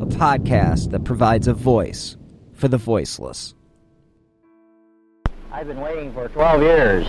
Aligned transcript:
a 0.00 0.06
podcast 0.06 0.90
that 0.92 1.04
provides 1.04 1.46
a 1.46 1.52
voice 1.52 2.16
for 2.54 2.68
the 2.68 2.78
voiceless. 2.78 3.54
I've 5.52 5.66
been 5.66 5.80
waiting 5.80 6.10
for 6.14 6.26
12 6.28 6.62
years 6.62 7.06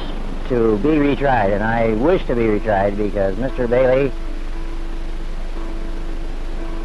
to 0.49 0.77
be 0.79 0.89
retried, 0.89 1.53
and 1.53 1.63
I 1.63 1.93
wish 1.93 2.25
to 2.25 2.35
be 2.35 2.41
retried 2.41 2.97
because 2.97 3.37
Mr. 3.37 3.69
Bailey, 3.69 4.11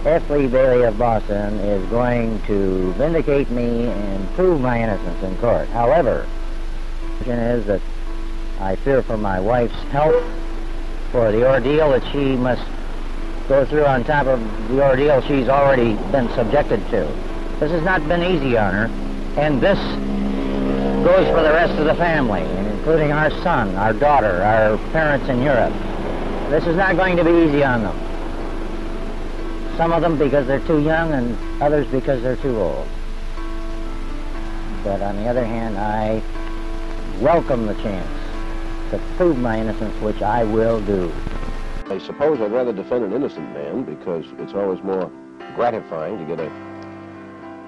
F. 0.04 0.30
Lee 0.30 0.46
Bailey 0.46 0.84
of 0.84 0.96
Boston, 0.96 1.58
is 1.58 1.84
going 1.90 2.40
to 2.42 2.92
vindicate 2.92 3.50
me 3.50 3.86
and 3.86 4.28
prove 4.34 4.60
my 4.60 4.80
innocence 4.80 5.20
in 5.24 5.36
court. 5.38 5.66
However, 5.70 6.24
the 7.00 7.24
question 7.24 7.38
is 7.40 7.66
that 7.66 7.80
I 8.60 8.76
fear 8.76 9.02
for 9.02 9.16
my 9.16 9.40
wife's 9.40 9.74
health, 9.90 10.24
for 11.10 11.32
the 11.32 11.50
ordeal 11.50 11.90
that 11.90 12.04
she 12.12 12.36
must 12.36 12.62
go 13.48 13.64
through 13.64 13.84
on 13.84 14.02
top 14.04 14.26
of 14.26 14.40
the 14.68 14.82
ordeal 14.82 15.20
she's 15.22 15.48
already 15.48 15.94
been 16.10 16.28
subjected 16.34 16.80
to. 16.90 17.02
This 17.60 17.70
has 17.70 17.82
not 17.82 18.06
been 18.08 18.22
easy 18.22 18.58
on 18.58 18.74
her, 18.74 18.86
and 19.40 19.60
this 19.60 19.78
goes 21.04 21.26
for 21.28 21.42
the 21.42 21.52
rest 21.52 21.78
of 21.78 21.86
the 21.86 21.94
family, 21.94 22.42
including 22.70 23.12
our 23.12 23.30
son, 23.42 23.74
our 23.76 23.92
daughter, 23.92 24.42
our 24.42 24.76
parents 24.90 25.28
in 25.28 25.42
Europe. 25.42 25.72
This 26.50 26.66
is 26.66 26.76
not 26.76 26.96
going 26.96 27.16
to 27.16 27.24
be 27.24 27.30
easy 27.30 27.62
on 27.62 27.82
them. 27.82 27.96
Some 29.76 29.92
of 29.92 30.02
them 30.02 30.18
because 30.18 30.46
they're 30.46 30.60
too 30.60 30.80
young, 30.80 31.12
and 31.12 31.62
others 31.62 31.86
because 31.88 32.22
they're 32.22 32.36
too 32.36 32.58
old. 32.58 32.88
But 34.82 35.02
on 35.02 35.16
the 35.16 35.28
other 35.28 35.44
hand, 35.44 35.78
I 35.78 36.22
welcome 37.20 37.66
the 37.66 37.74
chance 37.74 38.08
to 38.90 38.98
prove 39.16 39.38
my 39.38 39.60
innocence, 39.60 39.94
which 40.00 40.22
I 40.22 40.44
will 40.44 40.80
do. 40.80 41.12
I 41.88 41.98
suppose 41.98 42.40
I'd 42.40 42.50
rather 42.50 42.72
defend 42.72 43.04
an 43.04 43.12
innocent 43.12 43.48
man 43.52 43.84
because 43.84 44.24
it's 44.38 44.54
always 44.54 44.82
more 44.82 45.08
gratifying 45.54 46.18
to 46.18 46.24
get 46.24 46.40
a, 46.40 46.50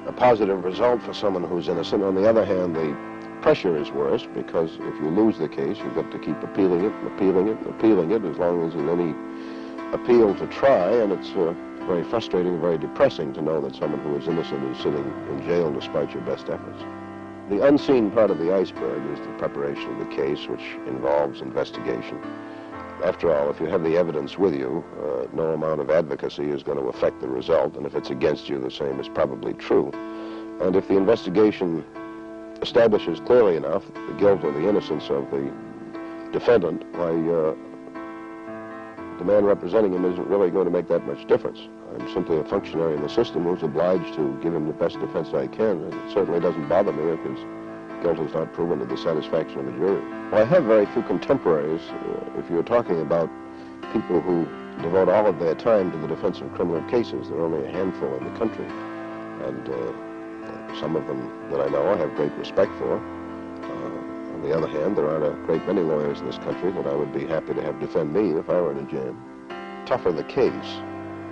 a 0.09 0.13
positive 0.13 0.65
result 0.65 1.01
for 1.03 1.15
someone 1.15 1.45
who's 1.45 1.69
innocent. 1.69 2.03
On 2.03 2.17
the 2.17 2.29
other 2.29 2.45
hand, 2.45 2.75
the 2.75 2.97
pressure 3.43 3.77
is 3.77 3.93
worse 3.93 4.27
because 4.35 4.75
if 4.75 4.95
you 5.01 5.09
lose 5.09 5.39
the 5.39 5.49
case, 5.49 5.79
you've 5.79 5.95
got 5.95 6.11
to 6.11 6.19
keep 6.19 6.43
appealing 6.43 6.85
it 6.85 6.93
and 6.93 7.07
appealing 7.07 7.47
it 7.47 7.59
and 7.59 7.67
appealing 7.69 8.11
it 8.11 8.25
as 8.25 8.37
long 8.39 8.67
as 8.67 8.75
there's 8.75 8.89
any 8.89 9.15
appeal 9.95 10.35
to 10.35 10.49
try, 10.49 10.91
and 10.91 11.13
it's 11.13 11.31
uh, 11.31 11.55
very 11.87 12.03
frustrating, 12.03 12.61
very 12.61 12.77
depressing 12.77 13.33
to 13.35 13.41
know 13.41 13.61
that 13.61 13.77
someone 13.77 14.01
who 14.01 14.17
is 14.17 14.27
innocent 14.27 14.65
is 14.75 14.83
sitting 14.83 15.15
in 15.31 15.43
jail 15.47 15.73
despite 15.73 16.13
your 16.13 16.23
best 16.23 16.49
efforts. 16.51 16.83
The 17.51 17.65
unseen 17.65 18.11
part 18.11 18.33
of 18.33 18.39
the 18.39 18.53
iceberg 18.53 19.01
is 19.13 19.25
the 19.25 19.33
preparation 19.39 19.93
of 19.93 20.01
the 20.01 20.17
case, 20.17 20.49
which 20.49 20.77
involves 20.89 21.41
investigation. 21.41 22.21
After 23.05 23.33
all, 23.33 23.49
if 23.49 23.61
you 23.61 23.67
have 23.67 23.85
the 23.85 23.97
evidence 23.97 24.39
with 24.39 24.55
you, 24.55 24.85
uh, 25.01 25.27
no 25.33 25.53
amount 25.53 25.81
of 25.81 25.89
advocacy 25.89 26.51
is 26.51 26.65
going 26.65 26.79
to 26.79 26.89
affect 26.89 27.21
the 27.21 27.29
result, 27.29 27.77
and 27.77 27.87
if 27.87 27.95
it's 27.95 28.11
against 28.11 28.49
you, 28.49 28.59
the 28.59 28.71
same 28.71 28.99
is 28.99 29.09
probably 29.09 29.55
true. 29.55 29.91
And 30.61 30.75
if 30.75 30.89
the 30.89 30.97
investigation 30.97 31.85
establishes 32.61 33.21
clearly 33.21 33.55
enough 33.55 33.85
the 33.95 34.15
guilt 34.19 34.43
or 34.43 34.51
the 34.51 34.69
innocence 34.69 35.05
of 35.11 35.31
the 35.31 35.53
defendant, 36.33 36.85
why, 36.97 37.11
uh, 37.11 37.55
the 39.19 39.25
man 39.25 39.45
representing 39.45 39.93
him 39.93 40.05
isn't 40.05 40.27
really 40.27 40.51
going 40.51 40.65
to 40.65 40.71
make 40.71 40.89
that 40.89 41.07
much 41.07 41.25
difference. 41.29 41.61
I'm 41.95 42.13
simply 42.13 42.39
a 42.39 42.45
functionary 42.45 42.95
in 42.95 43.03
the 43.03 43.09
system 43.09 43.45
who's 43.45 43.63
obliged 43.63 44.15
to 44.17 44.39
give 44.43 44.55
him 44.55 44.67
the 44.67 44.73
best 44.73 44.99
defense 44.99 45.29
I 45.29 45.47
can. 45.47 45.83
And 45.85 45.95
it 45.95 46.13
certainly 46.13 46.41
doesn't 46.41 46.69
bother 46.69 46.93
me 46.93 47.13
if 47.13 47.21
his 47.21 47.39
guilt 48.03 48.19
is 48.21 48.35
not 48.35 48.53
proven 48.53 48.79
to 48.79 48.85
the 48.87 48.97
satisfaction 48.97 49.61
of 49.61 49.67
the 49.67 49.73
jury. 49.73 50.01
Well, 50.31 50.43
I 50.43 50.45
have 50.45 50.65
very 50.65 50.87
few 50.87 51.03
contemporaries. 51.03 51.83
Uh, 51.83 52.39
if 52.39 52.51
you're 52.51 52.63
talking 52.63 53.01
about 53.01 53.31
people 53.93 54.21
who 54.21 54.47
devote 54.83 55.09
all 55.09 55.27
of 55.27 55.39
their 55.39 55.55
time 55.55 55.91
to 55.93 55.99
the 55.99 56.09
defense 56.09 56.41
of 56.41 56.53
criminal 56.55 56.83
cases, 56.91 57.29
there 57.29 57.39
are 57.39 57.45
only 57.45 57.67
a 57.67 57.71
handful 57.71 58.15
in 58.17 58.25
the 58.25 58.39
country. 58.39 58.67
And 59.47 59.69
uh, 59.69 60.79
some 60.81 60.97
of 60.97 61.07
them 61.07 61.51
that 61.51 61.61
I 61.61 61.69
know 61.69 61.89
I 61.93 61.97
have 61.97 62.15
great 62.15 62.33
respect 62.33 62.73
for. 62.79 62.97
Uh, 62.97 64.35
on 64.35 64.43
the 64.43 64.57
other 64.57 64.69
hand, 64.69 64.97
there 64.97 65.09
aren't 65.09 65.25
a 65.25 65.47
great 65.47 65.67
many 65.67 65.81
lawyers 65.81 66.21
in 66.21 66.27
this 66.27 66.39
country 66.39 66.71
that 66.73 66.87
I 66.87 66.95
would 66.95 67.13
be 67.13 67.27
happy 67.27 67.55
to 67.55 67.63
have 67.63 67.81
defend 67.81 68.13
me 68.13 68.39
if 68.39 68.49
I 68.49 68.61
were 68.61 68.73
in 68.73 68.79
a 68.79 68.91
jam. 68.91 69.85
Tougher 69.87 70.13
the 70.13 70.25
case, 70.25 70.77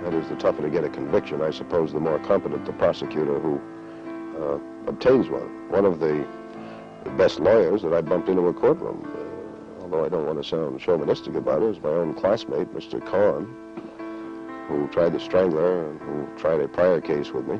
that 0.03 0.13
is, 0.13 0.27
the 0.27 0.35
tougher 0.35 0.63
to 0.63 0.69
get 0.69 0.83
a 0.83 0.89
conviction, 0.89 1.41
I 1.41 1.51
suppose 1.51 1.93
the 1.93 1.99
more 1.99 2.19
competent 2.19 2.65
the 2.65 2.73
prosecutor 2.73 3.39
who 3.39 3.61
uh, 4.37 4.59
obtains 4.87 5.29
one. 5.29 5.69
One 5.69 5.85
of 5.85 5.99
the 5.99 6.27
best 7.17 7.39
lawyers 7.39 7.81
that 7.81 7.93
I 7.93 8.01
bumped 8.01 8.29
into 8.29 8.47
a 8.47 8.53
courtroom, 8.53 9.07
uh, 9.15 9.83
although 9.83 10.05
I 10.05 10.09
don't 10.09 10.25
want 10.25 10.41
to 10.41 10.47
sound 10.47 10.79
chauvinistic 10.79 11.35
about 11.35 11.61
it, 11.63 11.77
is 11.77 11.81
my 11.81 11.89
own 11.89 12.13
classmate, 12.13 12.73
Mr. 12.73 13.03
Kahn, 13.05 13.47
who 14.67 14.87
tried 14.89 15.13
the 15.13 15.19
Strangler 15.19 15.89
and 15.89 15.99
who 16.01 16.27
tried 16.37 16.61
a 16.61 16.67
prior 16.67 17.01
case 17.01 17.31
with 17.31 17.47
me. 17.47 17.59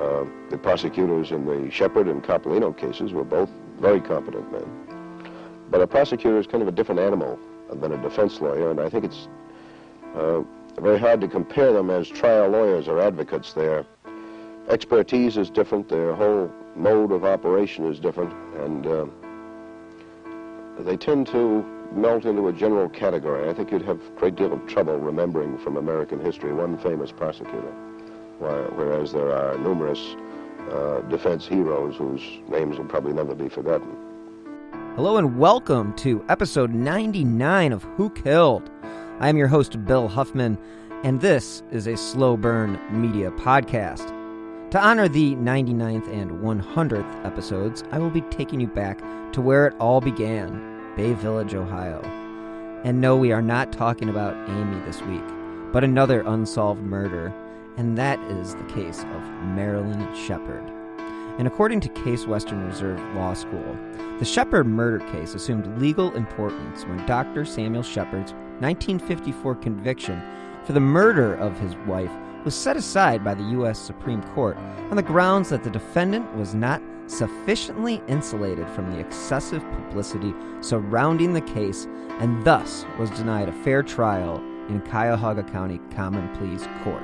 Uh, 0.00 0.24
the 0.50 0.58
prosecutors 0.58 1.30
in 1.30 1.44
the 1.46 1.70
Shepard 1.70 2.08
and 2.08 2.22
Coppolino 2.22 2.76
cases 2.76 3.12
were 3.12 3.24
both 3.24 3.50
very 3.78 4.00
competent 4.00 4.50
men. 4.50 5.30
But 5.70 5.80
a 5.80 5.86
prosecutor 5.86 6.38
is 6.38 6.46
kind 6.46 6.62
of 6.62 6.68
a 6.68 6.72
different 6.72 7.00
animal 7.00 7.38
than 7.70 7.92
a 7.92 8.02
defense 8.02 8.40
lawyer, 8.40 8.70
and 8.70 8.80
I 8.80 8.88
think 8.88 9.04
it's 9.04 9.28
uh, 10.14 10.42
very 10.80 10.98
hard 10.98 11.20
to 11.20 11.28
compare 11.28 11.72
them 11.72 11.90
as 11.90 12.08
trial 12.08 12.48
lawyers 12.48 12.88
or 12.88 13.00
advocates. 13.00 13.52
Their 13.52 13.86
expertise 14.68 15.36
is 15.36 15.50
different, 15.50 15.88
their 15.88 16.14
whole 16.14 16.52
mode 16.76 17.12
of 17.12 17.24
operation 17.24 17.86
is 17.86 17.98
different, 17.98 18.32
and 18.60 18.86
uh, 18.86 19.06
they 20.80 20.96
tend 20.96 21.26
to 21.28 21.64
melt 21.94 22.24
into 22.24 22.48
a 22.48 22.52
general 22.52 22.88
category. 22.88 23.48
I 23.48 23.54
think 23.54 23.70
you'd 23.70 23.82
have 23.82 24.00
a 24.00 24.10
great 24.18 24.36
deal 24.36 24.52
of 24.52 24.66
trouble 24.66 24.98
remembering 24.98 25.58
from 25.58 25.76
American 25.76 26.20
history 26.20 26.52
one 26.52 26.78
famous 26.78 27.12
prosecutor, 27.12 27.72
whereas 28.38 29.12
there 29.12 29.32
are 29.32 29.58
numerous 29.58 30.16
uh, 30.70 31.00
defense 31.02 31.46
heroes 31.46 31.96
whose 31.96 32.22
names 32.48 32.78
will 32.78 32.86
probably 32.86 33.12
never 33.12 33.34
be 33.34 33.48
forgotten. 33.48 33.96
Hello 34.96 35.16
and 35.16 35.38
welcome 35.38 35.94
to 35.96 36.24
episode 36.28 36.72
99 36.74 37.72
of 37.72 37.82
Who 37.96 38.10
Killed. 38.10 38.70
I'm 39.20 39.36
your 39.36 39.48
host, 39.48 39.84
Bill 39.84 40.08
Huffman, 40.08 40.58
and 41.02 41.20
this 41.20 41.62
is 41.70 41.86
a 41.86 41.96
Slow 41.96 42.36
Burn 42.36 42.78
Media 42.90 43.30
podcast. 43.32 44.21
To 44.72 44.82
honor 44.82 45.06
the 45.06 45.34
99th 45.36 46.08
and 46.10 46.30
100th 46.40 47.26
episodes, 47.26 47.84
I 47.92 47.98
will 47.98 48.08
be 48.08 48.22
taking 48.22 48.58
you 48.58 48.66
back 48.66 49.02
to 49.32 49.42
where 49.42 49.66
it 49.66 49.74
all 49.78 50.00
began 50.00 50.94
Bay 50.96 51.12
Village, 51.12 51.54
Ohio. 51.54 52.00
And 52.82 52.98
no, 52.98 53.14
we 53.14 53.32
are 53.32 53.42
not 53.42 53.70
talking 53.70 54.08
about 54.08 54.34
Amy 54.48 54.80
this 54.86 55.02
week, 55.02 55.20
but 55.74 55.84
another 55.84 56.22
unsolved 56.22 56.80
murder, 56.80 57.34
and 57.76 57.98
that 57.98 58.18
is 58.30 58.54
the 58.54 58.64
case 58.64 59.00
of 59.00 59.22
Marilyn 59.44 60.08
Shepard. 60.14 60.64
And 61.36 61.46
according 61.46 61.80
to 61.80 61.90
Case 61.90 62.26
Western 62.26 62.64
Reserve 62.64 62.98
Law 63.14 63.34
School, 63.34 63.76
the 64.20 64.24
Shepard 64.24 64.66
murder 64.66 65.00
case 65.12 65.34
assumed 65.34 65.82
legal 65.82 66.16
importance 66.16 66.86
when 66.86 67.04
Dr. 67.04 67.44
Samuel 67.44 67.82
Shepard's 67.82 68.32
1954 68.60 69.54
conviction 69.56 70.22
for 70.64 70.72
the 70.72 70.80
murder 70.80 71.34
of 71.34 71.58
his 71.58 71.76
wife 71.86 72.10
was 72.44 72.54
set 72.54 72.76
aside 72.76 73.24
by 73.24 73.34
the 73.34 73.50
U.S. 73.50 73.78
Supreme 73.78 74.22
Court 74.34 74.56
on 74.90 74.96
the 74.96 75.02
grounds 75.02 75.48
that 75.50 75.62
the 75.62 75.70
defendant 75.70 76.34
was 76.34 76.54
not 76.54 76.82
sufficiently 77.06 78.02
insulated 78.08 78.68
from 78.70 78.90
the 78.90 78.98
excessive 78.98 79.62
publicity 79.72 80.34
surrounding 80.60 81.32
the 81.32 81.40
case 81.40 81.86
and 82.20 82.44
thus 82.44 82.84
was 82.98 83.10
denied 83.10 83.48
a 83.48 83.52
fair 83.52 83.82
trial 83.82 84.36
in 84.68 84.80
Cuyahoga 84.82 85.42
County 85.42 85.80
Common 85.94 86.28
Pleas 86.36 86.66
Court. 86.82 87.02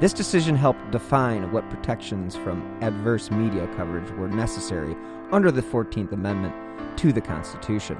This 0.00 0.12
decision 0.12 0.54
helped 0.54 0.90
define 0.90 1.50
what 1.52 1.68
protections 1.70 2.36
from 2.36 2.78
adverse 2.82 3.30
media 3.30 3.66
coverage 3.76 4.10
were 4.12 4.28
necessary 4.28 4.94
under 5.32 5.50
the 5.50 5.62
14th 5.62 6.12
Amendment 6.12 6.54
to 6.98 7.12
the 7.12 7.20
Constitution. 7.20 7.98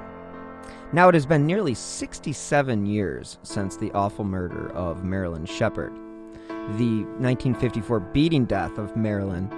Now, 0.93 1.09
it 1.09 1.15
has 1.15 1.25
been 1.25 1.45
nearly 1.45 1.73
67 1.73 2.85
years 2.85 3.39
since 3.43 3.75
the 3.75 3.91
awful 3.91 4.23
murder 4.23 4.71
of 4.71 5.03
Marilyn 5.03 5.45
Shepard. 5.45 6.06
The 6.75 7.03
1954 7.19 7.99
beating 7.99 8.45
death 8.45 8.77
of 8.77 8.95
Marilyn, 8.97 9.49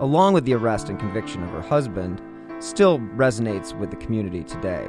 along 0.00 0.34
with 0.34 0.44
the 0.44 0.54
arrest 0.54 0.88
and 0.88 0.98
conviction 0.98 1.42
of 1.42 1.50
her 1.50 1.60
husband, 1.60 2.20
still 2.58 2.98
resonates 2.98 3.76
with 3.78 3.90
the 3.90 3.96
community 3.96 4.42
today. 4.42 4.88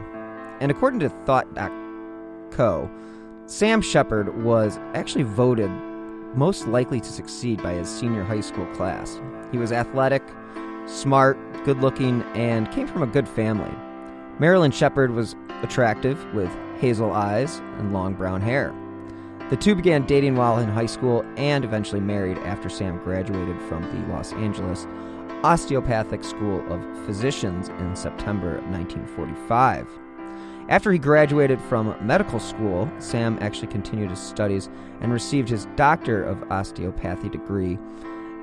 And 0.60 0.72
according 0.72 1.02
to 1.02 1.10
Thought.co, 1.10 2.90
Sam 3.46 3.82
Shepard 3.82 4.44
was 4.44 4.80
actually 4.94 5.24
voted 5.24 5.70
most 6.36 6.68
likely 6.68 7.00
to 7.00 7.10
succeed 7.12 7.62
by 7.62 7.74
his 7.74 7.88
senior 7.88 8.24
high 8.24 8.42
school 8.42 8.66
class. 8.76 9.22
He 9.52 9.58
was 9.58 9.72
athletic, 9.72 10.24
smart, 10.88 11.38
good 11.64 11.80
looking, 11.80 12.24
and 12.34 12.72
came 12.72 12.88
from 12.88 13.04
a 13.04 13.08
good 13.08 13.28
family. 13.28 13.74
Marilyn 14.40 14.72
Shepard 14.72 15.12
was 15.12 15.36
attractive 15.62 16.34
with 16.34 16.50
hazel 16.80 17.12
eyes 17.12 17.60
and 17.78 17.94
long 17.94 18.14
brown 18.14 18.42
hair. 18.42 18.74
The 19.50 19.56
two 19.56 19.76
began 19.76 20.06
dating 20.06 20.36
while 20.36 20.58
in 20.58 20.68
high 20.68 20.88
school 20.88 21.26
and 21.38 21.64
eventually 21.64 22.02
married 22.02 22.38
after 22.40 22.68
Sam 22.68 23.02
graduated 23.02 23.58
from 23.62 23.82
the 23.84 24.14
Los 24.14 24.34
Angeles 24.34 24.86
Osteopathic 25.42 26.22
School 26.26 26.70
of 26.70 26.82
Physicians 27.06 27.70
in 27.70 27.96
September 27.96 28.60
1945. 28.70 29.88
After 30.68 30.92
he 30.92 31.00
graduated 31.00 31.62
from 31.62 31.96
medical 32.06 32.42
school, 32.42 32.92
Sam 33.00 33.38
actually 33.40 33.68
continued 33.68 34.10
his 34.10 34.20
studies 34.20 34.70
and 35.00 35.14
received 35.14 35.48
his 35.48 35.66
Doctor 35.78 36.26
of 36.26 36.52
Osteopathy 36.52 37.30
degree, 37.30 37.80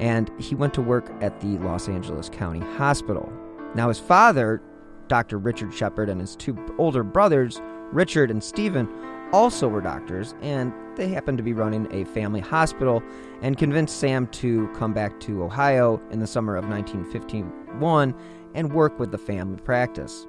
and 0.00 0.30
he 0.40 0.54
went 0.54 0.72
to 0.72 0.80
work 0.80 1.10
at 1.20 1.38
the 1.38 1.58
Los 1.58 1.86
Angeles 1.86 2.30
County 2.30 2.60
Hospital. 2.78 3.30
Now, 3.74 3.88
his 3.88 4.00
father, 4.00 4.62
Dr. 5.08 5.36
Richard 5.36 5.74
Shepard, 5.74 6.08
and 6.08 6.22
his 6.22 6.34
two 6.34 6.56
older 6.78 7.02
brothers, 7.02 7.60
Richard 7.92 8.30
and 8.30 8.42
Stephen, 8.42 8.88
also 9.32 9.68
were 9.68 9.82
doctors, 9.82 10.34
and 10.40 10.72
they 10.96 11.08
happened 11.08 11.38
to 11.38 11.44
be 11.44 11.52
running 11.52 11.87
a 11.93 12.05
family 12.06 12.41
hospital 12.41 13.02
and 13.43 13.58
convinced 13.58 13.99
Sam 13.99 14.26
to 14.29 14.69
come 14.75 14.93
back 14.93 15.20
to 15.20 15.43
Ohio 15.43 16.00
in 16.11 16.20
the 16.20 16.26
summer 16.26 16.56
of 16.56 16.69
1951 16.69 18.14
and 18.55 18.73
work 18.73 18.99
with 18.99 19.11
the 19.11 19.19
family 19.19 19.61
practice. 19.61 20.26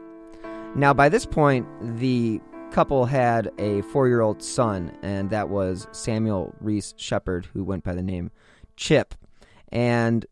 Now, 0.75 0.93
by 0.93 1.09
this 1.09 1.25
point, 1.25 1.67
the 1.99 2.41
couple 2.71 3.05
had 3.05 3.51
a 3.57 3.81
four 3.83 4.07
year 4.07 4.21
old 4.21 4.43
son, 4.43 4.91
and 5.01 5.29
that 5.29 5.49
was 5.49 5.87
Samuel 5.91 6.53
Reese 6.59 6.93
Shepard, 6.97 7.47
who 7.53 7.63
went 7.63 7.83
by 7.83 7.93
the 7.93 8.03
name 8.03 8.31
Chip. 8.75 9.15
And 9.69 10.25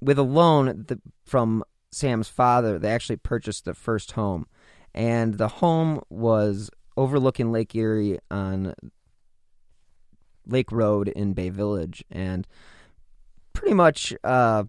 with 0.00 0.18
a 0.18 0.24
loan 0.24 0.86
from 1.24 1.62
Sam's 1.92 2.28
father, 2.28 2.78
they 2.78 2.90
actually 2.90 3.16
purchased 3.16 3.64
the 3.64 3.74
first 3.74 4.12
home. 4.12 4.46
And 4.92 5.34
the 5.34 5.48
home 5.48 6.00
was 6.10 6.70
overlooking 6.96 7.52
Lake 7.52 7.74
Erie 7.74 8.18
on 8.30 8.74
Lake 10.46 10.70
Road 10.72 11.08
in 11.08 11.32
Bay 11.32 11.50
Village. 11.50 12.04
And 12.10 12.46
pretty 13.52 13.74
much 13.74 14.14
uh, 14.22 14.64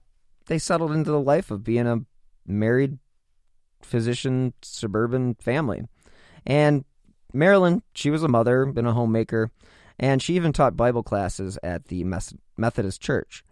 they 0.48 0.57
settled 0.57 0.92
into 0.92 1.12
the 1.12 1.19
life 1.19 1.51
of 1.51 1.63
being 1.63 1.88
a 1.88 2.01
married 2.45 3.00
physician 3.81 4.54
suburban 4.62 5.36
family. 5.36 5.83
And 6.45 6.86
Marilyn, 7.33 7.83
she 7.94 8.10
was 8.10 8.24
a 8.24 8.27
mother, 8.27 8.66
been 8.66 8.86
a 8.86 8.94
homemaker, 8.94 9.51
and 10.00 10.22
she 10.22 10.36
even 10.36 10.54
taught 10.54 10.77
Bible 10.77 11.04
classes 11.04 11.57
at 11.63 11.86
the 11.86 12.06
Methodist 12.57 13.01
Church. 13.01 13.44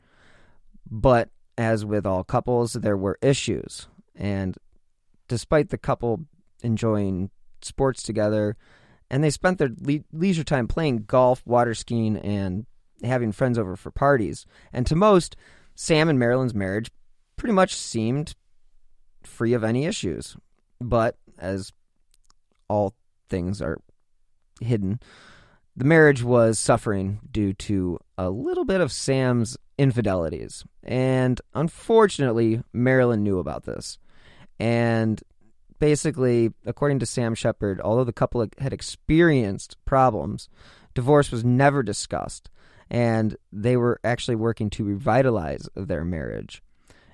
But 0.89 1.29
as 1.57 1.85
with 1.85 2.05
all 2.05 2.23
couples, 2.23 2.73
there 2.73 2.97
were 2.97 3.17
issues. 3.21 3.87
And 4.15 4.57
despite 5.27 5.69
the 5.69 5.77
couple 5.77 6.21
enjoying 6.61 7.29
sports 7.65 8.03
together, 8.03 8.55
and 9.09 9.23
they 9.23 9.29
spent 9.29 9.57
their 9.57 9.71
le- 9.79 10.03
leisure 10.11 10.43
time 10.43 10.67
playing 10.67 11.05
golf, 11.05 11.41
water 11.45 11.73
skiing, 11.73 12.17
and 12.17 12.65
having 13.03 13.31
friends 13.31 13.57
over 13.57 13.75
for 13.75 13.91
parties. 13.91 14.45
And 14.71 14.85
to 14.87 14.95
most, 14.95 15.35
Sam 15.75 16.09
and 16.09 16.19
Marilyn's 16.19 16.53
marriage 16.53 16.91
pretty 17.35 17.53
much 17.53 17.75
seemed 17.75 18.35
free 19.23 19.53
of 19.53 19.63
any 19.63 19.85
issues. 19.85 20.35
But 20.79 21.17
as 21.37 21.71
all 22.67 22.95
things 23.29 23.61
are 23.61 23.79
hidden, 24.61 24.99
the 25.75 25.85
marriage 25.85 26.23
was 26.23 26.59
suffering 26.59 27.19
due 27.31 27.53
to 27.53 27.99
a 28.17 28.29
little 28.29 28.65
bit 28.65 28.81
of 28.81 28.91
Sam's 28.91 29.57
infidelities. 29.77 30.63
And 30.83 31.41
unfortunately, 31.53 32.61
Marilyn 32.73 33.23
knew 33.23 33.39
about 33.39 33.63
this. 33.63 33.97
And 34.59 35.21
basically, 35.83 36.49
according 36.65 36.97
to 36.97 37.05
Sam 37.05 37.35
Shepard, 37.35 37.81
although 37.81 38.05
the 38.05 38.13
couple 38.13 38.47
had 38.57 38.71
experienced 38.71 39.75
problems, 39.83 40.47
divorce 40.93 41.29
was 41.29 41.43
never 41.43 41.83
discussed. 41.83 42.49
And 42.89 43.35
they 43.51 43.75
were 43.75 43.99
actually 44.01 44.37
working 44.37 44.69
to 44.69 44.85
revitalize 44.85 45.67
their 45.75 46.05
marriage. 46.05 46.63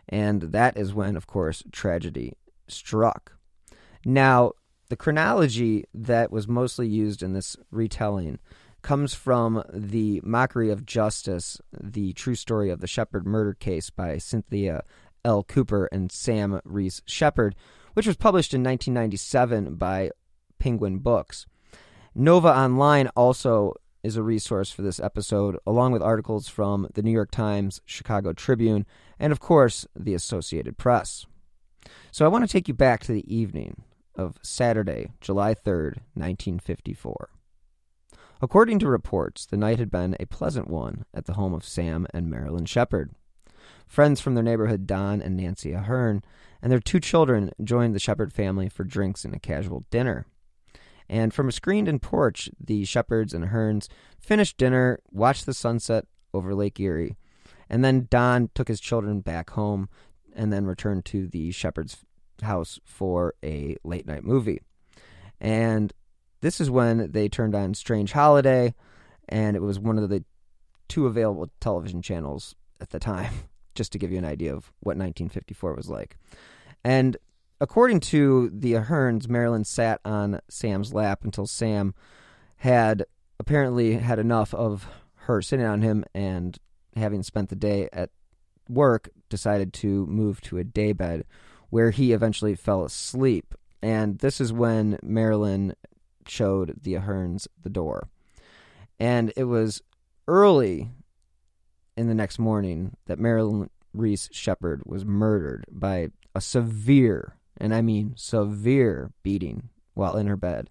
And 0.07 0.43
that 0.43 0.77
is 0.77 0.93
when, 0.93 1.17
of 1.17 1.25
course, 1.25 1.63
tragedy 1.71 2.37
struck. 2.67 3.31
Now, 4.05 4.51
the 4.89 4.95
chronology 4.95 5.85
that 5.95 6.31
was 6.31 6.47
mostly 6.47 6.87
used 6.87 7.23
in 7.23 7.33
this 7.33 7.57
retelling 7.71 8.37
comes 8.83 9.15
from 9.15 9.63
the 9.73 10.21
Mockery 10.23 10.69
of 10.69 10.85
Justice, 10.85 11.59
the 11.73 12.13
true 12.13 12.35
story 12.35 12.69
of 12.69 12.81
the 12.81 12.87
Shepard 12.87 13.25
murder 13.25 13.55
case 13.55 13.89
by 13.89 14.19
Cynthia 14.19 14.83
L. 15.25 15.41
Cooper 15.41 15.89
and 15.91 16.11
Sam 16.11 16.61
Reese 16.63 17.01
Shepard, 17.07 17.55
which 17.99 18.07
was 18.07 18.15
published 18.15 18.53
in 18.53 18.63
1997 18.63 19.75
by 19.75 20.09
Penguin 20.57 20.99
Books. 20.99 21.45
Nova 22.15 22.47
Online 22.47 23.07
also 23.07 23.73
is 24.03 24.15
a 24.15 24.23
resource 24.23 24.71
for 24.71 24.83
this 24.83 25.01
episode, 25.01 25.57
along 25.67 25.91
with 25.91 26.01
articles 26.01 26.47
from 26.47 26.87
the 26.93 27.01
New 27.01 27.11
York 27.11 27.29
Times, 27.29 27.81
Chicago 27.85 28.31
Tribune, 28.31 28.85
and 29.19 29.33
of 29.33 29.41
course, 29.41 29.85
the 29.97 30.13
Associated 30.13 30.77
Press. 30.77 31.25
So 32.09 32.23
I 32.23 32.29
want 32.29 32.45
to 32.45 32.49
take 32.49 32.69
you 32.69 32.73
back 32.73 33.01
to 33.01 33.11
the 33.11 33.35
evening 33.35 33.83
of 34.15 34.37
Saturday, 34.41 35.11
July 35.19 35.53
3rd, 35.53 35.99
1954. 36.13 37.31
According 38.41 38.79
to 38.79 38.87
reports, 38.87 39.45
the 39.45 39.57
night 39.57 39.77
had 39.77 39.91
been 39.91 40.15
a 40.21 40.25
pleasant 40.25 40.69
one 40.69 41.03
at 41.13 41.25
the 41.25 41.33
home 41.33 41.53
of 41.53 41.65
Sam 41.65 42.07
and 42.13 42.29
Marilyn 42.29 42.63
Shepard. 42.63 43.11
Friends 43.85 44.21
from 44.21 44.35
their 44.35 44.43
neighborhood, 44.43 44.87
Don 44.87 45.21
and 45.21 45.35
Nancy 45.35 45.73
Ahern, 45.73 46.23
and 46.61 46.71
their 46.71 46.79
two 46.79 46.99
children 46.99 47.51
joined 47.63 47.95
the 47.95 47.99
Shepard 47.99 48.33
family 48.33 48.69
for 48.69 48.83
drinks 48.83 49.25
and 49.25 49.33
a 49.33 49.39
casual 49.39 49.85
dinner. 49.89 50.25
And 51.07 51.33
from 51.33 51.47
a 51.47 51.51
screened 51.51 51.87
in 51.87 51.99
porch, 51.99 52.49
the 52.63 52.85
Shepards 52.85 53.33
and 53.33 53.45
Aherns 53.45 53.87
finished 54.19 54.57
dinner, 54.57 54.99
watched 55.11 55.45
the 55.45 55.53
sunset 55.53 56.05
over 56.33 56.53
Lake 56.53 56.79
Erie, 56.79 57.17
and 57.69 57.83
then 57.83 58.07
Don 58.09 58.49
took 58.53 58.67
his 58.67 58.79
children 58.79 59.21
back 59.21 59.51
home 59.51 59.89
and 60.35 60.53
then 60.53 60.65
returned 60.65 61.05
to 61.05 61.27
the 61.27 61.51
Shepard's 61.51 61.97
house 62.43 62.79
for 62.85 63.33
a 63.43 63.75
late 63.83 64.05
night 64.05 64.23
movie. 64.23 64.61
And 65.41 65.91
this 66.41 66.61
is 66.61 66.69
when 66.69 67.11
they 67.11 67.27
turned 67.27 67.55
on 67.55 67.73
Strange 67.73 68.11
Holiday, 68.11 68.73
and 69.27 69.55
it 69.55 69.61
was 69.61 69.79
one 69.79 69.97
of 69.97 70.09
the 70.09 70.23
two 70.87 71.07
available 71.07 71.49
television 71.59 72.01
channels 72.01 72.55
at 72.79 72.91
the 72.91 72.99
time, 72.99 73.33
just 73.79 73.93
to 73.93 73.97
give 73.97 74.11
you 74.11 74.17
an 74.17 74.25
idea 74.25 74.51
of 74.51 74.73
what 74.81 74.97
1954 74.97 75.73
was 75.73 75.89
like. 75.89 76.17
And 76.83 77.15
according 77.61 78.01
to 78.01 78.49
the 78.53 78.73
Aherns, 78.73 79.29
Marilyn 79.29 79.63
sat 79.63 80.01
on 80.03 80.41
Sam's 80.49 80.93
lap 80.93 81.23
until 81.23 81.47
Sam 81.47 81.95
had 82.57 83.05
apparently 83.39 83.93
had 83.93 84.19
enough 84.19 84.53
of 84.53 84.85
her 85.27 85.41
sitting 85.41 85.65
on 85.65 85.81
him 85.81 86.03
and 86.13 86.59
having 86.97 87.23
spent 87.23 87.47
the 87.47 87.55
day 87.55 87.87
at 87.93 88.09
work 88.67 89.07
decided 89.29 89.71
to 89.75 90.05
move 90.07 90.41
to 90.41 90.57
a 90.57 90.65
daybed 90.65 91.23
where 91.69 91.91
he 91.91 92.11
eventually 92.11 92.55
fell 92.55 92.83
asleep. 92.83 93.55
And 93.81 94.19
this 94.19 94.41
is 94.41 94.51
when 94.51 94.99
Marilyn 95.01 95.73
showed 96.27 96.81
the 96.83 96.95
Aherns 96.95 97.47
the 97.63 97.69
door. 97.69 98.09
And 98.99 99.31
it 99.37 99.45
was 99.45 99.81
early 100.27 100.89
in 101.99 102.07
the 102.07 102.15
next 102.15 102.39
morning 102.39 102.95
that 103.07 103.19
Marilyn 103.19 103.69
Reese 103.93 104.29
Shepard 104.31 104.83
was 104.85 105.03
murdered 105.03 105.65
by 105.69 106.11
a 106.33 106.39
severe 106.39 107.35
and 107.57 107.75
I 107.75 107.81
mean 107.81 108.13
severe 108.15 109.11
beating 109.21 109.67
while 109.95 110.15
in 110.15 110.27
her 110.27 110.37
bed. 110.37 110.69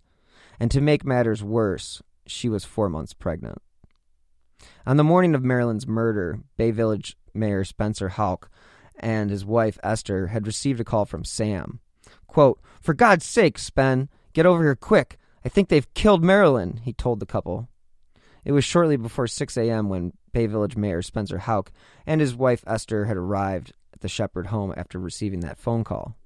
And 0.59 0.71
to 0.71 0.81
make 0.81 1.05
matters 1.05 1.45
worse, 1.45 2.03
she 2.27 2.49
was 2.49 2.65
four 2.65 2.89
months 2.89 3.13
pregnant. 3.13 3.61
On 4.87 4.97
the 4.97 5.05
morning 5.05 5.35
of 5.35 5.45
Marilyn's 5.45 5.87
murder, 5.87 6.41
Bay 6.57 6.71
Village 6.71 7.15
Mayor 7.35 7.63
Spencer 7.63 8.09
Houk 8.09 8.49
and 8.99 9.29
his 9.29 9.45
wife 9.45 9.79
Esther 9.83 10.29
had 10.29 10.47
received 10.47 10.81
a 10.81 10.85
call 10.85 11.05
from 11.05 11.25
Sam. 11.25 11.81
Quote, 12.27 12.59
For 12.81 12.95
God's 12.95 13.27
sake, 13.27 13.59
Spen, 13.59 14.09
get 14.33 14.47
over 14.47 14.63
here 14.63 14.75
quick. 14.75 15.19
I 15.45 15.51
think 15.51 15.69
they've 15.69 15.93
killed 15.93 16.25
Marilyn, 16.25 16.81
he 16.85 16.95
told 16.95 17.21
the 17.21 17.27
couple. 17.27 17.69
It 18.47 18.53
was 18.53 18.65
shortly 18.65 18.97
before 18.97 19.27
6 19.27 19.57
a.m. 19.59 19.91
when 19.91 20.15
Bay 20.33 20.47
Village 20.47 20.77
Mayor 20.77 21.03
Spencer 21.03 21.39
Houk 21.39 21.71
and 22.07 22.21
his 22.21 22.35
wife 22.35 22.65
Esther 22.67 23.07
had 23.07 23.17
arrived 23.17 23.73
at 23.93 24.01
the 24.01 24.09
Shepard 24.09 24.47
home 24.47 24.73
after 24.77 24.99
receiving 24.99 25.41
that 25.41 25.59
phone 25.59 25.85
call. 25.85 26.17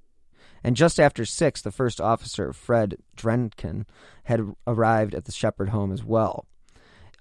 And 0.63 0.75
just 0.75 0.99
after 0.99 1.25
six, 1.25 1.61
the 1.61 1.71
first 1.71 1.99
officer, 1.99 2.53
Fred 2.53 2.97
Drenkhan, 3.17 3.85
had 4.25 4.41
arrived 4.65 5.13
at 5.13 5.25
the 5.25 5.31
Shepard 5.31 5.69
home 5.69 5.91
as 5.91 6.03
well. 6.03 6.45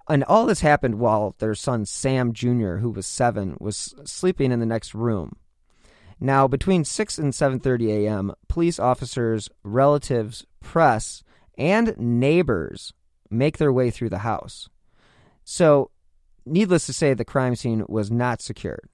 And 0.09 0.25
all 0.25 0.47
this 0.47 0.61
happened 0.61 0.97
while 0.97 1.35
their 1.39 1.55
son 1.55 1.85
Sam 1.85 2.33
Jr., 2.33 2.77
who 2.77 2.91
was 2.91 3.07
seven, 3.07 3.57
was 3.61 3.95
sleeping 4.05 4.53
in 4.53 4.61
the 4.61 4.67
next 4.67 4.95
room. 4.95 5.37
Now, 6.21 6.47
between 6.47 6.85
6 6.85 7.19
and 7.19 7.33
7:30 7.33 7.89
a.m., 8.05 8.33
police 8.49 8.79
officers, 8.79 9.49
relatives, 9.65 10.47
press, 10.61 11.25
and 11.59 11.97
neighbors 11.99 12.93
make 13.29 13.59
their 13.59 13.73
way 13.73 13.91
through 13.91 14.11
the 14.11 14.19
house. 14.19 14.69
So, 15.45 15.91
needless 16.45 16.87
to 16.87 16.93
say, 16.93 17.15
the 17.15 17.25
crime 17.25 17.55
scene 17.57 17.85
was 17.89 18.11
not 18.11 18.41
secured. 18.41 18.89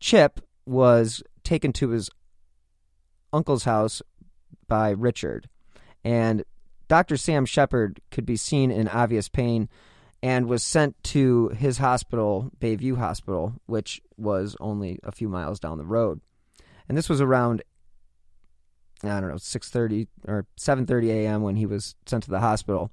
Chip 0.00 0.40
was 0.66 1.22
taken 1.42 1.72
to 1.74 1.90
his 1.90 2.10
uncle's 3.32 3.64
house 3.64 4.02
by 4.68 4.90
Richard, 4.90 5.48
and 6.04 6.44
Dr. 6.88 7.16
Sam 7.16 7.46
Shepard 7.46 8.00
could 8.10 8.26
be 8.26 8.36
seen 8.36 8.70
in 8.70 8.88
obvious 8.88 9.28
pain 9.28 9.68
and 10.22 10.46
was 10.46 10.62
sent 10.62 11.02
to 11.04 11.48
his 11.48 11.78
hospital, 11.78 12.50
Bayview 12.58 12.96
Hospital, 12.96 13.54
which 13.66 14.00
was 14.16 14.56
only 14.60 14.98
a 15.02 15.12
few 15.12 15.28
miles 15.28 15.60
down 15.60 15.78
the 15.78 15.84
road. 15.84 16.20
And 16.88 16.96
this 16.96 17.08
was 17.08 17.20
around 17.20 17.62
I 19.02 19.20
don't 19.20 19.28
know, 19.28 19.36
6:30 19.36 20.06
or 20.26 20.46
7:30 20.56 21.10
a.m. 21.10 21.42
when 21.42 21.56
he 21.56 21.66
was 21.66 21.94
sent 22.06 22.24
to 22.24 22.30
the 22.30 22.40
hospital. 22.40 22.90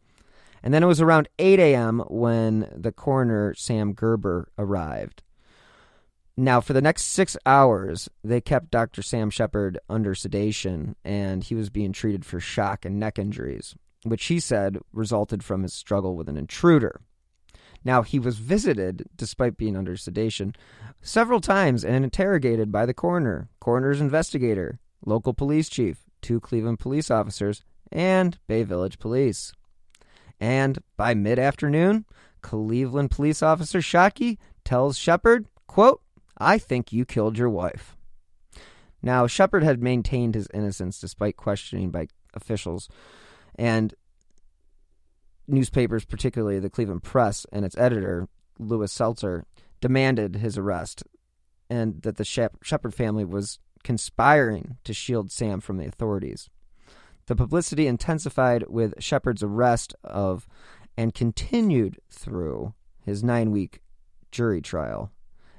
And 0.63 0.73
then 0.73 0.83
it 0.83 0.87
was 0.87 1.01
around 1.01 1.27
8 1.39 1.59
a.m. 1.59 2.03
when 2.07 2.71
the 2.75 2.91
coroner 2.91 3.53
Sam 3.55 3.93
Gerber 3.93 4.49
arrived. 4.57 5.23
Now, 6.37 6.61
for 6.61 6.73
the 6.73 6.81
next 6.81 7.03
six 7.03 7.35
hours, 7.45 8.09
they 8.23 8.41
kept 8.41 8.71
Dr. 8.71 9.01
Sam 9.01 9.29
Shepard 9.29 9.77
under 9.89 10.15
sedation, 10.15 10.95
and 11.03 11.43
he 11.43 11.55
was 11.55 11.69
being 11.69 11.91
treated 11.91 12.25
for 12.25 12.39
shock 12.39 12.85
and 12.85 12.99
neck 12.99 13.19
injuries, 13.19 13.75
which 14.03 14.25
he 14.25 14.39
said 14.39 14.77
resulted 14.93 15.43
from 15.43 15.63
his 15.63 15.73
struggle 15.73 16.15
with 16.15 16.29
an 16.29 16.37
intruder. 16.37 17.01
Now, 17.83 18.03
he 18.03 18.19
was 18.19 18.37
visited, 18.37 19.07
despite 19.15 19.57
being 19.57 19.75
under 19.75 19.97
sedation, 19.97 20.55
several 21.01 21.41
times 21.41 21.83
and 21.83 22.03
interrogated 22.03 22.71
by 22.71 22.85
the 22.85 22.93
coroner, 22.93 23.49
coroner's 23.59 23.99
investigator, 23.99 24.79
local 25.05 25.33
police 25.33 25.67
chief, 25.67 26.03
two 26.21 26.39
Cleveland 26.39 26.79
police 26.79 27.09
officers, 27.09 27.63
and 27.91 28.37
Bay 28.47 28.63
Village 28.63 28.99
Police. 28.99 29.51
And 30.41 30.79
by 30.97 31.13
mid 31.13 31.37
afternoon, 31.37 32.05
Cleveland 32.41 33.11
police 33.11 33.43
officer 33.43 33.79
Schottke 33.79 34.39
tells 34.65 34.97
Shepard, 34.97 35.45
quote, 35.67 36.01
I 36.35 36.57
think 36.57 36.91
you 36.91 37.05
killed 37.05 37.37
your 37.37 37.49
wife. 37.49 37.95
Now, 39.03 39.27
Shepard 39.27 39.63
had 39.63 39.83
maintained 39.83 40.33
his 40.33 40.47
innocence 40.51 40.99
despite 40.99 41.37
questioning 41.37 41.91
by 41.91 42.07
officials, 42.33 42.89
and 43.55 43.93
newspapers, 45.47 46.05
particularly 46.05 46.59
the 46.59 46.69
Cleveland 46.69 47.03
Press 47.03 47.45
and 47.51 47.63
its 47.63 47.77
editor, 47.77 48.27
Louis 48.57 48.91
Seltzer, 48.91 49.45
demanded 49.79 50.37
his 50.37 50.57
arrest, 50.57 51.03
and 51.69 52.01
that 52.01 52.17
the 52.17 52.25
Shepard 52.25 52.95
family 52.95 53.25
was 53.25 53.59
conspiring 53.83 54.77
to 54.85 54.93
shield 54.93 55.31
Sam 55.31 55.59
from 55.59 55.77
the 55.77 55.87
authorities. 55.87 56.49
The 57.27 57.35
publicity 57.35 57.87
intensified 57.87 58.65
with 58.67 58.93
Shepard's 58.99 59.43
arrest 59.43 59.93
of 60.03 60.47
and 60.97 61.13
continued 61.13 61.99
through 62.09 62.73
his 63.05 63.23
nine 63.23 63.51
week 63.51 63.81
jury 64.31 64.61
trial, 64.61 65.11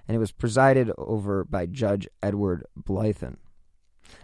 and 0.07 0.15
it 0.15 0.21
was 0.21 0.33
presided 0.33 0.91
over 0.99 1.45
by 1.45 1.67
Judge 1.67 2.09
Edward 2.23 2.65
Blythin. 2.79 3.37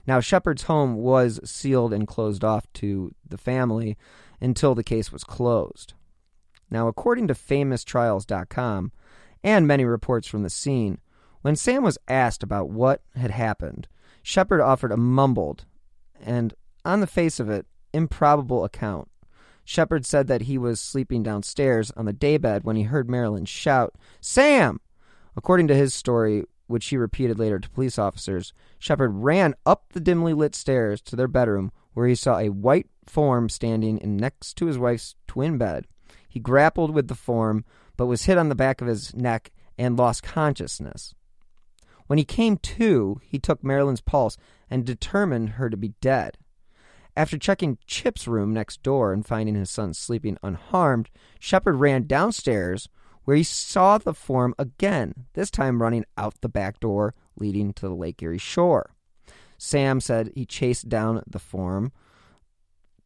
Now, 0.06 0.20
Shepard's 0.20 0.64
home 0.64 0.96
was 0.96 1.40
sealed 1.48 1.92
and 1.92 2.06
closed 2.06 2.44
off 2.44 2.70
to 2.74 3.14
the 3.26 3.38
family 3.38 3.96
until 4.40 4.74
the 4.74 4.84
case 4.84 5.12
was 5.12 5.24
closed. 5.24 5.94
Now, 6.70 6.88
according 6.88 7.28
to 7.28 7.34
FamousTrials.com 7.34 8.92
and 9.42 9.66
many 9.66 9.84
reports 9.84 10.26
from 10.26 10.42
the 10.42 10.50
scene, 10.50 10.98
when 11.42 11.56
Sam 11.56 11.82
was 11.82 11.98
asked 12.08 12.42
about 12.42 12.68
what 12.68 13.02
had 13.14 13.30
happened, 13.30 13.88
Shepard 14.22 14.60
offered 14.60 14.92
a 14.92 14.96
mumbled 14.96 15.64
and, 16.20 16.54
on 16.88 17.00
the 17.00 17.06
face 17.06 17.38
of 17.38 17.50
it, 17.50 17.66
improbable 17.92 18.64
account. 18.64 19.08
Shepard 19.62 20.06
said 20.06 20.26
that 20.28 20.42
he 20.42 20.56
was 20.56 20.80
sleeping 20.80 21.22
downstairs 21.22 21.92
on 21.94 22.06
the 22.06 22.12
daybed 22.12 22.64
when 22.64 22.76
he 22.76 22.84
heard 22.84 23.10
Marilyn 23.10 23.44
shout, 23.44 23.94
Sam! 24.20 24.80
According 25.36 25.68
to 25.68 25.74
his 25.74 25.92
story, 25.92 26.44
which 26.66 26.86
he 26.86 26.96
repeated 26.96 27.38
later 27.38 27.58
to 27.58 27.70
police 27.70 27.98
officers, 27.98 28.54
Shepard 28.78 29.12
ran 29.14 29.54
up 29.66 29.92
the 29.92 30.00
dimly 30.00 30.32
lit 30.32 30.54
stairs 30.54 31.02
to 31.02 31.16
their 31.16 31.28
bedroom 31.28 31.70
where 31.92 32.06
he 32.06 32.14
saw 32.14 32.38
a 32.38 32.48
white 32.48 32.86
form 33.06 33.50
standing 33.50 34.00
next 34.02 34.56
to 34.56 34.66
his 34.66 34.78
wife's 34.78 35.14
twin 35.26 35.58
bed. 35.58 35.86
He 36.28 36.40
grappled 36.40 36.94
with 36.94 37.08
the 37.08 37.14
form, 37.14 37.64
but 37.96 38.06
was 38.06 38.24
hit 38.24 38.38
on 38.38 38.48
the 38.48 38.54
back 38.54 38.80
of 38.80 38.88
his 38.88 39.14
neck 39.14 39.50
and 39.76 39.98
lost 39.98 40.22
consciousness. 40.22 41.14
When 42.06 42.18
he 42.18 42.24
came 42.24 42.56
to, 42.56 43.20
he 43.22 43.38
took 43.38 43.62
Marilyn's 43.62 44.00
pulse 44.00 44.38
and 44.70 44.86
determined 44.86 45.50
her 45.50 45.68
to 45.68 45.76
be 45.76 45.94
dead. 46.00 46.38
After 47.18 47.36
checking 47.36 47.78
Chip's 47.84 48.28
room 48.28 48.54
next 48.54 48.80
door 48.84 49.12
and 49.12 49.26
finding 49.26 49.56
his 49.56 49.70
son 49.70 49.92
sleeping 49.92 50.38
unharmed, 50.40 51.10
Shepard 51.40 51.74
ran 51.74 52.06
downstairs 52.06 52.88
where 53.24 53.36
he 53.36 53.42
saw 53.42 53.98
the 53.98 54.14
form 54.14 54.54
again, 54.56 55.26
this 55.32 55.50
time 55.50 55.82
running 55.82 56.04
out 56.16 56.40
the 56.42 56.48
back 56.48 56.78
door 56.78 57.16
leading 57.34 57.72
to 57.72 57.88
the 57.88 57.94
Lake 57.94 58.22
Erie 58.22 58.38
shore. 58.38 58.94
Sam 59.58 59.98
said 59.98 60.30
he 60.36 60.46
chased 60.46 60.88
down 60.88 61.24
the 61.26 61.40
form 61.40 61.90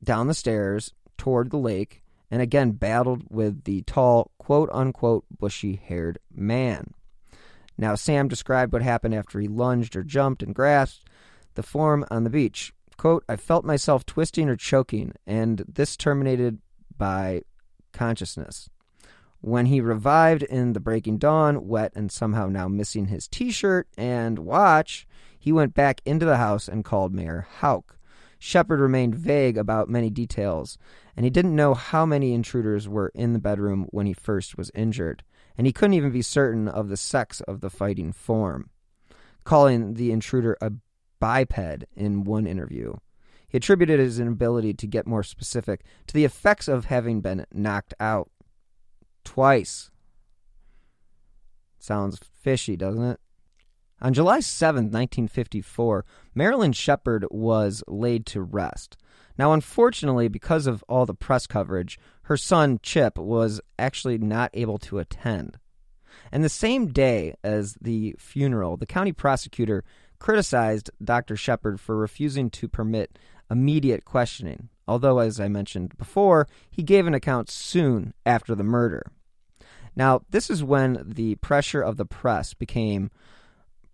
down 0.04 0.26
the 0.26 0.34
stairs 0.34 0.92
toward 1.16 1.50
the 1.50 1.56
lake 1.56 2.02
and 2.30 2.42
again 2.42 2.72
battled 2.72 3.24
with 3.30 3.64
the 3.64 3.80
tall, 3.80 4.30
quote 4.36 4.68
unquote, 4.74 5.24
bushy 5.40 5.76
haired 5.76 6.18
man. 6.30 6.92
Now, 7.78 7.94
Sam 7.94 8.28
described 8.28 8.74
what 8.74 8.82
happened 8.82 9.14
after 9.14 9.40
he 9.40 9.48
lunged 9.48 9.96
or 9.96 10.02
jumped 10.02 10.42
and 10.42 10.54
grasped 10.54 11.08
the 11.54 11.62
form 11.62 12.04
on 12.10 12.24
the 12.24 12.30
beach. 12.30 12.74
Quote, 12.96 13.24
I 13.28 13.36
felt 13.36 13.64
myself 13.64 14.06
twisting 14.06 14.48
or 14.48 14.56
choking, 14.56 15.12
and 15.26 15.64
this 15.68 15.96
terminated 15.96 16.58
by 16.96 17.42
consciousness. 17.92 18.68
When 19.40 19.66
he 19.66 19.80
revived 19.80 20.44
in 20.44 20.72
the 20.72 20.80
breaking 20.80 21.18
dawn, 21.18 21.66
wet 21.66 21.92
and 21.96 22.12
somehow 22.12 22.48
now 22.48 22.68
missing 22.68 23.06
his 23.06 23.26
t 23.26 23.50
shirt 23.50 23.88
and 23.96 24.38
watch, 24.38 25.06
he 25.38 25.50
went 25.50 25.74
back 25.74 26.00
into 26.04 26.24
the 26.24 26.36
house 26.36 26.68
and 26.68 26.84
called 26.84 27.12
Mayor 27.12 27.48
Houk. 27.60 27.98
Shepard 28.38 28.80
remained 28.80 29.14
vague 29.14 29.56
about 29.56 29.88
many 29.88 30.10
details, 30.10 30.78
and 31.16 31.24
he 31.24 31.30
didn't 31.30 31.56
know 31.56 31.74
how 31.74 32.06
many 32.06 32.32
intruders 32.32 32.88
were 32.88 33.10
in 33.14 33.32
the 33.32 33.38
bedroom 33.38 33.86
when 33.90 34.06
he 34.06 34.12
first 34.12 34.56
was 34.56 34.70
injured 34.74 35.24
and 35.56 35.66
he 35.66 35.72
couldn't 35.72 35.94
even 35.94 36.10
be 36.10 36.22
certain 36.22 36.68
of 36.68 36.88
the 36.88 36.96
sex 36.96 37.40
of 37.42 37.60
the 37.60 37.70
fighting 37.70 38.12
form, 38.12 38.70
calling 39.44 39.94
the 39.94 40.10
intruder 40.10 40.56
a 40.60 40.70
biped 41.22 41.84
in 41.94 42.24
one 42.24 42.48
interview. 42.48 42.94
He 43.48 43.56
attributed 43.56 44.00
his 44.00 44.18
inability 44.18 44.74
to 44.74 44.88
get 44.88 45.06
more 45.06 45.22
specific 45.22 45.84
to 46.08 46.14
the 46.14 46.24
effects 46.24 46.66
of 46.66 46.86
having 46.86 47.20
been 47.20 47.46
knocked 47.52 47.94
out 48.00 48.28
twice. 49.24 49.92
Sounds 51.78 52.18
fishy, 52.40 52.76
doesn't 52.76 53.04
it? 53.04 53.20
On 54.00 54.12
July 54.12 54.40
7, 54.40 54.86
1954, 54.86 56.04
Marilyn 56.34 56.72
Shepard 56.72 57.24
was 57.30 57.84
laid 57.86 58.26
to 58.26 58.42
rest. 58.42 58.96
Now, 59.38 59.52
unfortunately, 59.52 60.26
because 60.26 60.66
of 60.66 60.82
all 60.88 61.06
the 61.06 61.14
press 61.14 61.46
coverage, 61.46 62.00
her 62.22 62.36
son, 62.36 62.80
Chip, 62.82 63.16
was 63.16 63.60
actually 63.78 64.18
not 64.18 64.50
able 64.54 64.78
to 64.78 64.98
attend. 64.98 65.58
And 66.32 66.42
the 66.42 66.48
same 66.48 66.88
day 66.88 67.34
as 67.44 67.76
the 67.80 68.16
funeral, 68.18 68.76
the 68.76 68.86
county 68.86 69.12
prosecutor 69.12 69.84
criticized 70.22 70.88
Dr. 71.02 71.34
Shepard 71.34 71.80
for 71.80 71.96
refusing 71.96 72.48
to 72.50 72.68
permit 72.68 73.18
immediate 73.50 74.04
questioning, 74.04 74.68
although, 74.86 75.18
as 75.18 75.40
I 75.40 75.48
mentioned 75.48 75.98
before, 75.98 76.46
he 76.70 76.84
gave 76.84 77.08
an 77.08 77.12
account 77.12 77.50
soon 77.50 78.14
after 78.24 78.54
the 78.54 78.62
murder. 78.62 79.10
Now, 79.96 80.20
this 80.30 80.48
is 80.48 80.62
when 80.62 81.02
the 81.04 81.34
pressure 81.36 81.82
of 81.82 81.96
the 81.96 82.04
press 82.04 82.54
became 82.54 83.10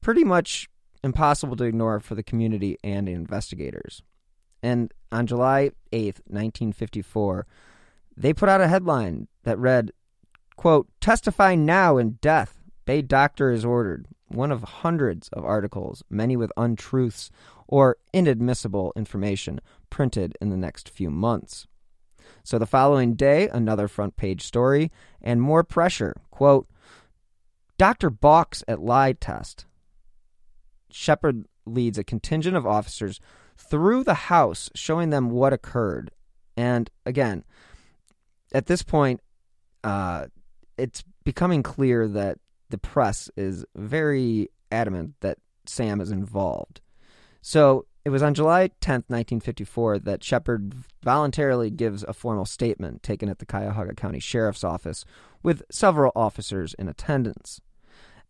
pretty 0.03 0.23
much 0.23 0.69
impossible 1.03 1.57
to 1.57 1.65
ignore 1.65 1.99
for 1.99 2.15
the 2.15 2.23
community 2.23 2.77
and 2.85 3.09
investigators. 3.09 4.03
And 4.63 4.93
on 5.11 5.27
July 5.27 5.71
8th, 5.93 6.21
1954, 6.29 7.47
they 8.19 8.35
put 8.35 8.51
out 8.51 8.61
a 8.61 8.69
headline 8.69 9.29
that 9.45 9.59
read, 9.59 9.93
quote, 10.57 10.89
Testify 11.01 11.55
now 11.55 11.97
in 11.97 12.19
death. 12.21 12.58
Bay 12.89 13.03
doctor 13.03 13.51
is 13.51 13.67
ordered. 13.67 14.07
One 14.29 14.51
of 14.51 14.63
hundreds 14.63 15.29
of 15.35 15.45
articles, 15.45 16.03
many 16.09 16.39
with 16.39 16.51
untruths 16.57 17.31
or 17.67 17.99
inadmissible 18.15 18.95
information, 18.97 19.61
printed 19.91 20.39
in 20.41 20.49
the 20.49 20.57
next 20.57 20.89
few 20.89 21.11
months. 21.11 21.67
So 22.45 22.59
the 22.59 22.65
following 22.65 23.13
day, 23.13 23.47
another 23.51 23.89
front 23.89 24.17
page 24.17 24.43
story 24.43 24.91
and 25.21 25.39
more 25.43 25.65
pressure. 25.65 26.17
Quote, 26.31 26.67
Doctor 27.77 28.09
balks 28.09 28.65
at 28.67 28.81
lie 28.81 29.13
test. 29.13 29.67
Shepard 30.91 31.45
leads 31.67 31.99
a 31.99 32.05
contingent 32.05 32.57
of 32.57 32.67
officers 32.67 33.21
through 33.59 34.03
the 34.03 34.15
house, 34.15 34.71
showing 34.75 35.11
them 35.11 35.29
what 35.29 35.53
occurred. 35.53 36.11
And 36.57 36.91
again, 37.05 37.45
at 38.55 38.65
this 38.65 38.83
point, 38.83 39.21
uh, 39.85 40.29
it's 40.79 41.05
becoming 41.23 41.63
clear 41.63 42.09
that 42.09 42.39
the 42.71 42.79
press 42.79 43.31
is 43.37 43.65
very 43.75 44.49
adamant 44.71 45.15
that 45.21 45.39
Sam 45.67 46.01
is 46.01 46.11
involved. 46.11 46.81
So 47.41 47.87
It 48.09 48.11
was 48.11 48.23
on 48.23 48.33
July 48.33 48.69
10th, 48.81 49.05
1954, 49.09 49.99
that 49.99 50.25
Shepard 50.25 50.73
voluntarily 51.03 51.69
gives 51.69 52.03
a 52.05 52.15
formal 52.15 52.47
statement 52.47 53.03
taken 53.03 53.29
at 53.29 53.39
the 53.39 53.45
Cuyahoga 53.45 53.95
County 53.95 54.19
Sheriff's 54.19 54.65
Office 54.65 55.05
with 55.43 55.63
several 55.71 56.13
officers 56.17 56.73
in 56.79 56.89
attendance. 56.89 57.61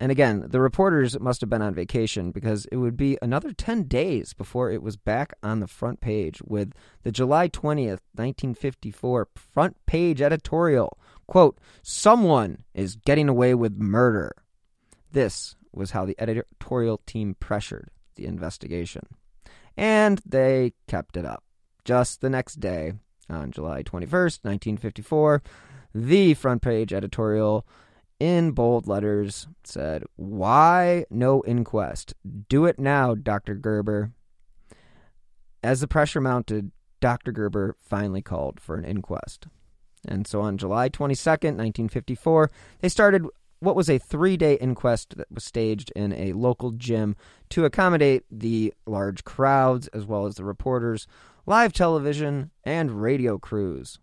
And 0.00 0.11
again, 0.11 0.47
the 0.49 0.61
reporters 0.61 1.21
must 1.21 1.40
have 1.42 1.50
been 1.50 1.62
on 1.62 1.75
vacation 1.75 2.33
because 2.33 2.66
it 2.73 2.78
would 2.78 2.97
be 2.97 3.18
another 3.23 3.52
10 3.52 3.85
days 3.85 4.33
before 4.33 4.73
it 4.73 4.83
was 4.83 4.97
back 4.97 5.33
on 5.45 5.61
the 5.61 5.68
front 5.68 6.00
page 6.00 6.42
with 6.45 6.73
the 7.04 7.12
July 7.12 7.49
20th, 7.49 8.02
1954 8.16 9.28
front 9.37 9.76
page 9.87 10.21
editorial. 10.21 10.99
Quote, 11.29 11.59
Someone 11.83 12.65
is 12.75 12.97
getting 12.97 13.29
away 13.29 13.55
with 13.55 13.77
murder. 13.79 14.35
This 15.13 15.55
was 15.73 15.93
how 15.93 16.05
the 16.05 16.17
editorial 16.19 17.01
team 17.07 17.37
pressured 17.39 17.91
the 18.17 18.27
investigation. 18.27 19.07
And 19.77 20.21
they 20.27 20.73
kept 20.89 21.17
it 21.17 21.25
up. 21.25 21.45
Just 21.85 22.21
the 22.21 22.31
next 22.31 22.57
day, 22.57 22.95
on 23.31 23.53
July 23.53 23.83
21st, 23.83 24.45
1954, 24.45 25.43
the 25.95 26.35
front 26.35 26.63
page 26.63 26.93
editorial 26.93 27.67
in 28.19 28.51
bold 28.51 28.89
letters 28.89 29.47
said, 29.65 30.05
Why 30.17 31.05
no 31.11 31.45
inquest? 31.47 32.15
Do 32.49 32.65
it 32.65 32.79
now, 32.79 33.15
Dr. 33.15 33.55
Gerber. 33.55 34.13
As 35.63 35.81
the 35.81 35.89
pressure 35.89 36.21
mounted, 36.21 36.73
Dr. 37.01 37.33
Gerber 37.33 37.77
finally 37.81 38.23
called 38.23 38.61
for 38.61 38.77
an 38.77 38.85
inquest. 38.85 39.47
And 40.09 40.27
so 40.27 40.41
on 40.41 40.59
July 40.59 40.88
22nd, 40.88 41.57
1954, 41.57 42.50
they 42.81 42.88
started 42.88 43.27
what 43.61 43.77
was 43.77 43.91
a 43.91 43.99
three 43.99 44.37
day 44.37 44.55
inquest 44.55 45.17
that 45.17 45.31
was 45.31 45.45
staged 45.45 45.93
in 45.97 46.12
a 46.12 46.33
local 46.33 46.73
gym 46.73 47.17
to 47.50 47.65
accommodate 47.65 48.25
the 48.31 48.73
large 48.87 49.25
crowds 49.25 49.88
as 49.88 50.05
well 50.05 50.27
as 50.27 50.37
the 50.37 50.45
reporters, 50.45 51.07
live 51.47 51.73
television, 51.73 52.50
and 52.65 53.03
radio 53.03 53.38
crews. 53.38 53.99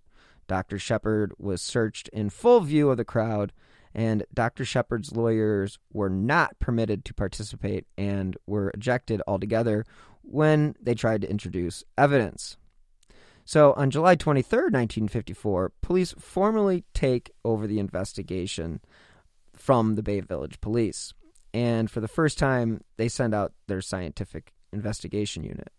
Dr. 0.48 0.78
Shepard 0.78 1.34
was 1.40 1.62
searched 1.62 2.08
in 2.10 2.30
full 2.30 2.62
view 2.62 2.90
of 2.90 2.98
the 2.98 3.06
crowd 3.06 3.52
and 3.96 4.26
Dr. 4.34 4.66
Shepard's 4.66 5.16
lawyers 5.16 5.80
were 5.94 6.10
not 6.10 6.60
permitted 6.60 7.06
to 7.06 7.14
participate 7.14 7.86
and 7.98 8.36
were 8.46 8.70
ejected 8.72 9.22
altogether 9.26 9.86
when 10.22 10.76
they 10.82 10.94
tried 10.94 11.22
to 11.22 11.30
introduce 11.30 11.84
evidence. 11.98 12.58
So 13.46 13.74
on 13.74 13.92
July 13.92 14.16
23, 14.16 14.58
1954, 14.58 15.72
police 15.82 16.16
formally 16.18 16.84
take 16.96 17.32
over 17.46 17.68
the 17.68 17.80
investigation 17.80 18.82
from 19.54 19.94
the 19.96 20.04
Bay 20.04 20.20
Village 20.20 20.60
Police. 20.62 21.14
And 21.54 21.90
for 21.90 22.02
the 22.02 22.08
first 22.08 22.40
time, 22.40 22.82
they 22.98 23.08
send 23.08 23.36
out 23.36 23.54
their 23.68 23.82
scientific 23.82 24.52
investigation 24.74 25.44
unit. 25.44 25.70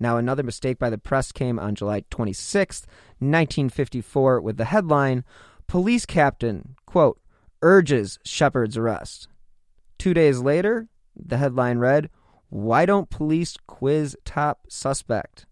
Now, 0.00 0.16
another 0.16 0.42
mistake 0.42 0.78
by 0.78 0.90
the 0.90 0.98
press 0.98 1.32
came 1.32 1.58
on 1.58 1.74
July 1.74 2.02
26, 2.10 2.86
1954, 3.18 4.40
with 4.40 4.56
the 4.56 4.64
headline 4.66 5.22
Police 5.66 6.06
Captain, 6.06 6.76
quote, 6.86 7.20
urges 7.62 8.18
Shepard's 8.24 8.76
arrest. 8.76 9.28
Two 9.98 10.14
days 10.14 10.40
later, 10.40 10.88
the 11.14 11.38
headline 11.38 11.78
read, 11.78 12.08
Why 12.48 12.86
don't 12.86 13.10
police 13.10 13.56
quiz 13.66 14.16
top 14.24 14.60
suspect? 14.68 15.46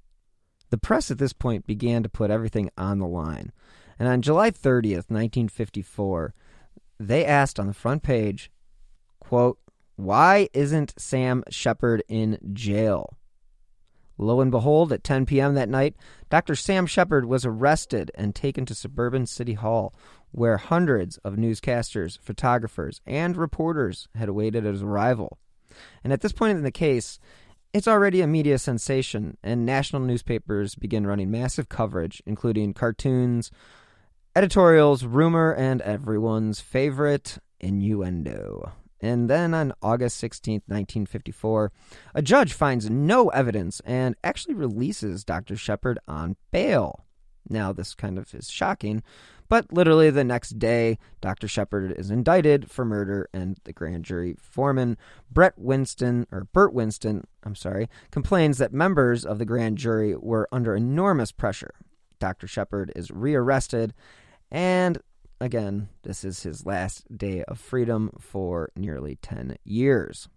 The 0.75 0.79
press 0.79 1.09
at 1.13 1.19
this 1.19 1.33
point 1.33 1.69
began 1.69 2.03
to 2.03 2.09
put 2.09 2.33
everything 2.33 2.69
on 2.77 2.99
the 2.99 3.07
line. 3.07 3.53
And 3.97 4.09
on 4.09 4.23
July 4.23 4.51
30th, 4.51 5.07
1954, 5.09 6.35
they 6.99 7.25
asked 7.25 7.61
on 7.61 7.69
the 7.69 7.73
front 7.73 8.03
page, 8.03 8.51
quote, 9.21 9.61
Why 9.95 10.49
isn't 10.53 10.93
Sam 10.99 11.45
Shepard 11.49 12.03
in 12.09 12.41
jail? 12.53 13.17
Lo 14.19 14.41
and 14.41 14.51
behold, 14.51 14.93
at 14.93 15.05
10 15.05 15.27
p.m. 15.27 15.55
that 15.55 15.69
night, 15.69 15.95
Dr. 16.29 16.57
Sam 16.57 16.87
Shepard 16.87 17.27
was 17.27 17.47
arrested 17.47 18.11
and 18.17 18.35
taken 18.35 18.67
to 18.67 18.75
suburban 18.75 19.27
City 19.27 19.55
Hall, 19.55 19.95
where 20.33 20.57
hundreds 20.57 21.19
of 21.19 21.35
newscasters, 21.35 22.19
photographers, 22.21 23.01
and 23.07 23.37
reporters 23.37 24.09
had 24.17 24.29
awaited 24.29 24.65
his 24.65 24.83
arrival. 24.83 25.39
And 26.03 26.13
at 26.13 26.21
this 26.21 26.33
point 26.33 26.59
in 26.59 26.65
the 26.65 26.73
case, 26.73 27.21
it's 27.75 27.89
already 27.89 28.21
a 28.21 28.27
media 28.29 28.57
sensation, 28.57 29.37
and 29.43 29.67
national 29.67 30.01
newspapers 30.01 30.77
begin 30.77 31.09
running 31.09 31.29
massive 31.29 31.69
coverage, 31.69 32.23
including 32.25 32.73
cartoons, 32.73 33.51
editorials, 34.37 35.05
rumor, 35.05 35.53
and 35.53 35.83
everyone's 35.83 36.61
favorite 36.61 37.39
innuendo. 37.59 38.73
And 39.01 39.29
then 39.29 39.55
on 39.55 39.73
August 39.83 40.19
16, 40.19 40.63
1954, 40.67 41.73
a 42.15 42.23
judge 42.23 42.53
finds 42.53 42.89
no 42.89 43.29
evidence 43.31 43.81
and 43.85 44.15
actually 44.23 44.55
releases 44.55 45.25
Dr. 45.25 45.57
Shepard 45.57 45.99
on 46.07 46.37
bail. 46.53 47.05
Now, 47.49 47.73
this 47.73 47.95
kind 47.95 48.19
of 48.19 48.35
is 48.35 48.51
shocking, 48.51 49.03
but 49.49 49.73
literally 49.73 50.11
the 50.11 50.25
next 50.25 50.59
day, 50.59 50.99
Dr. 51.21 51.47
Shepard 51.49 51.93
is 51.93 52.11
indicted 52.11 52.71
for 52.71 52.85
murder, 52.85 53.29
and 53.33 53.59
the 53.65 53.73
grand 53.73 54.05
jury 54.05 54.37
foreman, 54.41 54.97
Brett 55.31 55.55
Winston, 55.57 56.27
or 56.33 56.49
Bert 56.53 56.73
Winston, 56.73 57.27
I'm 57.45 57.55
sorry, 57.55 57.89
complains 58.11 58.59
that 58.59 58.73
members 58.73 59.25
of 59.25 59.39
the 59.39 59.45
grand 59.45 59.79
jury 59.79 60.15
were 60.17 60.49
under 60.51 60.75
enormous 60.75 61.33
pressure. 61.33 61.75
Dr. 62.19 62.47
Shepard 62.47 62.93
is 62.97 63.11
rearrested, 63.11 63.93
and 64.51 64.99
again, 65.41 65.89
this 66.03 66.25
is 66.25 66.43
his 66.43 66.65
last 66.65 67.17
day 67.17 67.45
of 67.45 67.59
freedom 67.59 68.11
for 68.19 68.71
nearly 68.75 69.17
10 69.17 69.57
years. 69.65 70.29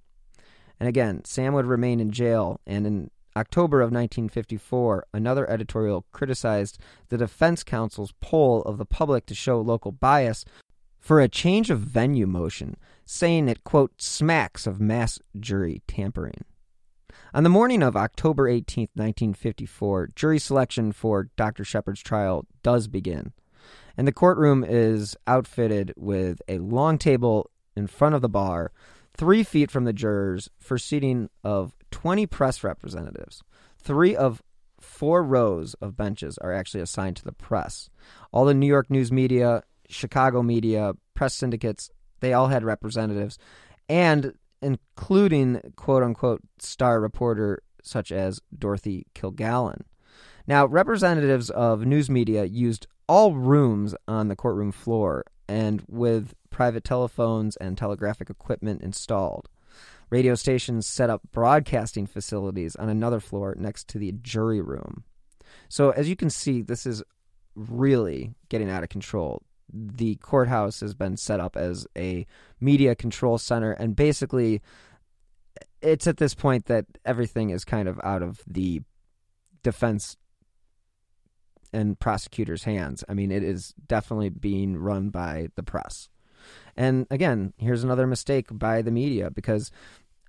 And 0.79 0.89
again, 0.89 1.23
Sam 1.23 1.53
would 1.53 1.65
remain 1.65 1.99
in 1.99 2.11
jail, 2.11 2.59
and 2.67 2.85
in 2.85 3.09
October 3.37 3.81
of 3.81 3.91
1954, 3.91 5.05
another 5.13 5.47
editorial 5.49 6.05
criticized 6.11 6.79
the 7.09 7.17
defense 7.17 7.63
counsel's 7.63 8.13
poll 8.19 8.63
of 8.63 8.79
the 8.79 8.85
public 8.85 9.27
to 9.27 9.35
show 9.35 9.61
local 9.61 9.91
bias 9.91 10.43
for 10.99 11.21
a 11.21 11.29
change 11.29 11.69
of 11.69 11.79
venue 11.79 12.25
motion, 12.25 12.75
saying 13.05 13.47
it, 13.47 13.63
quote, 13.63 14.01
smacks 14.01 14.65
of 14.65 14.81
mass 14.81 15.19
jury 15.39 15.83
tampering. 15.87 16.43
On 17.33 17.43
the 17.43 17.49
morning 17.49 17.83
of 17.83 17.95
October 17.95 18.47
18, 18.47 18.87
1954, 18.95 20.09
jury 20.15 20.39
selection 20.39 20.91
for 20.91 21.29
Dr. 21.35 21.63
Shepard's 21.63 22.01
trial 22.01 22.45
does 22.63 22.87
begin. 22.87 23.33
And 23.95 24.07
the 24.07 24.11
courtroom 24.11 24.65
is 24.67 25.15
outfitted 25.27 25.93
with 25.95 26.41
a 26.47 26.57
long 26.57 26.97
table 26.97 27.51
in 27.75 27.85
front 27.85 28.15
of 28.15 28.23
the 28.23 28.29
bar, 28.29 28.71
three 29.15 29.43
feet 29.43 29.69
from 29.69 29.83
the 29.83 29.93
jurors, 29.93 30.49
for 30.57 30.79
seating 30.79 31.29
of 31.43 31.76
20 31.91 32.25
press 32.27 32.63
representatives. 32.63 33.43
Three 33.77 34.15
of 34.15 34.41
four 34.79 35.23
rows 35.23 35.73
of 35.75 35.97
benches 35.97 36.37
are 36.39 36.53
actually 36.53 36.81
assigned 36.81 37.17
to 37.17 37.23
the 37.23 37.31
press. 37.31 37.89
All 38.31 38.45
the 38.45 38.53
New 38.53 38.67
York 38.67 38.89
news 38.89 39.11
media, 39.11 39.63
Chicago 39.89 40.43
media, 40.43 40.93
press 41.13 41.35
syndicates, 41.35 41.89
they 42.19 42.33
all 42.33 42.47
had 42.47 42.63
representatives, 42.63 43.37
and 43.89 44.33
including 44.61 45.61
quote 45.75 46.03
unquote 46.03 46.41
star 46.59 46.99
reporter 46.99 47.61
such 47.83 48.11
as 48.11 48.41
Dorothy 48.57 49.05
Kilgallen. 49.15 49.81
Now, 50.45 50.65
representatives 50.65 51.49
of 51.49 51.85
news 51.85 52.09
media 52.09 52.45
used 52.45 52.87
all 53.07 53.33
rooms 53.33 53.95
on 54.07 54.27
the 54.27 54.35
courtroom 54.35 54.71
floor 54.71 55.25
and 55.47 55.83
with 55.87 56.33
private 56.49 56.83
telephones 56.83 57.55
and 57.57 57.77
telegraphic 57.77 58.29
equipment 58.29 58.81
installed. 58.81 59.47
Radio 60.09 60.35
stations 60.35 60.87
set 60.87 61.09
up 61.09 61.21
broadcasting 61.31 62.07
facilities 62.07 62.75
on 62.75 62.89
another 62.89 63.19
floor 63.19 63.55
next 63.57 63.87
to 63.89 63.99
the 63.99 64.13
jury 64.13 64.61
room. 64.61 65.03
So, 65.69 65.91
as 65.91 66.07
you 66.07 66.15
can 66.15 66.29
see, 66.29 66.61
this 66.61 66.85
is 66.85 67.03
really 67.55 68.33
getting 68.49 68.69
out 68.69 68.83
of 68.83 68.89
control. 68.89 69.41
The 69.73 70.15
courthouse 70.15 70.79
has 70.79 70.93
been 70.93 71.17
set 71.17 71.39
up 71.39 71.57
as 71.57 71.85
a 71.97 72.25
media 72.61 72.95
control 72.95 73.37
center, 73.37 73.71
and 73.73 73.95
basically, 73.95 74.61
it's 75.81 76.07
at 76.07 76.17
this 76.17 76.33
point 76.33 76.65
that 76.65 76.85
everything 77.05 77.49
is 77.49 77.65
kind 77.65 77.87
of 77.89 77.99
out 78.03 78.21
of 78.21 78.41
the 78.47 78.81
defense 79.61 80.15
and 81.73 81.99
prosecutors' 81.99 82.63
hands. 82.63 83.03
I 83.09 83.13
mean, 83.13 83.31
it 83.31 83.43
is 83.43 83.73
definitely 83.87 84.29
being 84.29 84.77
run 84.77 85.09
by 85.09 85.49
the 85.55 85.63
press. 85.63 86.09
And 86.77 87.07
again, 87.09 87.53
here's 87.57 87.83
another 87.83 88.07
mistake 88.07 88.47
by 88.51 88.81
the 88.81 88.91
media 88.91 89.31
because 89.31 89.71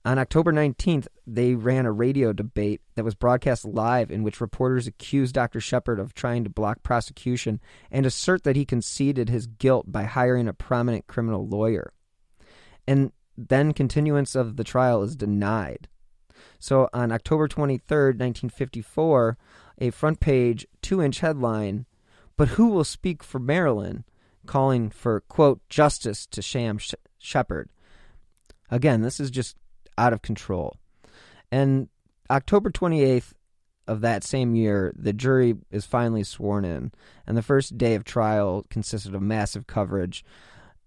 on 0.05 0.19
October 0.19 0.53
19th, 0.53 1.07
they 1.27 1.55
ran 1.55 1.85
a 1.85 1.93
radio 1.93 2.33
debate 2.33 2.81
that 2.95 3.05
was 3.05 3.15
broadcast 3.15 3.67
live 3.67 4.11
in 4.11 4.23
which 4.23 4.41
reporters 4.41 4.87
accused 4.87 5.35
Dr. 5.35 5.61
Shepard 5.61 6.01
of 6.01 6.15
trying 6.15 6.45
to 6.45 6.51
block 6.51 6.83
prosecution 6.83 7.61
and 7.91 8.07
assert 8.07 8.45
that 8.45 8.57
he 8.57 8.65
conceded 8.65 9.29
his 9.29 9.47
guilt 9.47 9.93
by 9.93 10.05
hiring 10.05 10.49
a 10.49 10.55
prominent 10.55 11.07
criminal 11.07 11.47
lawyer. 11.47 11.93
And 12.87 13.13
then 13.37 13.73
continuance 13.73 14.35
of 14.35 14.57
the 14.57 14.65
trial 14.65 15.03
is 15.03 15.15
denied. 15.15 15.89
So 16.59 16.89
on 16.95 17.13
October 17.13 17.47
23rd, 17.47 18.19
1954, 18.19 19.37
a 19.81 19.91
front 19.91 20.21
page, 20.21 20.67
two 20.81 21.03
inch 21.03 21.21
headline, 21.21 21.85
But 22.37 22.49
Who 22.49 22.69
Will 22.69 22.85
Speak 22.85 23.23
for 23.23 23.39
Marilyn? 23.39 24.05
Calling 24.49 24.91
for, 24.91 25.21
quote, 25.21 25.61
justice 25.69 26.27
to 26.27 26.43
Sam 26.43 26.79
Shepard. 27.19 27.69
Again, 28.71 29.03
this 29.03 29.21
is 29.21 29.31
just 29.31 29.57
out 29.97 30.13
of 30.13 30.23
control. 30.23 30.77
And 31.53 31.89
October 32.31 32.71
28th 32.71 33.33
of 33.87 34.01
that 34.01 34.25
same 34.25 34.57
year, 34.57 34.93
the 34.97 35.13
jury 35.13 35.55
is 35.71 35.87
finally 35.87 36.25
sworn 36.25 36.65
in, 36.65 36.93
and 37.27 37.37
the 37.37 37.43
first 37.43 37.79
day 37.79 37.95
of 37.95 38.05
trial 38.05 38.67
consisted 38.69 39.15
of 39.15 39.23
massive 39.23 39.67
coverage 39.67 40.25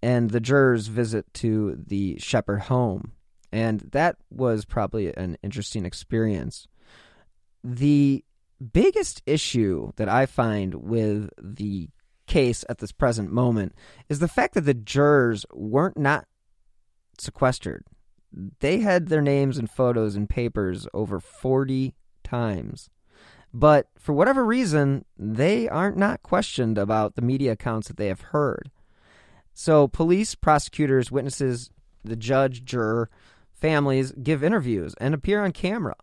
and 0.02 0.30
the 0.30 0.40
jurors' 0.40 0.88
visit 0.88 1.32
to 1.34 1.76
the 1.86 2.18
Shepherd 2.18 2.62
home. 2.62 3.12
And 3.52 3.80
that 3.92 4.16
was 4.30 4.64
probably 4.64 5.14
an 5.14 5.36
interesting 5.42 5.84
experience. 5.84 6.66
The 7.62 8.24
biggest 8.72 9.22
issue 9.26 9.92
that 9.96 10.08
I 10.08 10.26
find 10.26 10.74
with 10.74 11.30
the 11.40 11.88
case 12.32 12.64
at 12.70 12.78
this 12.78 12.92
present 12.92 13.30
moment 13.30 13.74
is 14.08 14.18
the 14.18 14.28
fact 14.28 14.54
that 14.54 14.62
the 14.62 14.72
jurors 14.72 15.44
weren't 15.52 15.98
not 15.98 16.26
sequestered. 17.18 17.84
They 18.60 18.78
had 18.78 19.08
their 19.08 19.20
names 19.20 19.58
and 19.58 19.70
photos 19.70 20.16
and 20.16 20.26
papers 20.26 20.86
over 20.94 21.20
40 21.20 21.94
times. 22.24 22.88
But 23.52 23.88
for 23.98 24.14
whatever 24.14 24.46
reason, 24.46 25.04
they 25.18 25.68
aren't 25.68 25.98
not 25.98 26.22
questioned 26.22 26.78
about 26.78 27.16
the 27.16 27.22
media 27.22 27.52
accounts 27.52 27.88
that 27.88 27.98
they 27.98 28.08
have 28.08 28.32
heard. 28.32 28.70
So 29.52 29.86
police, 29.86 30.34
prosecutors, 30.34 31.12
witnesses, 31.12 31.70
the 32.02 32.16
judge, 32.16 32.64
juror, 32.64 33.10
families 33.52 34.12
give 34.12 34.42
interviews 34.42 34.94
and 34.98 35.12
appear 35.12 35.44
on 35.44 35.52
camera. 35.52 35.96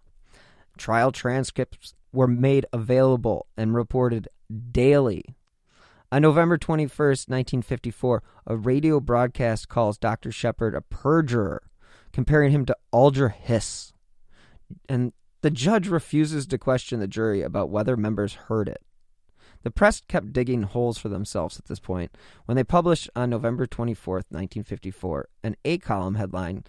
Trial 0.77 1.11
transcripts 1.11 1.95
were 2.13 2.27
made 2.27 2.67
available 2.71 3.47
and 3.57 3.73
reported 3.73 4.27
daily. 4.71 5.35
On 6.11 6.23
November 6.23 6.57
21st, 6.57 7.29
1954, 7.29 8.23
a 8.47 8.55
radio 8.55 8.99
broadcast 8.99 9.69
calls 9.69 9.97
Dr. 9.97 10.31
Shepard 10.31 10.73
a 10.73 10.81
perjurer, 10.81 11.61
comparing 12.11 12.51
him 12.51 12.65
to 12.65 12.75
Alger 12.91 13.29
Hiss. 13.29 13.93
And 14.87 15.13
the 15.41 15.51
judge 15.51 15.87
refuses 15.87 16.47
to 16.47 16.57
question 16.57 16.99
the 16.99 17.07
jury 17.07 17.43
about 17.43 17.69
whether 17.69 17.95
members 17.95 18.33
heard 18.33 18.67
it. 18.67 18.81
The 19.61 19.71
press 19.71 20.01
kept 20.07 20.33
digging 20.33 20.63
holes 20.63 20.97
for 20.97 21.09
themselves 21.09 21.59
at 21.59 21.65
this 21.65 21.79
point 21.79 22.17
when 22.45 22.55
they 22.55 22.63
published 22.63 23.09
on 23.15 23.29
November 23.29 23.67
24th, 23.67 24.25
1954, 24.31 25.29
an 25.43 25.55
eight 25.63 25.83
column 25.83 26.15
headline 26.15 26.63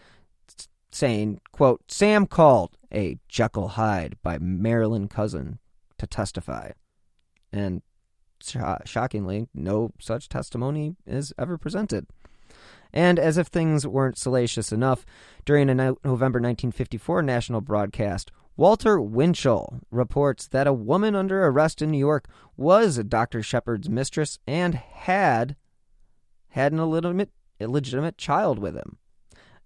saying, 0.92 1.40
quote, 1.52 1.90
Sam 1.90 2.26
called 2.26 2.76
a 2.92 3.18
Jekyll 3.28 3.68
Hyde 3.68 4.16
by 4.22 4.38
Marilyn 4.38 5.08
Cousin 5.08 5.60
to 5.98 6.06
testify. 6.06 6.72
And 7.52 7.82
shockingly, 8.84 9.48
no 9.54 9.92
such 9.98 10.28
testimony 10.28 10.96
is 11.06 11.32
ever 11.38 11.58
presented. 11.58 12.06
And 12.92 13.18
as 13.18 13.38
if 13.38 13.46
things 13.46 13.86
weren't 13.86 14.18
salacious 14.18 14.72
enough, 14.72 15.06
during 15.44 15.70
a 15.70 15.74
November 15.74 16.38
1954 16.38 17.22
national 17.22 17.60
broadcast, 17.60 18.32
Walter 18.56 19.00
Winchell 19.00 19.80
reports 19.90 20.48
that 20.48 20.66
a 20.66 20.72
woman 20.72 21.14
under 21.14 21.46
arrest 21.46 21.80
in 21.80 21.90
New 21.90 21.98
York 21.98 22.28
was 22.56 22.98
Dr. 22.98 23.42
Shepard's 23.42 23.88
mistress 23.88 24.38
and 24.46 24.74
had 24.74 25.56
had 26.48 26.72
an 26.72 26.78
illegitimate, 26.78 27.30
illegitimate 27.58 28.18
child 28.18 28.58
with 28.58 28.74
him. 28.74 28.98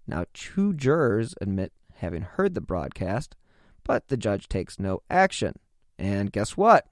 Now, 0.07 0.25
two 0.33 0.73
jurors 0.73 1.33
admit 1.41 1.73
having 1.95 2.21
heard 2.21 2.53
the 2.53 2.61
broadcast, 2.61 3.35
but 3.83 4.07
the 4.07 4.17
judge 4.17 4.47
takes 4.47 4.79
no 4.79 5.01
action. 5.09 5.55
And 5.97 6.31
guess 6.31 6.55
what? 6.55 6.87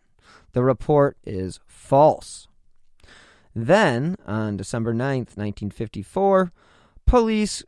The 0.53 0.63
report 0.63 1.17
is 1.23 1.59
false. 1.65 2.47
Then, 3.55 4.15
on 4.25 4.57
December 4.57 4.93
9th, 4.93 5.37
1954, 5.37 6.51
police 7.05 7.63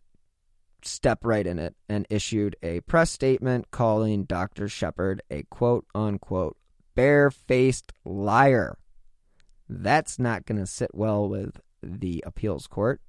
step 0.84 1.20
right 1.24 1.46
in 1.46 1.60
it 1.60 1.76
and 1.89 2.06
issued 2.10 2.56
a 2.62 2.80
press 2.82 3.12
statement 3.12 3.72
calling 3.72 4.24
Dr. 4.24 4.68
Shepard 4.68 5.22
a 5.30 5.44
quote 5.44 5.86
unquote 5.94 6.58
barefaced 6.96 7.91
liar. 8.04 8.78
That's 9.68 10.20
not 10.20 10.46
going 10.46 10.60
to 10.60 10.68
sit 10.68 10.91
well 10.94 11.28
with 11.28 11.60
the 11.82 12.24
appeals 12.26 12.68
court. 12.68 13.02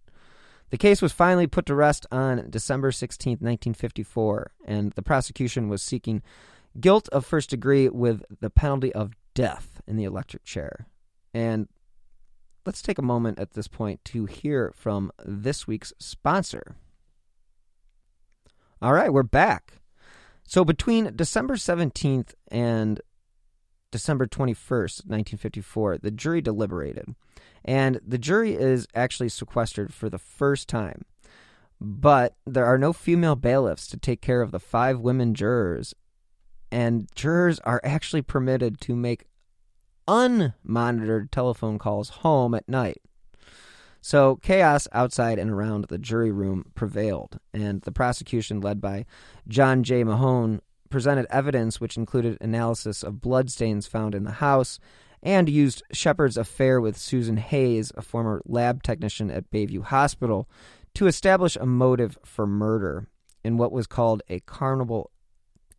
The 0.70 0.78
case 0.78 1.00
was 1.00 1.12
finally 1.12 1.46
put 1.46 1.66
to 1.66 1.74
rest 1.74 2.06
on 2.10 2.50
December 2.50 2.90
16, 2.90 3.32
1954, 3.32 4.52
and 4.66 4.92
the 4.92 5.02
prosecution 5.02 5.68
was 5.68 5.80
seeking 5.80 6.22
guilt 6.80 7.08
of 7.10 7.24
first 7.24 7.50
degree 7.50 7.88
with 7.88 8.24
the 8.40 8.50
penalty 8.50 8.92
of 8.92 9.12
death 9.36 9.82
in 9.86 9.96
the 9.96 10.04
electric 10.04 10.44
chair. 10.44 10.88
And 11.34 11.68
let's 12.64 12.82
take 12.82 12.98
a 12.98 13.02
moment 13.02 13.38
at 13.38 13.52
this 13.52 13.68
point 13.68 14.02
to 14.06 14.24
hear 14.24 14.72
from 14.74 15.12
this 15.24 15.66
week's 15.66 15.92
sponsor. 15.98 16.74
All 18.80 18.94
right, 18.94 19.12
we're 19.12 19.22
back. 19.22 19.74
So 20.42 20.64
between 20.64 21.14
December 21.14 21.56
17th 21.56 22.32
and 22.50 23.00
December 23.90 24.26
21st, 24.26 25.04
1954, 25.04 25.98
the 25.98 26.10
jury 26.10 26.40
deliberated. 26.40 27.14
And 27.62 28.00
the 28.06 28.18
jury 28.18 28.54
is 28.54 28.88
actually 28.94 29.28
sequestered 29.28 29.92
for 29.92 30.08
the 30.08 30.18
first 30.18 30.66
time. 30.66 31.04
But 31.78 32.36
there 32.46 32.64
are 32.64 32.78
no 32.78 32.94
female 32.94 33.36
bailiffs 33.36 33.86
to 33.88 33.98
take 33.98 34.22
care 34.22 34.40
of 34.40 34.50
the 34.50 34.60
five 34.60 34.98
women 34.98 35.34
jurors. 35.34 35.94
And 36.70 37.08
jurors 37.14 37.58
are 37.60 37.80
actually 37.84 38.22
permitted 38.22 38.80
to 38.82 38.96
make 38.96 39.26
unmonitored 40.08 41.30
telephone 41.30 41.78
calls 41.78 42.08
home 42.08 42.54
at 42.54 42.68
night. 42.68 43.00
So 44.00 44.36
chaos 44.36 44.86
outside 44.92 45.38
and 45.38 45.50
around 45.50 45.86
the 45.86 45.98
jury 45.98 46.30
room 46.30 46.70
prevailed, 46.76 47.40
and 47.52 47.82
the 47.82 47.90
prosecution, 47.90 48.60
led 48.60 48.80
by 48.80 49.04
John 49.48 49.82
J. 49.82 50.04
Mahon, 50.04 50.60
presented 50.90 51.26
evidence 51.28 51.80
which 51.80 51.96
included 51.96 52.38
analysis 52.40 53.02
of 53.02 53.20
bloodstains 53.20 53.88
found 53.88 54.14
in 54.14 54.22
the 54.22 54.32
house 54.32 54.78
and 55.22 55.48
used 55.48 55.82
Shepard's 55.92 56.36
affair 56.36 56.80
with 56.80 56.96
Susan 56.96 57.36
Hayes, 57.36 57.90
a 57.96 58.02
former 58.02 58.42
lab 58.46 58.84
technician 58.84 59.28
at 59.28 59.50
Bayview 59.50 59.82
Hospital, 59.82 60.48
to 60.94 61.08
establish 61.08 61.56
a 61.56 61.66
motive 61.66 62.16
for 62.24 62.46
murder 62.46 63.08
in 63.42 63.56
what 63.56 63.72
was 63.72 63.88
called 63.88 64.22
a 64.28 64.38
carnival 64.40 65.10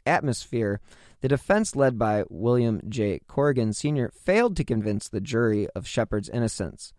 atmosphere. 0.07 0.79
The 1.21 1.27
defense, 1.27 1.75
led 1.75 1.97
by 1.97 2.23
William 2.29 2.81
J. 2.87 3.21
Corrigan 3.27 3.73
Sr., 3.73 4.09
failed 4.09 4.55
to 4.57 4.63
convince 4.63 5.09
the 5.09 5.21
jury 5.21 5.67
of 5.75 5.87
Shepard's 5.87 6.29
innocence 6.29 6.93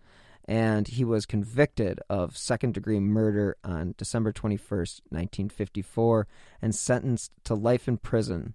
and 0.49 0.89
he 0.89 1.05
was 1.05 1.27
convicted 1.27 2.01
of 2.09 2.37
second 2.37 2.73
degree 2.73 2.99
murder 2.99 3.55
on 3.63 3.95
December 3.99 4.33
21st, 4.33 5.03
1954, 5.11 6.27
and 6.63 6.75
sentenced 6.75 7.33
to 7.45 7.55
life 7.55 7.87
in 7.87 7.99
prison, 7.99 8.55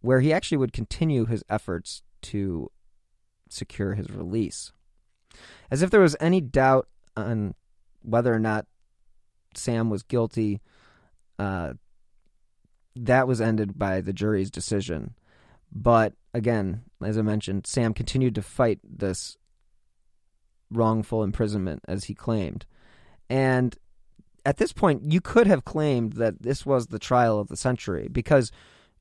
where 0.00 0.20
he 0.20 0.32
actually 0.32 0.58
would 0.58 0.72
continue 0.72 1.26
his 1.26 1.42
efforts 1.50 2.02
to 2.22 2.70
secure 3.48 3.94
his 3.94 4.08
release. 4.08 4.70
As 5.68 5.82
if 5.82 5.90
there 5.90 6.00
was 6.00 6.16
any 6.20 6.40
doubt 6.40 6.86
on 7.16 7.56
whether 8.02 8.32
or 8.32 8.38
not 8.38 8.66
Sam 9.56 9.90
was 9.90 10.04
guilty, 10.04 10.60
uh, 11.40 11.72
that 12.96 13.28
was 13.28 13.40
ended 13.40 13.78
by 13.78 14.00
the 14.00 14.12
jury's 14.12 14.50
decision. 14.50 15.14
But 15.72 16.14
again, 16.34 16.82
as 17.02 17.16
I 17.16 17.22
mentioned, 17.22 17.66
Sam 17.66 17.94
continued 17.94 18.34
to 18.34 18.42
fight 18.42 18.80
this 18.84 19.36
wrongful 20.70 21.22
imprisonment, 21.22 21.82
as 21.88 22.04
he 22.04 22.14
claimed. 22.14 22.66
And 23.28 23.76
at 24.44 24.56
this 24.56 24.72
point, 24.72 25.12
you 25.12 25.20
could 25.20 25.46
have 25.46 25.64
claimed 25.64 26.14
that 26.14 26.42
this 26.42 26.64
was 26.64 26.86
the 26.86 26.98
trial 26.98 27.38
of 27.38 27.48
the 27.48 27.56
century 27.56 28.08
because, 28.10 28.50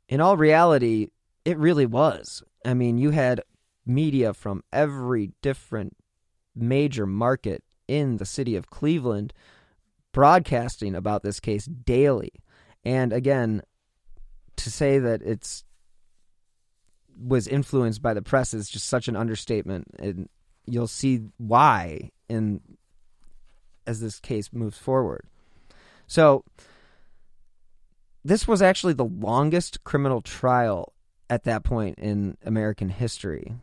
in 0.08 0.22
all 0.22 0.38
reality, 0.38 1.08
it 1.46 1.58
really 1.58 1.86
was. 1.86 2.44
I 2.66 2.74
mean, 2.74 2.98
you 2.98 3.12
had 3.12 3.42
media 3.86 4.34
from 4.34 4.64
every 4.72 5.32
different 5.42 5.96
major 6.56 7.06
market 7.06 7.64
in 7.88 8.18
the 8.18 8.26
city 8.26 8.56
of 8.56 8.70
Cleveland 8.70 9.34
broadcasting 10.12 10.96
about 10.96 11.24
this 11.24 11.40
case 11.40 11.66
daily. 11.66 12.32
And 12.84 13.14
again, 13.14 13.62
to 14.60 14.72
say 14.72 15.00
that 15.00 15.22
it's 15.22 15.64
was 17.22 17.48
influenced 17.48 18.02
by 18.02 18.14
the 18.14 18.22
press 18.22 18.54
is 18.54 18.70
just 18.70 18.88
such 18.88 19.08
an 19.08 19.16
understatement. 19.16 19.88
And 20.00 20.30
you'll 20.66 20.88
see 20.88 21.26
why 21.38 22.12
in 22.30 22.62
as 23.86 24.00
this 24.00 24.20
case 24.20 24.54
moves 24.54 24.78
forward. 24.78 25.26
So 26.08 26.44
this 28.24 28.48
was 28.48 28.62
actually 28.62 28.94
the 28.94 29.06
longest 29.06 29.84
criminal 29.84 30.22
trial 30.22 30.94
at 31.30 31.44
that 31.44 31.64
point 31.64 31.98
in 32.00 32.38
American 32.46 32.90
history. 32.90 33.54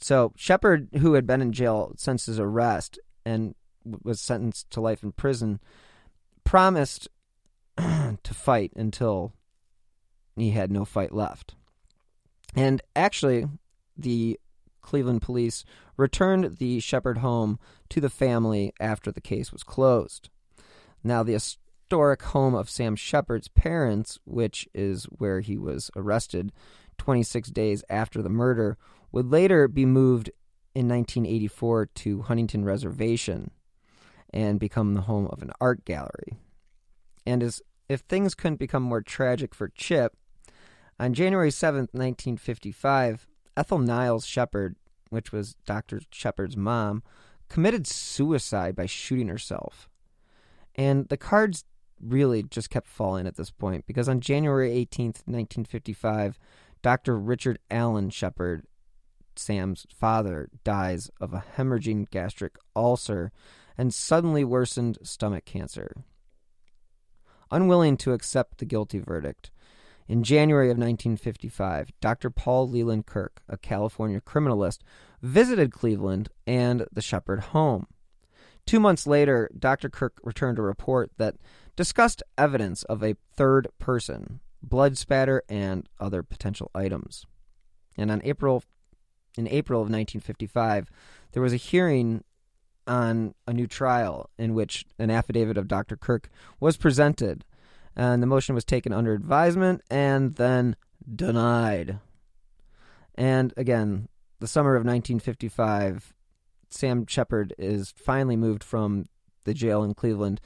So 0.00 0.32
Shepard, 0.36 0.88
who 0.98 1.14
had 1.14 1.26
been 1.26 1.42
in 1.42 1.52
jail 1.52 1.92
since 1.96 2.26
his 2.26 2.38
arrest 2.38 2.98
and 3.24 3.54
was 3.84 4.20
sentenced 4.20 4.70
to 4.70 4.80
life 4.80 5.02
in 5.02 5.12
prison, 5.12 5.60
promised 6.44 7.08
to 7.76 8.34
fight 8.34 8.72
until 8.76 9.32
he 10.36 10.50
had 10.50 10.70
no 10.70 10.84
fight 10.84 11.12
left. 11.12 11.54
And 12.54 12.82
actually, 12.96 13.46
the 13.96 14.38
Cleveland 14.82 15.22
police 15.22 15.64
returned 15.96 16.58
the 16.58 16.80
Shepherd 16.80 17.18
home 17.18 17.58
to 17.90 18.00
the 18.00 18.10
family 18.10 18.72
after 18.80 19.12
the 19.12 19.20
case 19.20 19.52
was 19.52 19.62
closed. 19.62 20.30
Now, 21.04 21.22
the 21.22 21.34
historic 21.34 22.22
home 22.22 22.54
of 22.54 22.70
Sam 22.70 22.96
Shepard's 22.96 23.48
parents, 23.48 24.18
which 24.24 24.68
is 24.74 25.04
where 25.04 25.40
he 25.40 25.56
was 25.56 25.90
arrested 25.96 26.52
26 26.98 27.50
days 27.50 27.84
after 27.88 28.22
the 28.22 28.28
murder, 28.28 28.76
would 29.12 29.30
later 29.30 29.68
be 29.68 29.86
moved 29.86 30.30
in 30.74 30.88
1984 30.88 31.86
to 31.86 32.22
Huntington 32.22 32.64
Reservation 32.64 33.50
and 34.32 34.60
become 34.60 34.94
the 34.94 35.02
home 35.02 35.26
of 35.26 35.42
an 35.42 35.50
art 35.60 35.84
gallery. 35.84 36.38
And 37.26 37.42
as 37.42 37.60
if 37.90 38.02
things 38.02 38.36
couldn't 38.36 38.60
become 38.60 38.84
more 38.84 39.00
tragic 39.00 39.52
for 39.52 39.68
Chip, 39.68 40.16
on 41.00 41.12
January 41.12 41.50
7th, 41.50 41.92
1955, 41.92 43.26
Ethel 43.56 43.78
Niles 43.78 44.24
Shepard, 44.24 44.76
which 45.08 45.32
was 45.32 45.56
Dr. 45.66 46.00
Shepard's 46.12 46.56
mom, 46.56 47.02
committed 47.48 47.88
suicide 47.88 48.76
by 48.76 48.86
shooting 48.86 49.26
herself. 49.26 49.88
And 50.76 51.08
the 51.08 51.16
cards 51.16 51.64
really 52.00 52.44
just 52.44 52.70
kept 52.70 52.86
falling 52.86 53.26
at 53.26 53.34
this 53.34 53.50
point 53.50 53.86
because 53.88 54.08
on 54.08 54.20
January 54.20 54.70
18th, 54.70 55.26
1955, 55.26 56.38
Dr. 56.82 57.18
Richard 57.18 57.58
Allen 57.72 58.10
Shepard, 58.10 58.66
Sam's 59.34 59.84
father, 59.92 60.48
dies 60.62 61.10
of 61.20 61.34
a 61.34 61.44
hemorrhaging 61.56 62.08
gastric 62.10 62.56
ulcer 62.76 63.32
and 63.76 63.92
suddenly 63.92 64.44
worsened 64.44 64.98
stomach 65.02 65.44
cancer. 65.44 66.04
Unwilling 67.50 67.96
to 67.98 68.12
accept 68.12 68.58
the 68.58 68.64
guilty 68.64 68.98
verdict, 68.98 69.50
in 70.10 70.24
January 70.24 70.66
of 70.66 70.76
1955, 70.76 71.92
Dr. 72.00 72.30
Paul 72.30 72.68
Leland 72.68 73.06
Kirk, 73.06 73.42
a 73.48 73.56
California 73.56 74.20
criminalist, 74.20 74.78
visited 75.22 75.70
Cleveland 75.70 76.30
and 76.48 76.84
the 76.92 77.00
Shepherd 77.00 77.38
home. 77.40 77.86
Two 78.66 78.80
months 78.80 79.06
later, 79.06 79.48
Dr. 79.56 79.88
Kirk 79.88 80.18
returned 80.24 80.58
a 80.58 80.62
report 80.62 81.12
that 81.18 81.36
discussed 81.76 82.24
evidence 82.36 82.82
of 82.84 83.04
a 83.04 83.14
third 83.36 83.68
person, 83.78 84.40
blood 84.60 84.98
spatter, 84.98 85.44
and 85.48 85.88
other 86.00 86.24
potential 86.24 86.72
items. 86.74 87.24
And 87.96 88.10
on 88.10 88.20
April 88.24 88.64
in 89.38 89.46
April 89.46 89.78
of 89.80 89.84
1955, 89.84 90.90
there 91.32 91.42
was 91.42 91.52
a 91.52 91.56
hearing 91.56 92.24
on 92.86 93.34
a 93.46 93.52
new 93.52 93.66
trial 93.66 94.30
in 94.38 94.54
which 94.54 94.84
an 94.98 95.10
affidavit 95.10 95.56
of 95.56 95.68
Dr. 95.68 95.96
Kirk 95.96 96.28
was 96.58 96.76
presented 96.76 97.44
and 97.96 98.22
the 98.22 98.26
motion 98.26 98.54
was 98.54 98.64
taken 98.64 98.92
under 98.92 99.12
advisement 99.12 99.82
and 99.90 100.34
then 100.34 100.76
denied. 101.14 101.98
And 103.14 103.52
again, 103.56 104.08
the 104.38 104.46
summer 104.46 104.74
of 104.74 104.80
1955, 104.80 106.14
Sam 106.70 107.06
Shepard 107.06 107.54
is 107.58 107.92
finally 107.96 108.36
moved 108.36 108.64
from 108.64 109.06
the 109.44 109.54
jail 109.54 109.82
in 109.82 109.94
Cleveland 109.94 110.40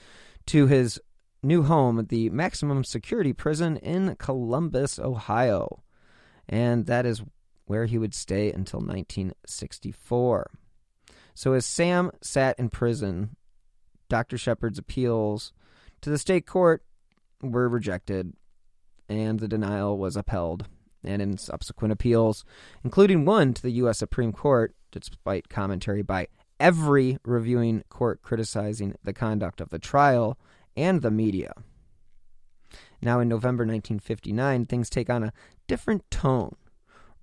to 0.46 0.66
his 0.66 1.00
new 1.42 1.62
home, 1.62 1.98
at 1.98 2.08
the 2.08 2.30
maximum 2.30 2.82
security 2.84 3.32
prison 3.32 3.76
in 3.76 4.16
Columbus, 4.16 4.98
Ohio. 4.98 5.82
And 6.48 6.86
that 6.86 7.06
is 7.06 7.22
where 7.66 7.86
he 7.86 7.98
would 7.98 8.14
stay 8.14 8.50
until 8.50 8.80
1964. 8.80 10.50
So 11.34 11.52
as 11.52 11.66
Sam 11.66 12.10
sat 12.22 12.58
in 12.58 12.68
prison, 12.70 13.36
Dr. 14.08 14.38
Shepard's 14.38 14.78
appeals 14.78 15.52
to 16.00 16.10
the 16.10 16.18
state 16.18 16.46
court 16.46 16.82
were 17.42 17.68
rejected, 17.68 18.34
and 19.08 19.40
the 19.40 19.48
denial 19.48 19.98
was 19.98 20.16
upheld. 20.16 20.66
And 21.06 21.20
in 21.20 21.36
subsequent 21.36 21.92
appeals, 21.92 22.46
including 22.82 23.26
one 23.26 23.52
to 23.52 23.60
the 23.60 23.72
U.S. 23.72 23.98
Supreme 23.98 24.32
Court, 24.32 24.74
despite 24.90 25.50
commentary 25.50 26.00
by 26.00 26.28
every 26.58 27.18
reviewing 27.24 27.84
court 27.90 28.22
criticizing 28.22 28.94
the 29.04 29.12
conduct 29.12 29.60
of 29.60 29.68
the 29.68 29.78
trial 29.78 30.38
and 30.76 31.02
the 31.02 31.10
media. 31.10 31.52
Now, 33.02 33.20
in 33.20 33.28
November 33.28 33.64
1959, 33.64 34.64
things 34.64 34.88
take 34.88 35.10
on 35.10 35.24
a 35.24 35.32
different 35.66 36.10
tone. 36.10 36.56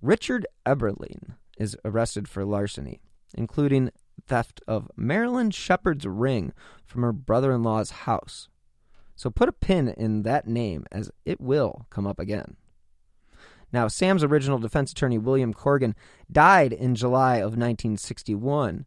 Richard 0.00 0.46
Eberling 0.64 1.34
is 1.58 1.76
arrested 1.84 2.28
for 2.28 2.44
larceny, 2.44 3.00
including 3.34 3.90
theft 4.26 4.60
of 4.66 4.90
Marilyn 4.96 5.50
Shepard's 5.50 6.06
ring 6.06 6.52
from 6.84 7.02
her 7.02 7.12
brother 7.12 7.52
in 7.52 7.62
law's 7.62 7.90
house. 7.90 8.48
So 9.14 9.30
put 9.30 9.48
a 9.48 9.52
pin 9.52 9.88
in 9.88 10.22
that 10.22 10.46
name 10.46 10.86
as 10.90 11.10
it 11.24 11.40
will 11.40 11.86
come 11.90 12.06
up 12.06 12.18
again. 12.18 12.56
Now, 13.72 13.88
Sam's 13.88 14.22
original 14.24 14.58
defense 14.58 14.92
attorney, 14.92 15.18
William 15.18 15.54
Corrigan, 15.54 15.94
died 16.30 16.72
in 16.72 16.94
July 16.94 17.36
of 17.36 17.56
1961, 17.56 18.84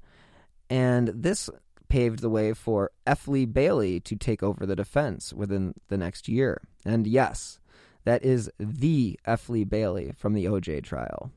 and 0.69 1.07
this 1.07 1.49
paved 1.87 2.19
the 2.19 2.29
way 2.29 2.53
for 2.53 2.91
F. 3.05 3.27
Lee 3.27 3.45
Bailey 3.45 3.99
to 4.01 4.15
take 4.15 4.43
over 4.43 4.65
the 4.65 4.75
defense 4.75 5.33
within 5.33 5.73
the 5.87 5.97
next 5.97 6.27
year. 6.27 6.61
And 6.83 7.07
yes, 7.07 7.59
that 8.03 8.23
is 8.23 8.51
the 8.59 9.19
F. 9.25 9.49
Lee 9.49 9.63
Bailey 9.63 10.11
from 10.15 10.33
the 10.33 10.45
OJ 10.45 10.83
trial. 10.83 11.31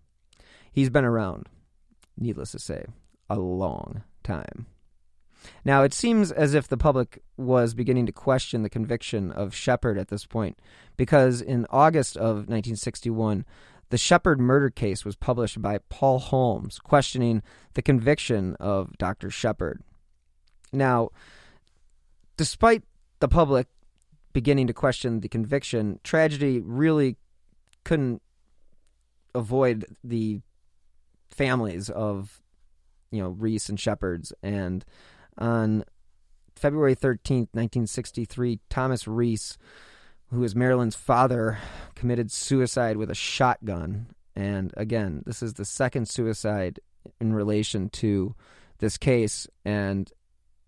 He's 0.71 0.91
been 0.91 1.05
around, 1.05 1.49
needless 2.17 2.53
to 2.53 2.59
say, 2.59 2.85
a 3.29 3.39
long 3.39 4.03
time. 4.23 4.67
Now, 5.65 5.83
it 5.83 5.95
seems 5.95 6.33
as 6.33 6.55
if 6.55 6.69
the 6.69 6.77
public 6.77 7.23
was 7.37 7.75
beginning 7.75 8.07
to 8.07 8.13
question 8.13 8.63
the 8.63 8.71
conviction 8.71 9.31
of 9.31 9.55
Shepard 9.55 9.99
at 9.99 10.09
this 10.09 10.27
point, 10.27 10.59
because 10.97 11.41
in 11.41 11.67
August 11.71 12.17
of 12.17 12.49
1961, 12.49 13.45
the 13.91 13.99
Shepard 13.99 14.41
murder 14.41 14.69
case 14.69 15.05
was 15.05 15.17
published 15.17 15.63
by 15.63 15.79
Paul 15.89 16.19
Holmes, 16.19 16.79
questioning 16.79 17.43
the 17.75 17.83
conviction 17.83 18.57
of 18.57 18.97
Dr. 18.99 19.31
Shepard. 19.31 19.83
Now, 20.73 21.11
despite 22.37 22.85
the 23.21 23.29
public 23.29 23.69
beginning 24.33 24.67
to 24.67 24.75
question 24.75 25.21
the 25.21 25.29
conviction, 25.29 26.01
tragedy 26.05 26.61
really 26.61 27.17
couldn't 27.85 28.21
avoid 29.35 29.87
the 30.05 30.41
families 31.31 31.89
of 31.89 32.43
you 33.11 33.23
know 33.23 33.31
Reese 33.31 33.69
and 33.69 33.79
Shepard's 33.79 34.33
and 34.43 34.85
on 35.37 35.85
February 36.57 36.97
13th, 36.97 37.49
1963, 37.53 38.61
Thomas 38.69 39.07
Reese, 39.07 39.57
who 40.31 40.43
is 40.43 40.57
Marilyn's 40.57 40.97
father, 40.97 41.59
committed 41.95 42.31
suicide 42.33 42.97
with 42.97 43.11
a 43.11 43.15
shotgun. 43.15 44.09
And 44.35 44.75
again, 44.77 45.23
this 45.25 45.43
is 45.43 45.55
the 45.55 45.65
second 45.65 46.09
suicide 46.09 46.81
in 47.21 47.33
relation 47.33 47.89
to 47.91 48.35
this 48.79 48.99
case. 48.99 49.47
And 49.65 50.11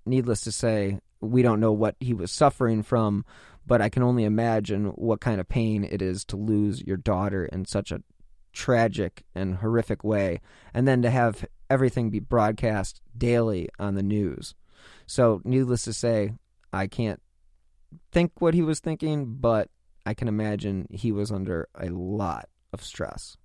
needless 0.07 0.43
to 0.43 0.53
say, 0.53 1.01
we 1.21 1.43
don't 1.43 1.61
know 1.61 1.73
what 1.73 1.97
he 2.01 2.15
was 2.15 2.31
suffering 2.31 2.83
from, 2.83 3.25
but 3.67 3.83
I 3.83 3.89
can 3.89 4.03
only 4.03 4.25
imagine 4.25 4.87
what 4.87 5.21
kind 5.21 5.41
of 5.41 5.49
pain 5.49 5.85
it 5.85 6.01
is 6.01 6.25
to 6.27 6.37
lose 6.37 6.83
your 6.83 6.97
daughter 6.97 7.45
in 7.45 7.65
such 7.65 7.93
a 7.93 8.03
tragic 8.53 9.25
and 9.35 9.57
horrific 9.57 10.03
way, 10.03 10.41
and 10.73 10.89
then 10.89 11.03
to 11.03 11.11
have 11.11 11.45
everything 11.71 12.11
be 12.11 12.19
broadcast 12.19 13.01
daily 13.17 13.69
on 13.79 13.95
the 13.95 14.03
news. 14.03 14.55
So, 15.07 15.41
needless 15.45 15.85
to 15.85 15.93
say, 15.93 16.33
I 16.73 16.87
can't 16.87 17.23
think 18.13 18.33
what 18.41 18.55
he 18.55 18.63
was 18.63 18.81
thinking, 18.81 19.37
but 19.41 19.69
I 20.05 20.15
can 20.15 20.29
imagine 20.29 20.87
he 20.91 21.13
was 21.13 21.31
under 21.31 21.69
a 21.75 21.89
lot 21.89 22.49
of 22.73 22.83
stress. 22.83 23.37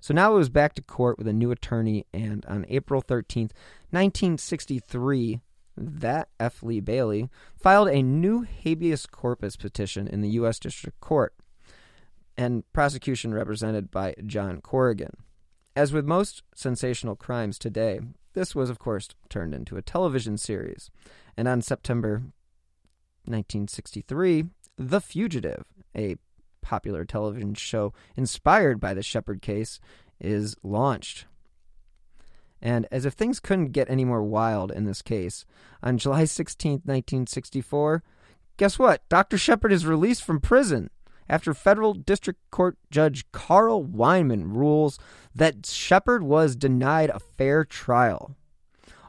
So 0.00 0.12
now 0.12 0.32
it 0.34 0.36
was 0.36 0.50
back 0.50 0.74
to 0.74 0.82
court 0.82 1.16
with 1.16 1.26
a 1.26 1.32
new 1.32 1.50
attorney, 1.50 2.06
and 2.12 2.44
on 2.46 2.66
April 2.68 3.00
13th, 3.00 3.52
1963, 3.90 5.40
that 5.76 6.28
F. 6.38 6.62
Lee 6.62 6.80
Bailey 6.80 7.30
filed 7.56 7.88
a 7.88 8.02
new 8.02 8.42
habeas 8.42 9.06
corpus 9.06 9.56
petition 9.56 10.06
in 10.06 10.20
the 10.20 10.28
U.S. 10.30 10.58
District 10.58 11.00
Court, 11.00 11.34
and 12.36 12.70
prosecution 12.72 13.32
represented 13.32 13.90
by 13.90 14.14
John 14.26 14.60
Corrigan. 14.60 15.16
As 15.76 15.92
with 15.92 16.06
most 16.06 16.42
sensational 16.54 17.16
crimes 17.16 17.58
today, 17.58 18.00
this 18.34 18.54
was, 18.54 18.70
of 18.70 18.78
course, 18.78 19.08
turned 19.28 19.54
into 19.54 19.76
a 19.76 19.82
television 19.82 20.38
series. 20.38 20.90
And 21.36 21.48
on 21.48 21.62
September 21.62 22.22
1963, 23.24 24.44
The 24.76 25.00
Fugitive, 25.00 25.64
a 25.96 26.16
popular 26.62 27.04
television 27.04 27.54
show 27.54 27.92
inspired 28.16 28.78
by 28.78 28.94
the 28.94 29.02
Shepard 29.02 29.42
case, 29.42 29.80
is 30.20 30.54
launched. 30.62 31.26
And 32.62 32.86
as 32.92 33.04
if 33.04 33.14
things 33.14 33.40
couldn't 33.40 33.72
get 33.72 33.90
any 33.90 34.04
more 34.04 34.22
wild 34.22 34.70
in 34.70 34.84
this 34.84 35.02
case, 35.02 35.44
on 35.82 35.98
July 35.98 36.24
16, 36.24 36.70
1964, 36.84 38.02
guess 38.56 38.78
what? 38.78 39.06
Dr. 39.08 39.36
Shepard 39.36 39.72
is 39.72 39.84
released 39.84 40.22
from 40.22 40.40
prison 40.40 40.88
after 41.28 41.54
federal 41.54 41.94
district 41.94 42.40
court 42.50 42.76
judge 42.90 43.30
Carl 43.32 43.84
Weinman 43.84 44.54
rules 44.54 44.98
that 45.34 45.66
Shepard 45.66 46.22
was 46.22 46.56
denied 46.56 47.10
a 47.10 47.18
fair 47.18 47.64
trial. 47.64 48.36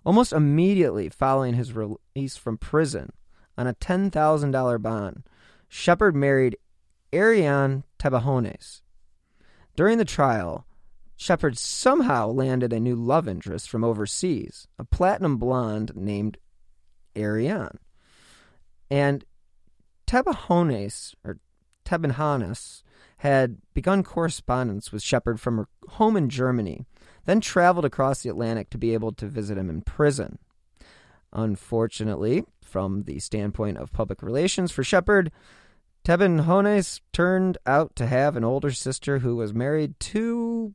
Almost 0.06 0.34
immediately 0.34 1.10
following 1.10 1.56
his 1.56 1.74
release 1.74 2.38
from 2.38 2.58
prison 2.58 3.12
on 3.58 3.68
a 3.68 3.74
$10,000 3.74 4.82
bond, 4.82 5.24
Shepard 5.68 6.16
married 6.16 6.58
Ariane 7.14 7.84
Tabajones. 8.00 8.82
During 9.76 9.98
the 9.98 10.06
trial, 10.06 10.66
Shepard 11.18 11.58
somehow 11.58 12.28
landed 12.28 12.74
a 12.74 12.80
new 12.80 12.96
love 12.96 13.28
interest 13.28 13.70
from 13.70 13.84
overseas, 13.84 14.68
a 14.78 14.84
platinum 14.84 15.38
blonde 15.38 15.92
named 15.96 16.38
Ariane. 17.16 17.80
And 18.92 19.26
Tabajones, 20.08 21.16
or 21.24 21.40
Tebenhanes, 21.86 22.84
had 23.18 23.58
begun 23.74 24.04
correspondence 24.04 24.92
with 24.92 25.02
Shepard 25.02 25.40
from 25.40 25.58
her 25.58 25.68
home 25.90 26.18
in 26.18 26.30
Germany, 26.30 26.86
then 27.26 27.40
traveled 27.40 27.86
across 27.86 28.22
the 28.22 28.30
Atlantic 28.30 28.70
to 28.70 28.78
be 28.78 28.94
able 28.94 29.12
to 29.14 29.28
visit 29.28 29.58
him 29.58 29.70
in 29.70 29.82
prison. 29.82 30.38
Unfortunately, 31.32 32.44
from 32.62 33.04
the 33.04 33.20
standpoint 33.20 33.78
of 33.78 33.94
public 33.94 34.22
relations 34.22 34.72
for 34.72 34.84
Shepard, 34.84 35.32
Tebenhones 36.04 37.02
turned 37.14 37.58
out 37.66 37.96
to 37.96 38.06
have 38.06 38.36
an 38.36 38.44
older 38.44 38.72
sister 38.72 39.20
who 39.20 39.36
was 39.36 39.54
married 39.54 40.00
to, 40.00 40.74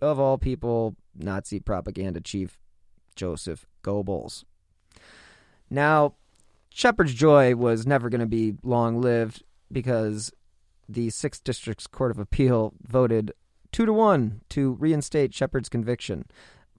of 0.00 0.20
all 0.20 0.38
people, 0.38 0.94
Nazi 1.16 1.58
propaganda 1.58 2.20
chief 2.20 2.58
Joseph 3.16 3.66
Goebbels. 3.82 4.44
Now, 5.68 6.14
Shepard's 6.70 7.14
joy 7.14 7.56
was 7.56 7.86
never 7.86 8.08
going 8.08 8.20
to 8.20 8.26
be 8.26 8.54
long 8.62 9.00
lived 9.00 9.42
because 9.70 10.32
the 10.88 11.10
Sixth 11.10 11.42
District's 11.44 11.86
Court 11.86 12.10
of 12.10 12.18
Appeal 12.18 12.74
voted 12.82 13.32
two 13.72 13.86
to 13.86 13.92
one 13.92 14.40
to 14.50 14.72
reinstate 14.74 15.34
Sheppard's 15.34 15.68
conviction. 15.68 16.26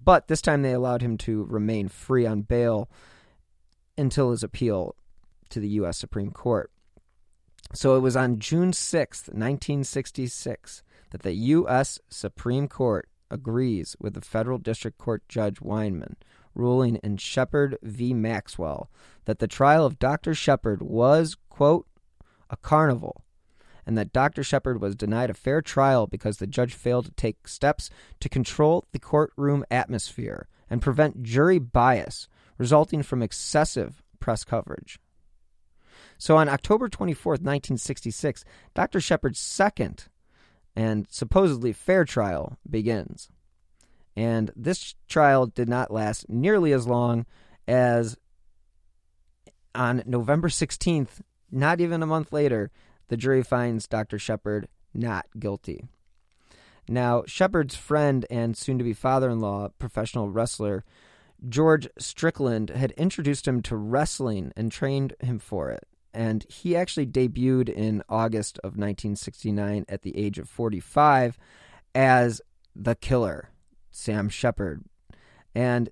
But 0.04 0.28
this 0.28 0.42
time 0.42 0.62
they 0.62 0.74
allowed 0.74 1.02
him 1.02 1.18
to 1.20 1.44
remain 1.44 1.90
free 1.90 2.26
on 2.26 2.42
bail 2.42 2.90
until 3.98 4.32
his 4.32 4.44
appeal 4.44 4.96
to 5.50 5.60
the 5.60 5.68
U.S. 5.70 5.98
Supreme 5.98 6.32
Court. 6.32 6.72
So 7.74 7.96
it 7.96 8.00
was 8.00 8.16
on 8.16 8.40
June 8.40 8.72
6th, 8.72 9.28
1966, 9.28 10.84
that 11.12 11.24
the 11.24 11.34
U.S. 11.34 12.00
Supreme 12.10 12.68
Court 12.68 13.10
agrees 13.30 13.96
with 14.00 14.14
the 14.14 14.22
federal 14.22 14.58
district 14.58 14.98
court 14.98 15.28
judge 15.28 15.60
Weinman, 15.60 16.16
ruling 16.56 16.96
in 16.98 17.18
Sheppard 17.18 17.78
v. 17.82 18.14
Maxwell 18.14 18.90
that 19.26 19.40
the 19.40 19.48
trial 19.48 19.86
of 19.86 20.00
Dr. 20.00 20.34
Sheppard 20.34 20.82
was, 20.82 21.36
quote, 21.50 21.88
a 22.50 22.58
carnival 22.58 23.24
and 23.88 23.98
that 23.98 24.12
Dr. 24.12 24.44
Sheppard 24.44 24.82
was 24.82 24.96
denied 24.96 25.30
a 25.30 25.34
fair 25.34 25.62
trial 25.62 26.08
because 26.08 26.38
the 26.38 26.46
judge 26.46 26.74
failed 26.74 27.06
to 27.06 27.12
take 27.12 27.48
steps 27.48 27.90
to 28.20 28.28
control 28.28 28.86
the 28.92 29.00
courtroom 29.00 29.64
atmosphere 29.72 30.50
and 30.70 30.82
prevent 30.82 31.24
jury 31.24 31.58
bias 31.58 32.28
resulting 32.58 33.02
from 33.02 33.24
excessive 33.24 34.04
press 34.20 34.44
coverage. 34.44 35.00
So 36.18 36.36
on 36.36 36.50
October 36.50 36.90
24th, 36.90 37.42
1966, 37.42 38.44
Dr. 38.74 39.00
Sheppard's 39.00 39.40
second 39.40 40.10
and 40.76 41.08
supposedly 41.10 41.72
fair 41.72 42.04
trial 42.04 42.58
begins. 42.70 43.30
And 44.18 44.52
this 44.56 44.96
trial 45.08 45.46
did 45.46 45.70
not 45.70 45.92
last 45.92 46.28
nearly 46.28 46.74
as 46.74 46.88
long 46.88 47.26
as 47.68 48.18
on 49.74 50.04
November 50.06 50.50
16th, 50.50 51.22
not 51.52 51.82
even 51.82 52.04
a 52.04 52.08
month 52.08 52.32
later, 52.32 52.72
the 53.08 53.18
jury 53.18 53.44
finds 53.44 53.88
Dr. 53.88 54.20
Sheppard 54.20 54.68
not 54.94 55.26
guilty. 55.40 55.86
Now, 56.90 57.24
Sheppard's 57.26 57.76
friend 57.76 58.26
and 58.30 58.56
soon 58.56 58.78
to 58.78 58.84
be 58.84 58.94
father 58.94 59.30
in 59.30 59.40
law, 59.40 59.70
professional 59.80 60.30
wrestler 60.30 60.84
George 61.48 61.88
Strickland, 62.00 62.70
had 62.72 62.92
introduced 62.92 63.48
him 63.48 63.62
to 63.64 63.76
wrestling 63.76 64.52
and 64.56 64.72
trained 64.72 65.14
him 65.20 65.40
for 65.40 65.70
it. 65.70 65.88
And 66.14 66.46
he 66.50 66.76
actually 66.76 67.06
debuted 67.06 67.70
in 67.70 68.02
August 68.10 68.58
of 68.60 68.72
1969 68.72 69.86
at 69.88 70.02
the 70.02 70.18
age 70.18 70.40
of 70.40 70.50
45 70.50 71.38
as 71.94 72.42
the 72.76 72.96
killer, 72.96 73.50
Sam 73.92 74.30
Sheppard. 74.30 74.84
And 75.54 75.90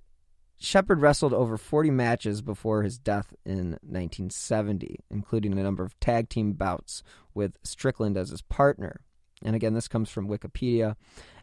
Sheppard 0.58 1.02
wrestled 1.02 1.34
over 1.34 1.58
40 1.58 1.92
matches 1.92 2.42
before 2.42 2.84
his 2.84 2.98
death 2.98 3.34
in 3.46 3.72
1970, 3.82 5.00
including 5.12 5.54
a 5.54 5.64
number 5.64 5.84
of 5.84 6.00
tag 6.00 6.30
team 6.30 6.54
bouts 6.54 7.04
with 7.34 7.58
Strickland 7.64 8.18
as 8.18 8.30
his 8.30 8.42
partner. 8.42 9.02
And 9.44 9.56
again, 9.56 9.74
this 9.74 9.88
comes 9.88 10.10
from 10.10 10.28
Wikipedia. 10.28 10.96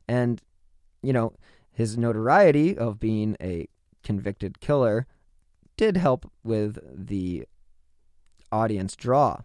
And, 0.09 0.41
you 1.03 1.13
know, 1.13 1.35
his 1.71 1.99
notoriety 1.99 2.77
of 2.77 2.99
being 2.99 3.37
a 3.41 3.69
convicted 4.03 4.61
killer 4.61 5.07
did 5.77 5.97
help 5.97 6.31
with 6.43 6.79
the 6.93 7.47
audience 8.51 8.97
draw. 8.97 9.43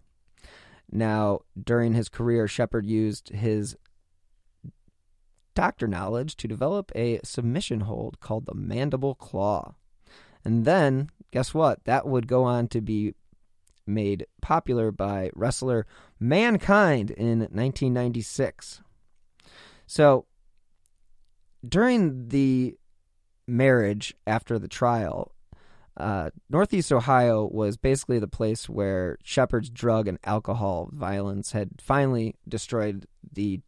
Now, 0.90 1.40
during 1.62 1.92
his 1.92 2.08
career, 2.08 2.48
Sheppard 2.48 2.86
used 2.86 3.28
his 3.30 3.76
doctor 5.58 5.88
knowledge 5.88 6.36
to 6.36 6.46
develop 6.46 6.92
a 6.94 7.18
submission 7.24 7.80
hold 7.80 8.20
called 8.20 8.46
the 8.46 8.54
mandible 8.54 9.16
claw. 9.16 9.74
And 10.44 10.64
then, 10.64 11.10
guess 11.32 11.52
what? 11.52 11.82
That 11.82 12.06
would 12.06 12.28
go 12.28 12.44
on 12.44 12.68
to 12.68 12.80
be 12.80 13.16
made 13.84 14.24
popular 14.40 14.92
by 14.92 15.30
wrestler 15.34 15.84
Mankind 16.20 17.10
in 17.10 17.40
1996. 17.40 18.82
So, 19.88 20.26
during 21.68 22.28
the 22.28 22.76
marriage 23.48 24.14
after 24.28 24.60
the 24.60 24.68
trial, 24.68 25.32
uh, 25.96 26.30
Northeast 26.48 26.92
Ohio 26.92 27.48
was 27.50 27.76
basically 27.76 28.20
the 28.20 28.28
place 28.28 28.68
where 28.68 29.18
Sheppard's 29.24 29.70
drug 29.70 30.06
and 30.06 30.20
alcohol 30.22 30.88
violence 30.92 31.50
had 31.50 31.70
finally 31.80 32.36
destroyed 32.48 33.08
the 33.32 33.60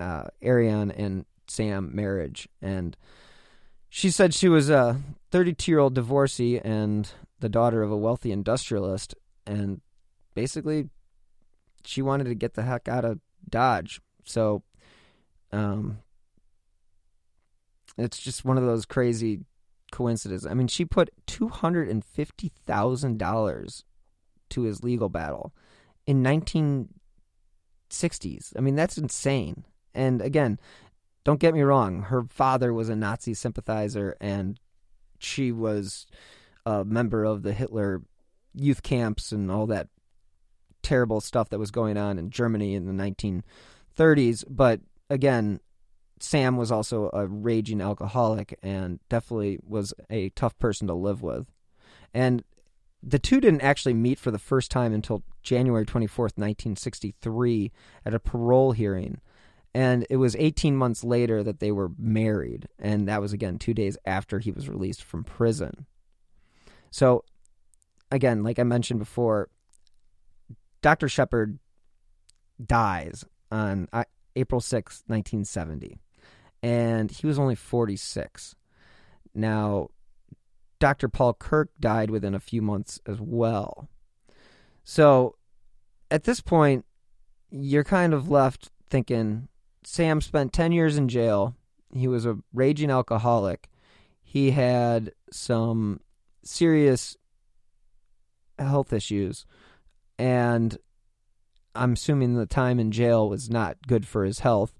uh, 0.00 0.24
Ariane 0.42 0.90
and 0.90 1.26
Sam 1.46 1.94
marriage, 1.94 2.48
and 2.60 2.96
she 3.88 4.10
said 4.10 4.32
she 4.32 4.48
was 4.48 4.70
a 4.70 5.00
32 5.30 5.70
year 5.70 5.78
old 5.78 5.94
divorcee 5.94 6.58
and 6.58 7.10
the 7.40 7.48
daughter 7.48 7.82
of 7.82 7.90
a 7.90 7.96
wealthy 7.96 8.32
industrialist, 8.32 9.14
and 9.46 9.80
basically 10.34 10.88
she 11.84 12.02
wanted 12.02 12.24
to 12.24 12.34
get 12.34 12.54
the 12.54 12.62
heck 12.62 12.88
out 12.88 13.04
of 13.04 13.18
Dodge. 13.48 14.00
So, 14.24 14.62
um, 15.52 15.98
it's 17.96 18.18
just 18.20 18.44
one 18.44 18.58
of 18.58 18.64
those 18.64 18.86
crazy 18.86 19.40
coincidences. 19.90 20.46
I 20.48 20.54
mean, 20.54 20.68
she 20.68 20.84
put 20.84 21.10
two 21.26 21.48
hundred 21.48 21.88
and 21.88 22.04
fifty 22.04 22.52
thousand 22.66 23.18
dollars 23.18 23.84
to 24.50 24.62
his 24.62 24.82
legal 24.82 25.08
battle 25.08 25.52
in 26.06 26.22
nineteen 26.22 26.88
sixties. 27.88 28.52
I 28.56 28.60
mean, 28.60 28.76
that's 28.76 28.98
insane. 28.98 29.64
And 29.94 30.20
again, 30.22 30.58
don't 31.24 31.40
get 31.40 31.54
me 31.54 31.62
wrong, 31.62 32.02
her 32.02 32.24
father 32.24 32.72
was 32.72 32.88
a 32.88 32.96
Nazi 32.96 33.34
sympathizer 33.34 34.16
and 34.20 34.58
she 35.18 35.52
was 35.52 36.06
a 36.64 36.84
member 36.84 37.24
of 37.24 37.42
the 37.42 37.52
Hitler 37.52 38.02
youth 38.54 38.82
camps 38.82 39.32
and 39.32 39.50
all 39.50 39.66
that 39.66 39.88
terrible 40.82 41.20
stuff 41.20 41.50
that 41.50 41.58
was 41.58 41.70
going 41.70 41.96
on 41.96 42.18
in 42.18 42.30
Germany 42.30 42.74
in 42.74 42.86
the 42.86 42.92
1930s. 43.96 44.44
But 44.48 44.80
again, 45.10 45.60
Sam 46.20 46.56
was 46.56 46.72
also 46.72 47.10
a 47.12 47.26
raging 47.26 47.80
alcoholic 47.80 48.58
and 48.62 49.00
definitely 49.08 49.58
was 49.66 49.92
a 50.08 50.30
tough 50.30 50.58
person 50.58 50.86
to 50.86 50.94
live 50.94 51.22
with. 51.22 51.46
And 52.12 52.44
the 53.02 53.18
two 53.18 53.40
didn't 53.40 53.62
actually 53.62 53.94
meet 53.94 54.18
for 54.18 54.30
the 54.30 54.38
first 54.38 54.70
time 54.70 54.92
until 54.92 55.22
January 55.42 55.86
24th, 55.86 56.36
1963, 56.36 57.72
at 58.04 58.14
a 58.14 58.18
parole 58.18 58.72
hearing. 58.72 59.20
And 59.74 60.06
it 60.10 60.16
was 60.16 60.34
18 60.36 60.76
months 60.76 61.04
later 61.04 61.42
that 61.44 61.60
they 61.60 61.70
were 61.70 61.90
married. 61.96 62.68
And 62.78 63.06
that 63.08 63.20
was, 63.20 63.32
again, 63.32 63.58
two 63.58 63.74
days 63.74 63.96
after 64.04 64.40
he 64.40 64.50
was 64.50 64.68
released 64.68 65.02
from 65.02 65.22
prison. 65.22 65.86
So, 66.90 67.24
again, 68.10 68.42
like 68.42 68.58
I 68.58 68.64
mentioned 68.64 68.98
before, 68.98 69.48
Dr. 70.82 71.08
Sheppard 71.08 71.58
dies 72.64 73.24
on 73.52 73.88
uh, 73.92 74.04
April 74.34 74.60
6, 74.60 75.04
1970. 75.06 76.00
And 76.62 77.10
he 77.10 77.26
was 77.26 77.38
only 77.38 77.54
46. 77.54 78.56
Now, 79.34 79.88
Dr. 80.80 81.08
Paul 81.08 81.34
Kirk 81.34 81.70
died 81.78 82.10
within 82.10 82.34
a 82.34 82.40
few 82.40 82.60
months 82.62 83.00
as 83.06 83.20
well. 83.20 83.88
So, 84.82 85.36
at 86.10 86.24
this 86.24 86.40
point, 86.40 86.84
you're 87.50 87.84
kind 87.84 88.12
of 88.12 88.28
left 88.28 88.70
thinking, 88.88 89.48
Sam 89.84 90.20
spent 90.20 90.52
10 90.52 90.72
years 90.72 90.96
in 90.96 91.08
jail. 91.08 91.54
He 91.94 92.06
was 92.06 92.26
a 92.26 92.38
raging 92.52 92.90
alcoholic. 92.90 93.68
He 94.22 94.52
had 94.52 95.12
some 95.32 96.00
serious 96.44 97.16
health 98.58 98.92
issues. 98.92 99.46
And 100.18 100.76
I'm 101.74 101.94
assuming 101.94 102.34
the 102.34 102.46
time 102.46 102.78
in 102.78 102.90
jail 102.90 103.28
was 103.28 103.48
not 103.48 103.86
good 103.86 104.06
for 104.06 104.24
his 104.24 104.40
health. 104.40 104.78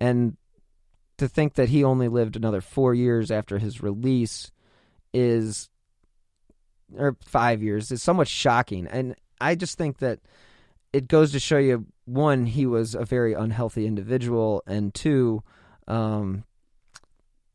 And 0.00 0.36
to 1.18 1.28
think 1.28 1.54
that 1.54 1.68
he 1.68 1.84
only 1.84 2.08
lived 2.08 2.36
another 2.36 2.60
four 2.60 2.94
years 2.94 3.30
after 3.30 3.58
his 3.58 3.82
release 3.82 4.50
is, 5.12 5.68
or 6.96 7.16
five 7.22 7.62
years, 7.62 7.90
is 7.92 8.02
somewhat 8.02 8.28
shocking. 8.28 8.86
And 8.86 9.14
I 9.40 9.54
just 9.54 9.76
think 9.76 9.98
that 9.98 10.20
it 10.92 11.08
goes 11.08 11.32
to 11.32 11.40
show 11.40 11.58
you 11.58 11.86
one, 12.04 12.46
he 12.46 12.66
was 12.66 12.94
a 12.94 13.04
very 13.04 13.34
unhealthy 13.34 13.86
individual, 13.86 14.62
and 14.66 14.92
two, 14.92 15.42
um, 15.86 16.44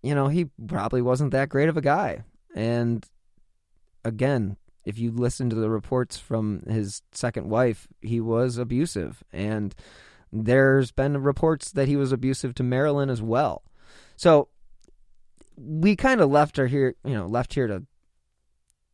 you 0.02 0.16
know, 0.16 0.28
he 0.28 0.46
probably 0.68 1.02
wasn't 1.02 1.32
that 1.32 1.50
great 1.50 1.68
of 1.68 1.78
a 1.78 1.82
guy. 1.82 2.24
And 2.56 3.06
again, 4.06 4.58
if 4.86 5.00
you 5.00 5.12
listen 5.12 5.50
to 5.50 5.56
the 5.56 5.70
reports 5.70 6.18
from 6.18 6.62
his 6.68 7.02
second 7.12 7.50
wife, 7.50 7.88
he 8.02 8.22
was 8.22 8.58
abusive. 8.58 9.24
And 9.34 9.76
there's 10.32 10.92
been 10.92 11.18
reports 11.22 11.72
that 11.72 11.88
he 11.88 11.96
was 11.96 12.12
abusive 12.12 12.54
to 12.56 12.64
Marilyn 12.64 13.10
as 13.10 13.22
well. 13.22 13.64
So 14.16 14.50
we 15.58 15.96
kind 15.96 16.22
of 16.22 16.30
left 16.30 16.58
her 16.58 16.68
here, 16.68 16.96
you 17.04 17.14
know, 17.14 17.28
left 17.28 17.54
here 17.54 17.68
to 17.68 17.84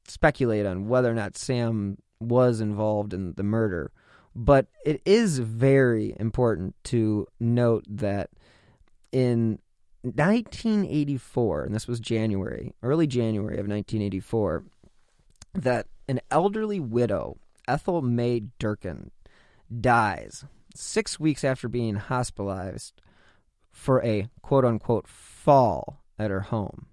speculate 0.08 0.66
on 0.66 0.88
whether 0.88 1.12
or 1.12 1.16
not 1.16 1.38
Sam 1.38 1.98
was 2.20 2.62
involved 2.62 3.14
in 3.14 3.34
the 3.34 3.44
murder. 3.44 3.92
But 4.36 4.68
it 4.86 5.02
is 5.06 5.40
very 5.40 6.16
important 6.20 6.76
to 6.86 7.28
note 7.40 7.86
that 7.88 8.30
in 9.12 9.60
1984, 10.04 11.66
and 11.66 11.76
this 11.76 11.88
was 11.88 12.00
January, 12.00 12.74
early 12.82 13.08
January 13.08 13.56
of 13.56 13.68
1984, 13.68 14.64
that 15.54 15.88
an 16.08 16.22
elderly 16.32 16.80
widow, 16.80 17.38
Ethel 17.68 18.02
May 18.02 18.44
Durkin, 18.58 19.12
dies 19.80 20.46
six 20.76 21.20
weeks 21.20 21.44
after 21.44 21.68
being 21.68 21.96
hospitalized 21.96 23.02
for 23.72 24.04
a 24.04 24.30
quote 24.42 24.66
unquote 24.66 25.08
fall 25.08 26.04
at 26.18 26.32
her 26.32 26.42
home. 26.42 26.88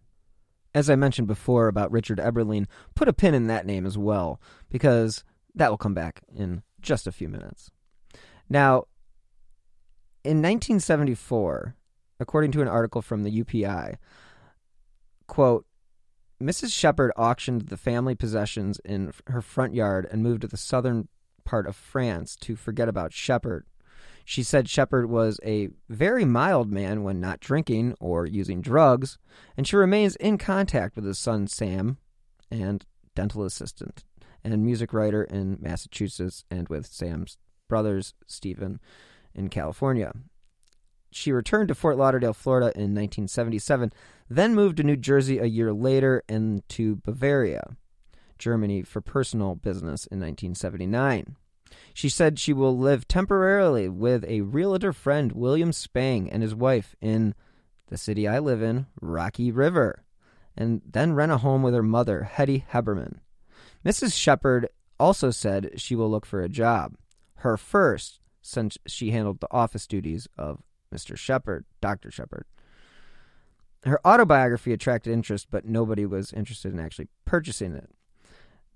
As 0.74 0.91
I 0.91 0.97
mentioned 0.97 1.26
before 1.28 1.68
about 1.68 1.91
Richard 1.91 2.18
Eberling, 2.18 2.66
put 2.95 3.09
a 3.09 3.12
pin 3.12 3.34
in 3.34 3.47
that 3.47 3.66
name 3.66 3.86
as 3.86 3.97
well, 3.97 4.41
because 4.70 5.24
that 5.55 5.70
will 5.70 5.78
come 5.78 5.95
back 5.95 6.22
in 6.34 6.62
just 6.81 7.07
a 7.07 7.12
few 7.12 7.29
minutes. 7.29 7.70
Now, 8.49 8.85
in 10.24 10.39
1974, 10.39 11.76
according 12.20 12.53
to 12.53 12.62
an 12.62 12.68
article 12.68 13.03
from 13.03 13.22
the 13.22 13.43
UPI, 13.43 13.97
quote, 15.26 15.64
Mrs. 16.43 16.72
Sheppard 16.72 17.12
auctioned 17.16 17.62
the 17.62 17.76
family 17.76 18.14
possessions 18.14 18.81
in 18.85 19.12
her 19.26 19.43
front 19.43 19.74
yard 19.74 20.07
and 20.11 20.22
moved 20.22 20.43
to 20.43 20.49
the 20.49 20.57
southern 20.57 21.09
part 21.45 21.66
of 21.66 21.74
France 21.74 22.37
to 22.37 22.55
forget 22.55 22.89
about 22.89 23.12
Sheppard. 23.12 23.66
She 24.24 24.43
said 24.43 24.68
Sheppard 24.68 25.09
was 25.09 25.41
a 25.43 25.70
very 25.89 26.24
mild 26.24 26.70
man 26.70 27.03
when 27.03 27.18
not 27.18 27.41
drinking 27.41 27.95
or 27.99 28.26
using 28.26 28.61
drugs, 28.61 29.18
and 29.57 29.66
she 29.66 29.74
remains 29.74 30.16
in 30.16 30.39
contact 30.39 30.95
with 30.95 31.07
his 31.07 31.18
son 31.18 31.47
Sam 31.47 31.97
and 32.51 32.85
dental 33.14 33.43
assistant 33.45 34.05
and 34.45 34.64
music 34.64 34.93
writer 34.93 35.24
in 35.24 35.59
Massachusetts 35.61 36.45
and 36.51 36.68
with 36.68 36.86
Sam's 36.86 37.39
brothers 37.68 38.14
Stephen 38.26 38.80
in 39.34 39.49
California. 39.49 40.12
She 41.11 41.32
returned 41.32 41.68
to 41.68 41.74
Fort 41.74 41.97
Lauderdale, 41.97 42.34
Florida 42.34 42.66
in 42.66 42.95
1977, 42.95 43.93
then 44.28 44.55
moved 44.55 44.76
to 44.76 44.82
New 44.82 44.97
Jersey 44.97 45.39
a 45.39 45.47
year 45.47 45.72
later 45.72 46.22
and 46.28 46.66
to 46.70 46.97
Bavaria, 46.97 47.76
Germany, 48.39 48.82
for 48.82 49.01
personal 49.01 49.55
business 49.55 50.07
in 50.07 50.20
1979. 50.20 51.36
She 51.95 52.09
said 52.09 52.39
she 52.39 52.53
will 52.53 52.76
live 52.76 53.09
temporarily 53.09 53.89
with 53.89 54.24
a 54.26 54.43
realtor 54.43 54.93
friend, 54.93 55.32
William 55.32 55.72
Spang, 55.72 56.30
and 56.30 56.43
his 56.43 56.55
wife 56.55 56.95
in 57.01 57.34
the 57.89 57.97
city 57.97 58.28
I 58.28 58.39
live 58.39 58.62
in, 58.62 58.86
Rocky 59.01 59.51
River, 59.51 60.05
and 60.57 60.82
then 60.84 61.14
rent 61.14 61.32
a 61.32 61.39
home 61.39 61.62
with 61.62 61.74
her 61.74 61.82
mother, 61.82 62.24
Hetty 62.24 62.64
Heberman. 62.72 63.20
Mrs. 63.89 64.14
Sheppard 64.14 64.68
also 65.01 65.30
said 65.30 65.70
she 65.80 65.97
will 65.97 66.11
look 66.11 66.26
for 66.26 66.43
a 66.43 66.49
job, 66.49 66.97
her 67.36 67.57
first 67.57 68.20
since 68.43 68.76
she 68.86 69.12
handled 69.12 69.41
the 69.41 69.51
office 69.51 69.86
duties 69.86 70.28
of 70.36 70.62
Mr. 70.95 71.16
Sheppard, 71.16 71.64
Dr. 71.80 72.11
Sheppard. 72.11 72.45
Her 73.84 73.99
autobiography 74.07 74.74
attracted 74.74 75.14
interest, 75.14 75.47
but 75.51 75.64
nobody 75.64 76.05
was 76.05 76.34
interested 76.34 76.70
in 76.70 76.78
actually 76.78 77.09
purchasing 77.24 77.72
it. 77.72 77.89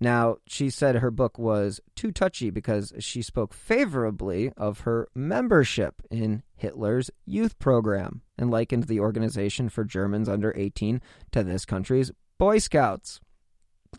Now, 0.01 0.37
she 0.47 0.71
said 0.71 0.97
her 0.97 1.11
book 1.11 1.39
was 1.39 1.79
too 1.95 2.11
touchy 2.11 2.49
because 2.49 2.95
she 2.99 3.21
spoke 3.21 3.53
favorably 3.53 4.51
of 4.57 4.81
her 4.81 5.09
membership 5.15 6.01
in 6.11 6.43
Hitler's 6.57 7.11
youth 7.27 7.59
program 7.59 8.23
and 8.39 8.51
likened 8.51 8.85
the 8.85 9.01
organization 9.01 9.69
for 9.69 9.85
Germans 9.85 10.31
under 10.31 10.55
18 10.57 11.03
to 11.33 11.45
this 11.45 11.67
country's 11.67 12.13
Boy 12.39 12.59
Scouts. 12.59 13.21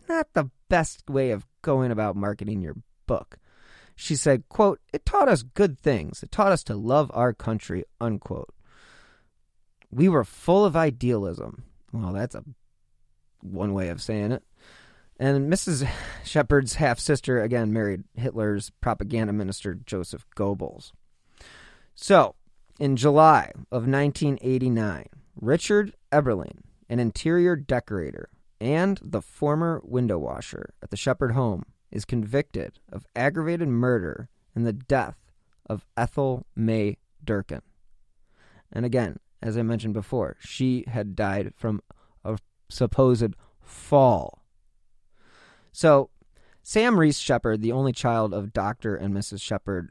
Not 0.08 0.26
the 0.32 0.50
best 0.74 1.08
way 1.08 1.30
of 1.30 1.46
going 1.62 1.92
about 1.92 2.16
marketing 2.16 2.60
your 2.60 2.74
book. 3.06 3.38
She 3.94 4.16
said, 4.16 4.48
quote, 4.48 4.80
It 4.92 5.06
taught 5.06 5.28
us 5.28 5.44
good 5.44 5.78
things. 5.78 6.20
It 6.20 6.32
taught 6.32 6.50
us 6.50 6.64
to 6.64 6.74
love 6.74 7.12
our 7.14 7.32
country, 7.32 7.84
unquote. 8.00 8.52
We 9.92 10.08
were 10.08 10.24
full 10.24 10.64
of 10.64 10.74
idealism. 10.74 11.62
Well, 11.92 12.12
that's 12.12 12.34
a 12.34 12.42
one 13.40 13.72
way 13.72 13.88
of 13.88 14.02
saying 14.02 14.32
it. 14.32 14.42
And 15.16 15.52
Mrs. 15.52 15.88
Sheppard's 16.24 16.74
half 16.74 16.98
sister 16.98 17.40
again 17.40 17.72
married 17.72 18.02
Hitler's 18.14 18.70
propaganda 18.80 19.32
minister 19.32 19.74
Joseph 19.74 20.26
Goebbels. 20.34 20.90
So, 21.94 22.34
in 22.80 22.96
July 22.96 23.52
of 23.70 23.86
1989, 23.86 25.06
Richard 25.40 25.94
Eberling, 26.10 26.62
an 26.88 26.98
interior 26.98 27.54
decorator 27.54 28.28
and 28.64 28.98
the 29.02 29.20
former 29.20 29.82
window 29.84 30.18
washer 30.18 30.74
at 30.82 30.90
the 30.90 30.96
Sheppard 30.96 31.32
home, 31.32 31.64
is 31.90 32.04
convicted 32.04 32.78
of 32.90 33.06
aggravated 33.14 33.68
murder 33.68 34.28
in 34.56 34.64
the 34.64 34.72
death 34.72 35.16
of 35.66 35.86
Ethel 35.96 36.46
May 36.56 36.96
Durkin. 37.22 37.62
And 38.72 38.84
again, 38.86 39.18
as 39.42 39.58
I 39.58 39.62
mentioned 39.62 39.94
before, 39.94 40.36
she 40.40 40.84
had 40.88 41.14
died 41.14 41.52
from 41.54 41.82
a 42.24 42.38
supposed 42.70 43.34
fall. 43.60 44.42
So, 45.70 46.10
Sam 46.62 46.98
Reese 46.98 47.18
Sheppard, 47.18 47.60
the 47.60 47.72
only 47.72 47.92
child 47.92 48.32
of 48.32 48.54
Dr. 48.54 48.96
and 48.96 49.14
Mrs. 49.14 49.42
Sheppard, 49.42 49.90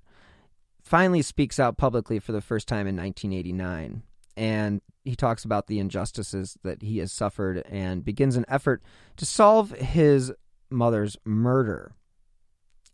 finally 0.82 1.22
speaks 1.22 1.60
out 1.60 1.78
publicly 1.78 2.18
for 2.18 2.32
the 2.32 2.42
first 2.42 2.68
time 2.68 2.88
in 2.88 2.98
1989. 2.98 4.02
And 4.36 4.82
he 5.04 5.16
talks 5.16 5.46
about 5.46 5.68
the 5.68 5.80
injustices 5.80 6.58
that 6.64 6.82
he 6.82 7.00
has 7.00 7.12
suffered 7.12 7.64
and 7.70 8.04
begins 8.04 8.36
an 8.36 8.46
effort 8.48 8.82
to 9.18 9.26
solve 9.26 9.72
his 9.72 10.34
mother's 10.70 11.18
murder. 11.26 11.94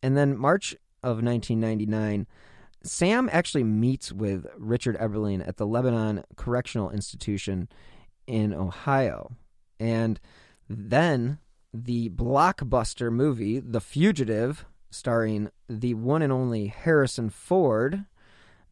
And 0.01 0.17
then 0.17 0.37
March 0.37 0.73
of 1.03 1.23
1999, 1.23 2.27
Sam 2.83 3.29
actually 3.31 3.63
meets 3.63 4.11
with 4.11 4.47
Richard 4.57 4.97
Eberling 4.97 5.45
at 5.47 5.57
the 5.57 5.67
Lebanon 5.67 6.23
Correctional 6.35 6.89
Institution 6.89 7.69
in 8.27 8.53
Ohio. 8.53 9.31
And 9.79 10.19
then 10.69 11.39
the 11.73 12.09
blockbuster 12.09 13.11
movie, 13.11 13.59
The 13.59 13.81
Fugitive, 13.81 14.65
starring 14.91 15.49
the 15.67 15.93
one 15.93 16.21
and 16.21 16.33
only 16.33 16.67
Harrison 16.67 17.29
Ford, 17.29 18.05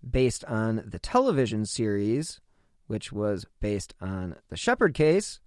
based 0.09 0.45
on 0.45 0.83
the 0.85 0.99
television 0.99 1.65
series, 1.65 2.39
which 2.87 3.11
was 3.11 3.45
based 3.59 3.93
on 4.01 4.35
the 4.49 4.57
Sheppard 4.57 4.93
case, 4.93 5.39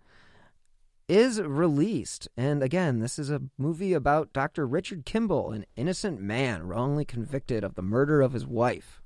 is 1.08 1.40
released. 1.40 2.28
And 2.36 2.62
again, 2.62 3.00
this 3.00 3.18
is 3.18 3.30
a 3.30 3.42
movie 3.58 3.92
about 3.92 4.32
Dr. 4.32 4.66
Richard 4.66 5.04
Kimball, 5.04 5.50
an 5.50 5.66
innocent 5.74 6.20
man 6.20 6.68
wrongly 6.68 7.04
convicted 7.04 7.64
of 7.64 7.74
the 7.74 7.82
murder 7.82 8.20
of 8.22 8.32
his 8.32 8.46
wife. 8.46 9.02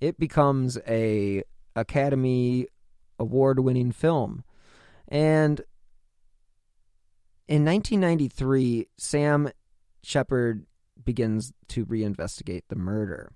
It 0.00 0.18
becomes 0.18 0.78
a 0.86 1.42
Academy 1.74 2.68
award-winning 3.18 3.92
film. 3.92 4.44
And 5.08 5.60
in 7.48 7.64
1993, 7.64 8.88
Sam 8.96 9.50
Sheppard 10.02 10.66
begins 11.04 11.52
to 11.68 11.84
reinvestigate 11.84 12.62
the 12.68 12.76
murder. 12.76 13.32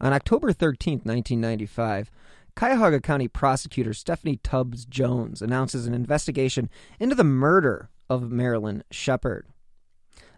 On 0.00 0.12
October 0.12 0.52
13, 0.52 1.00
1995, 1.04 2.10
Cuyahoga 2.58 2.98
County 2.98 3.28
prosecutor 3.28 3.94
Stephanie 3.94 4.40
Tubbs 4.42 4.84
Jones 4.84 5.40
announces 5.42 5.86
an 5.86 5.94
investigation 5.94 6.68
into 6.98 7.14
the 7.14 7.22
murder 7.22 7.88
of 8.10 8.32
Marilyn 8.32 8.82
Sheppard. 8.90 9.46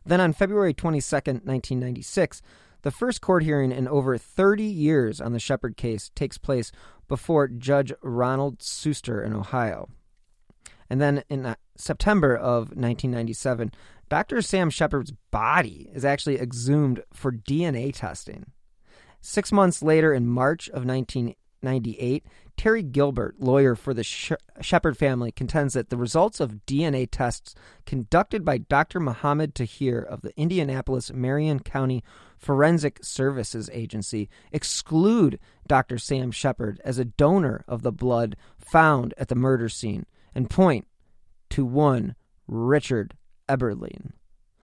Then 0.05 0.21
on 0.21 0.35
February 0.35 0.75
22, 0.75 1.01
1996, 1.17 2.43
the 2.83 2.91
first 2.91 3.23
court 3.23 3.43
hearing 3.43 3.73
in 3.73 3.89
over 3.89 4.19
30 4.19 4.65
years 4.65 5.19
on 5.19 5.33
the 5.33 5.41
Sheppard 5.41 5.79
case 5.79 6.11
takes 6.15 6.37
place 6.37 6.71
before 7.09 7.49
Judge 7.49 7.91
Ronald 8.03 8.59
Suster 8.59 9.25
in 9.25 9.33
Ohio. 9.33 9.89
And 10.91 11.01
then 11.01 11.25
in 11.31 11.47
uh, 11.47 11.55
September 11.79 12.37
of 12.37 12.77
1997, 12.77 13.73
Dr. 14.11 14.43
Sam 14.43 14.69
Sheppard's 14.69 15.15
body 15.31 15.89
is 15.95 16.05
actually 16.05 16.39
exhumed 16.39 17.03
for 17.15 17.33
DNA 17.33 17.95
testing. 17.95 18.53
Six 19.23 19.53
months 19.53 19.83
later, 19.83 20.13
in 20.13 20.27
March 20.27 20.69
of 20.71 20.85
19 20.85 21.35
98, 21.63 22.25
Terry 22.57 22.83
Gilbert, 22.83 23.41
lawyer 23.41 23.75
for 23.75 23.95
the 23.95 24.03
Sheppard 24.03 24.97
family, 24.97 25.33
contends 25.33 25.75
that 25.75 25.91
the 25.91 25.97
results 25.97 26.41
of 26.41 26.67
DNA 26.67 27.09
tests 27.11 27.55
conducted 27.87 28.45
by 28.45 28.59
Dr. 28.59 29.01
Mohammed 29.01 29.55
Tahir 29.55 30.01
of 30.01 30.23
the 30.23 30.37
Indianapolis 30.39 31.13
Marion 31.13 31.61
County 31.61 32.03
Forensic 32.39 33.05
Services 33.05 33.69
Agency 33.73 34.29
exclude 34.53 35.39
Dr. 35.67 35.99
Sam 35.99 36.31
Sheppard 36.31 36.81
as 36.85 36.99
a 36.99 37.05
donor 37.05 37.65
of 37.69 37.83
the 37.83 37.93
blood 37.93 38.37
found 38.59 39.15
at 39.19 39.29
the 39.29 39.35
murder 39.35 39.69
scene 39.69 40.07
and 40.35 40.49
point 40.49 40.87
to 41.51 41.65
one 41.65 42.15
Richard 42.47 43.15
Eberling. 43.49 44.13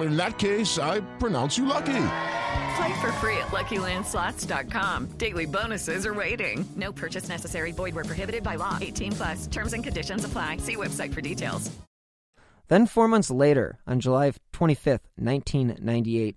In 0.00 0.16
that 0.16 0.38
case, 0.38 0.78
I 0.78 1.00
pronounce 1.18 1.58
you 1.58 1.66
lucky. 1.66 2.04
Play 2.76 3.00
for 3.00 3.12
free 3.12 3.36
at 3.38 3.48
LuckyLandSlots.com. 3.48 5.06
Daily 5.18 5.46
bonuses 5.46 6.06
are 6.06 6.14
waiting. 6.14 6.64
No 6.76 6.92
purchase 6.92 7.28
necessary. 7.28 7.72
Void 7.72 7.94
where 7.94 8.04
prohibited 8.04 8.42
by 8.42 8.56
law. 8.56 8.78
18 8.80 9.12
plus. 9.12 9.46
Terms 9.46 9.72
and 9.72 9.82
conditions 9.82 10.24
apply. 10.24 10.58
See 10.58 10.76
website 10.76 11.12
for 11.12 11.20
details. 11.20 11.70
Then, 12.68 12.86
four 12.86 13.08
months 13.08 13.30
later, 13.30 13.78
on 13.86 13.98
July 13.98 14.32
25th, 14.52 15.08
1998, 15.16 16.36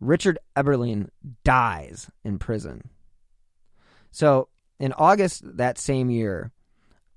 Richard 0.00 0.38
Eberling 0.56 1.08
dies 1.44 2.10
in 2.24 2.38
prison. 2.38 2.88
So, 4.10 4.48
in 4.80 4.92
August 4.94 5.42
that 5.56 5.78
same 5.78 6.10
year, 6.10 6.50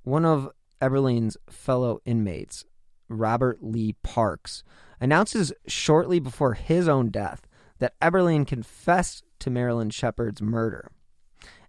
one 0.03 0.25
of 0.25 0.49
Eberling's 0.81 1.37
fellow 1.49 1.99
inmates, 2.05 2.65
Robert 3.07 3.59
Lee 3.61 3.95
Parks, 4.03 4.63
announces 4.99 5.53
shortly 5.67 6.19
before 6.19 6.53
his 6.53 6.87
own 6.87 7.09
death 7.09 7.47
that 7.79 7.99
Eberling 8.01 8.47
confessed 8.47 9.23
to 9.39 9.49
Marilyn 9.49 9.89
Sheppard's 9.89 10.41
murder. 10.41 10.91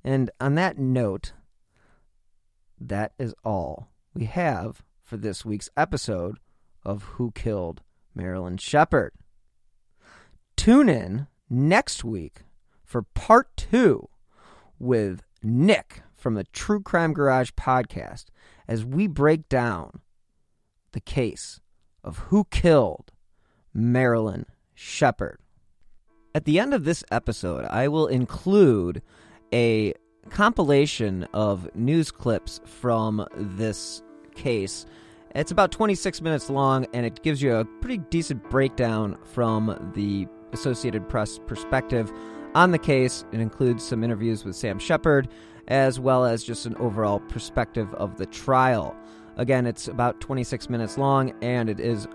And 0.02 0.30
on 0.40 0.54
that 0.54 0.78
note, 0.78 1.32
that 2.80 3.12
is 3.18 3.34
all 3.44 3.88
we 4.14 4.24
have 4.24 4.82
for 5.02 5.16
this 5.16 5.44
week's 5.44 5.70
episode 5.76 6.38
of 6.84 7.02
Who 7.02 7.32
Killed 7.32 7.82
Marilyn 8.14 8.56
Sheppard. 8.56 9.12
Tune 10.56 10.88
in 10.88 11.26
next 11.50 12.04
week 12.04 12.42
for 12.84 13.02
part 13.02 13.56
two 13.56 14.08
with 14.78 15.22
Nick 15.42 16.02
from 16.16 16.34
the 16.34 16.44
True 16.44 16.80
Crime 16.80 17.12
Garage 17.12 17.50
podcast 17.56 18.26
as 18.66 18.84
we 18.84 19.06
break 19.06 19.48
down 19.48 20.00
the 20.92 21.00
case 21.00 21.60
of 22.02 22.18
who 22.18 22.44
killed 22.50 23.12
Marilyn 23.78 24.44
Sheppard. 24.74 25.38
At 26.34 26.44
the 26.44 26.58
end 26.58 26.74
of 26.74 26.84
this 26.84 27.04
episode, 27.10 27.64
I 27.64 27.88
will 27.88 28.08
include 28.08 29.02
a 29.52 29.94
compilation 30.30 31.24
of 31.32 31.74
news 31.74 32.10
clips 32.10 32.60
from 32.64 33.26
this 33.34 34.02
case. 34.34 34.84
It's 35.34 35.50
about 35.50 35.70
26 35.72 36.20
minutes 36.20 36.50
long 36.50 36.86
and 36.92 37.06
it 37.06 37.22
gives 37.22 37.40
you 37.40 37.54
a 37.54 37.64
pretty 37.64 37.98
decent 38.10 38.48
breakdown 38.50 39.16
from 39.32 39.92
the 39.94 40.26
Associated 40.52 41.08
Press 41.08 41.38
perspective 41.46 42.12
on 42.54 42.72
the 42.72 42.78
case. 42.78 43.24
It 43.32 43.40
includes 43.40 43.84
some 43.84 44.02
interviews 44.02 44.44
with 44.44 44.56
Sam 44.56 44.78
Sheppard 44.78 45.28
as 45.68 46.00
well 46.00 46.24
as 46.24 46.42
just 46.44 46.66
an 46.66 46.76
overall 46.76 47.20
perspective 47.20 47.92
of 47.94 48.16
the 48.16 48.26
trial. 48.26 48.96
Again, 49.36 49.66
it's 49.66 49.86
about 49.86 50.20
26 50.20 50.68
minutes 50.68 50.98
long 50.98 51.32
and 51.42 51.70
it 51.70 51.78
is 51.78 52.08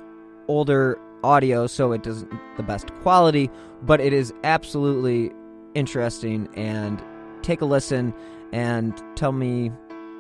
older 0.47 0.99
audio, 1.23 1.67
so 1.67 1.91
it 1.91 2.03
doesn't 2.03 2.31
the 2.57 2.63
best 2.63 2.93
quality, 3.01 3.49
but 3.81 3.99
it 3.99 4.13
is 4.13 4.33
absolutely 4.43 5.31
interesting. 5.73 6.49
And 6.55 7.01
take 7.41 7.61
a 7.61 7.65
listen 7.65 8.13
and 8.51 9.01
tell 9.15 9.31
me 9.31 9.69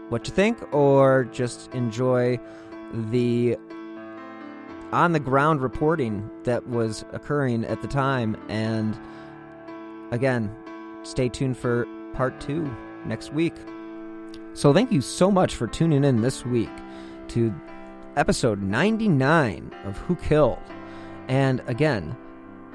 what 0.09 0.27
you 0.27 0.33
think, 0.33 0.73
or 0.73 1.25
just 1.25 1.73
enjoy 1.73 2.39
the 2.93 3.57
on 4.91 5.11
the 5.11 5.19
ground 5.19 5.61
reporting 5.61 6.29
that 6.43 6.67
was 6.67 7.03
occurring 7.11 7.65
at 7.65 7.81
the 7.81 7.87
time. 7.87 8.37
And 8.47 8.97
again, 10.11 10.55
stay 11.01 11.29
tuned 11.29 11.57
for 11.57 11.87
part 12.13 12.39
two 12.39 12.71
next 13.05 13.33
week. 13.33 13.55
So, 14.53 14.71
thank 14.71 14.91
you 14.91 15.01
so 15.01 15.31
much 15.31 15.55
for 15.55 15.65
tuning 15.65 16.03
in 16.03 16.21
this 16.21 16.45
week 16.45 16.69
to 17.29 17.53
episode 18.15 18.61
99 18.61 19.71
of 19.85 19.97
Who 19.97 20.15
Killed. 20.15 20.59
And 21.27 21.61
again, 21.67 22.15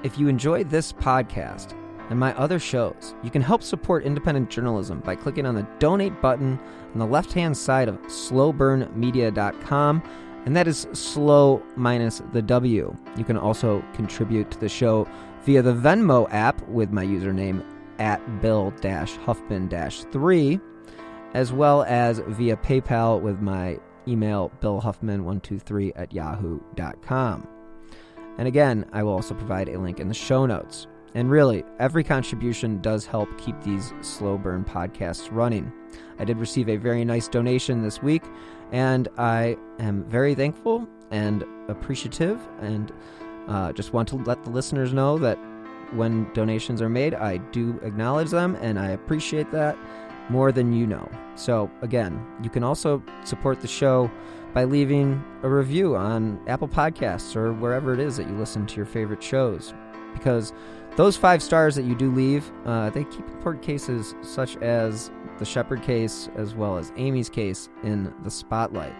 if 0.02 0.18
you 0.18 0.28
enjoy 0.28 0.64
this 0.64 0.92
podcast 0.92 1.74
and 2.10 2.18
my 2.18 2.34
other 2.36 2.58
shows, 2.58 3.14
you 3.22 3.30
can 3.30 3.42
help 3.42 3.62
support 3.62 4.04
independent 4.04 4.50
journalism 4.50 5.00
by 5.00 5.14
clicking 5.14 5.46
on 5.46 5.54
the 5.54 5.66
donate 5.78 6.20
button 6.22 6.58
on 6.92 6.98
the 6.98 7.06
left 7.06 7.32
hand 7.32 7.56
side 7.56 7.88
of 7.88 8.00
slowburnmedia.com. 8.02 10.02
And 10.46 10.56
that 10.56 10.68
is 10.68 10.86
slow 10.92 11.62
minus 11.76 12.22
the 12.32 12.40
W. 12.40 12.96
You 13.16 13.24
can 13.24 13.36
also 13.36 13.84
contribute 13.92 14.50
to 14.52 14.58
the 14.58 14.68
show 14.68 15.06
via 15.44 15.62
the 15.62 15.74
Venmo 15.74 16.32
app 16.32 16.66
with 16.68 16.90
my 16.90 17.04
username 17.04 17.64
at 17.98 18.40
Bill 18.40 18.72
Huffman 19.24 19.68
3, 19.68 20.60
as 21.34 21.52
well 21.52 21.82
as 21.82 22.20
via 22.28 22.56
PayPal 22.56 23.20
with 23.20 23.40
my 23.40 23.78
email 24.06 24.50
billhuffman123 24.62 25.92
at 25.96 26.12
yahoo.com. 26.12 27.57
And 28.38 28.48
again, 28.48 28.86
I 28.92 29.02
will 29.02 29.12
also 29.12 29.34
provide 29.34 29.68
a 29.68 29.78
link 29.78 30.00
in 30.00 30.08
the 30.08 30.14
show 30.14 30.46
notes. 30.46 30.86
And 31.14 31.30
really, 31.30 31.64
every 31.78 32.04
contribution 32.04 32.80
does 32.80 33.06
help 33.06 33.28
keep 33.38 33.60
these 33.62 33.92
slow 34.00 34.38
burn 34.38 34.64
podcasts 34.64 35.28
running. 35.32 35.72
I 36.18 36.24
did 36.24 36.38
receive 36.38 36.68
a 36.68 36.76
very 36.76 37.04
nice 37.04 37.28
donation 37.28 37.82
this 37.82 38.02
week, 38.02 38.22
and 38.72 39.08
I 39.16 39.56
am 39.78 40.04
very 40.04 40.34
thankful 40.34 40.86
and 41.10 41.44
appreciative, 41.68 42.40
and 42.60 42.92
uh, 43.48 43.72
just 43.72 43.92
want 43.92 44.08
to 44.08 44.16
let 44.16 44.44
the 44.44 44.50
listeners 44.50 44.92
know 44.92 45.18
that 45.18 45.38
when 45.92 46.30
donations 46.34 46.82
are 46.82 46.90
made, 46.90 47.14
I 47.14 47.38
do 47.38 47.80
acknowledge 47.82 48.30
them, 48.30 48.56
and 48.60 48.78
I 48.78 48.90
appreciate 48.90 49.50
that 49.52 49.76
more 50.28 50.52
than 50.52 50.74
you 50.74 50.86
know. 50.86 51.08
So, 51.34 51.70
again, 51.80 52.22
you 52.42 52.50
can 52.50 52.62
also 52.62 53.02
support 53.24 53.60
the 53.60 53.68
show 53.68 54.10
by 54.54 54.64
leaving 54.64 55.22
a 55.42 55.48
review 55.48 55.96
on 55.96 56.40
Apple 56.46 56.68
Podcasts 56.68 57.36
or 57.36 57.52
wherever 57.52 57.92
it 57.92 58.00
is 58.00 58.16
that 58.16 58.28
you 58.28 58.34
listen 58.34 58.66
to 58.66 58.76
your 58.76 58.86
favorite 58.86 59.22
shows. 59.22 59.74
Because 60.12 60.52
those 60.96 61.16
five 61.16 61.42
stars 61.42 61.74
that 61.76 61.84
you 61.84 61.94
do 61.94 62.10
leave, 62.10 62.50
uh, 62.64 62.90
they 62.90 63.04
keep 63.04 63.28
important 63.28 63.62
cases 63.62 64.14
such 64.22 64.56
as 64.56 65.10
the 65.38 65.44
Sheppard 65.44 65.82
case 65.82 66.28
as 66.36 66.54
well 66.54 66.76
as 66.76 66.92
Amy's 66.96 67.28
case 67.28 67.68
in 67.84 68.12
the 68.24 68.30
spotlight. 68.30 68.94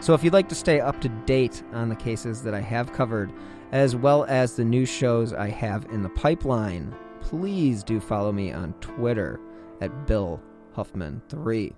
So, 0.00 0.12
if 0.14 0.22
you'd 0.22 0.34
like 0.34 0.48
to 0.50 0.54
stay 0.54 0.80
up 0.80 1.00
to 1.00 1.08
date 1.08 1.62
on 1.72 1.88
the 1.88 1.96
cases 1.96 2.42
that 2.42 2.54
I 2.54 2.60
have 2.60 2.92
covered, 2.92 3.32
as 3.72 3.96
well 3.96 4.24
as 4.24 4.54
the 4.54 4.64
new 4.64 4.84
shows 4.84 5.32
I 5.32 5.48
have 5.48 5.86
in 5.86 6.02
the 6.02 6.10
pipeline, 6.10 6.94
please 7.20 7.82
do 7.82 8.00
follow 8.00 8.30
me 8.30 8.52
on 8.52 8.74
Twitter 8.74 9.40
at 9.80 10.06
Bill 10.06 10.40
Huffman3. 10.76 11.72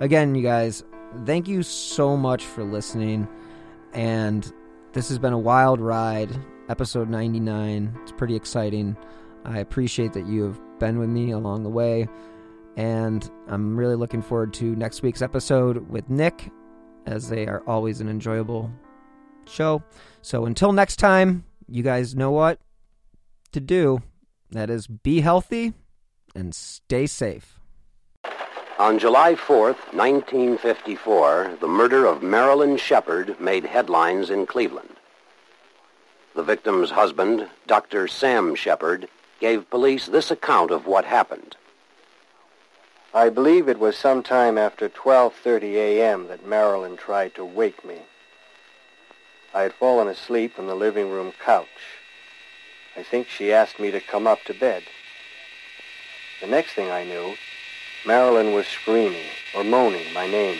Again, 0.00 0.34
you 0.34 0.42
guys, 0.42 0.82
thank 1.24 1.48
you 1.48 1.62
so 1.62 2.16
much 2.16 2.44
for 2.44 2.64
listening. 2.64 3.28
And 3.92 4.52
this 4.92 5.08
has 5.08 5.18
been 5.18 5.32
a 5.32 5.38
wild 5.38 5.80
ride, 5.80 6.30
episode 6.68 7.08
99. 7.08 7.98
It's 8.02 8.12
pretty 8.12 8.34
exciting. 8.34 8.96
I 9.44 9.58
appreciate 9.58 10.12
that 10.14 10.26
you 10.26 10.42
have 10.44 10.60
been 10.78 10.98
with 10.98 11.08
me 11.08 11.30
along 11.30 11.62
the 11.62 11.70
way. 11.70 12.08
And 12.76 13.28
I'm 13.46 13.76
really 13.76 13.94
looking 13.94 14.22
forward 14.22 14.52
to 14.54 14.74
next 14.76 15.02
week's 15.02 15.22
episode 15.22 15.88
with 15.88 16.10
Nick, 16.10 16.50
as 17.06 17.28
they 17.28 17.46
are 17.46 17.62
always 17.66 18.00
an 18.00 18.08
enjoyable 18.08 18.70
show. 19.46 19.82
So 20.22 20.46
until 20.46 20.72
next 20.72 20.96
time, 20.96 21.44
you 21.68 21.82
guys 21.82 22.14
know 22.14 22.30
what 22.30 22.58
to 23.52 23.60
do. 23.60 24.02
That 24.50 24.70
is 24.70 24.86
be 24.86 25.20
healthy 25.20 25.74
and 26.34 26.54
stay 26.54 27.06
safe. 27.06 27.53
On 28.76 28.98
July 28.98 29.36
4th, 29.36 29.94
1954, 29.94 31.58
the 31.60 31.68
murder 31.68 32.06
of 32.06 32.24
Marilyn 32.24 32.76
Sheppard 32.76 33.38
made 33.40 33.66
headlines 33.66 34.30
in 34.30 34.46
Cleveland. 34.46 34.96
The 36.34 36.42
victim's 36.42 36.90
husband, 36.90 37.48
Dr. 37.68 38.08
Sam 38.08 38.56
Sheppard, 38.56 39.08
gave 39.38 39.70
police 39.70 40.06
this 40.06 40.32
account 40.32 40.72
of 40.72 40.88
what 40.88 41.04
happened. 41.04 41.54
I 43.14 43.28
believe 43.28 43.68
it 43.68 43.78
was 43.78 43.96
sometime 43.96 44.58
after 44.58 44.88
12:30 44.88 45.74
a.m. 45.76 46.26
that 46.26 46.44
Marilyn 46.44 46.96
tried 46.96 47.36
to 47.36 47.44
wake 47.44 47.84
me. 47.84 47.98
I 49.54 49.62
had 49.62 49.72
fallen 49.72 50.08
asleep 50.08 50.58
on 50.58 50.66
the 50.66 50.74
living 50.74 51.12
room 51.12 51.32
couch. 51.38 52.00
I 52.96 53.04
think 53.04 53.28
she 53.28 53.52
asked 53.52 53.78
me 53.78 53.92
to 53.92 54.00
come 54.00 54.26
up 54.26 54.42
to 54.46 54.52
bed. 54.52 54.82
The 56.40 56.48
next 56.48 56.72
thing 56.72 56.90
I 56.90 57.04
knew, 57.04 57.36
Marilyn 58.06 58.52
was 58.52 58.66
screaming 58.66 59.24
or 59.54 59.64
moaning 59.64 60.12
my 60.12 60.26
name. 60.26 60.58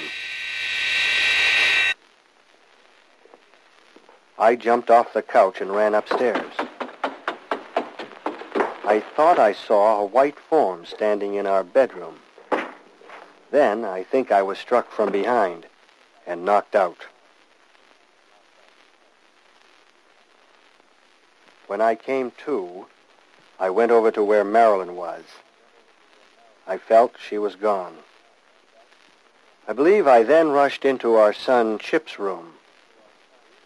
I 4.39 4.57
jumped 4.57 4.91
off 4.91 5.13
the 5.13 5.21
couch 5.21 5.61
and 5.61 5.71
ran 5.71 5.95
upstairs. 5.95 6.53
I 8.87 9.03
thought 9.15 9.39
I 9.39 9.53
saw 9.53 10.01
a 10.01 10.07
white 10.07 10.39
form 10.39 10.87
standing 10.87 11.35
in 11.35 11.47
our 11.47 11.63
bedroom. 11.63 12.17
Then 13.51 13.85
I 13.85 14.03
think 14.03 14.33
I 14.33 14.41
was 14.41 14.59
struck 14.59 14.91
from 14.91 15.13
behind 15.13 15.67
and 16.27 16.47
knocked 16.47 16.75
out. 16.75 17.07
When 21.67 21.83
I 21.83 21.95
came 21.95 22.33
to, 22.47 22.87
I 23.61 23.69
went 23.69 23.93
over 23.93 24.11
to 24.11 24.25
where 24.25 24.45
Marilyn 24.45 24.97
was. 24.97 25.25
I 26.67 26.79
felt 26.79 27.15
she 27.19 27.39
was 27.39 27.57
gone. 27.57 27.97
I 29.69 29.73
believe 29.73 30.07
I 30.07 30.23
then 30.23 30.49
rushed 30.51 30.85
into 30.85 31.15
our 31.15 31.33
son 31.33 31.79
Chip's 31.79 32.19
room. 32.19 32.55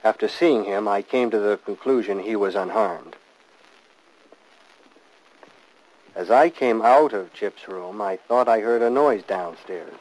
After 0.05 0.29
seeing 0.29 0.65
him, 0.65 0.87
I 0.87 1.03
came 1.03 1.31
to 1.31 1.39
the 1.39 1.59
conclusion 1.59 2.21
he 2.21 2.37
was 2.37 2.55
unharmed. 2.55 3.17
As 6.15 6.31
I 6.31 6.51
came 6.51 6.83
out 6.83 7.13
of 7.13 7.33
Chip's 7.33 7.69
room, 7.69 8.01
I 8.01 8.17
thought 8.17 8.49
I 8.49 8.61
heard 8.61 8.83
a 8.83 8.91
noise 8.91 9.23
downstairs. 9.23 9.95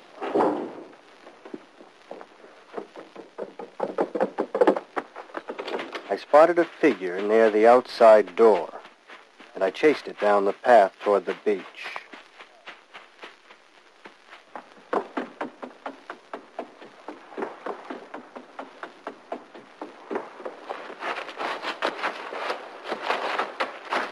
I 6.09 6.15
spotted 6.15 6.57
a 6.57 6.65
figure 6.65 7.21
near 7.21 7.51
the 7.51 7.67
outside 7.67 8.35
door, 8.35 8.73
and 9.53 9.63
I 9.63 9.69
chased 9.69 10.07
it 10.07 10.19
down 10.19 10.45
the 10.45 10.53
path 10.53 10.93
toward 11.03 11.25
the 11.25 11.35
beach. 11.45 11.63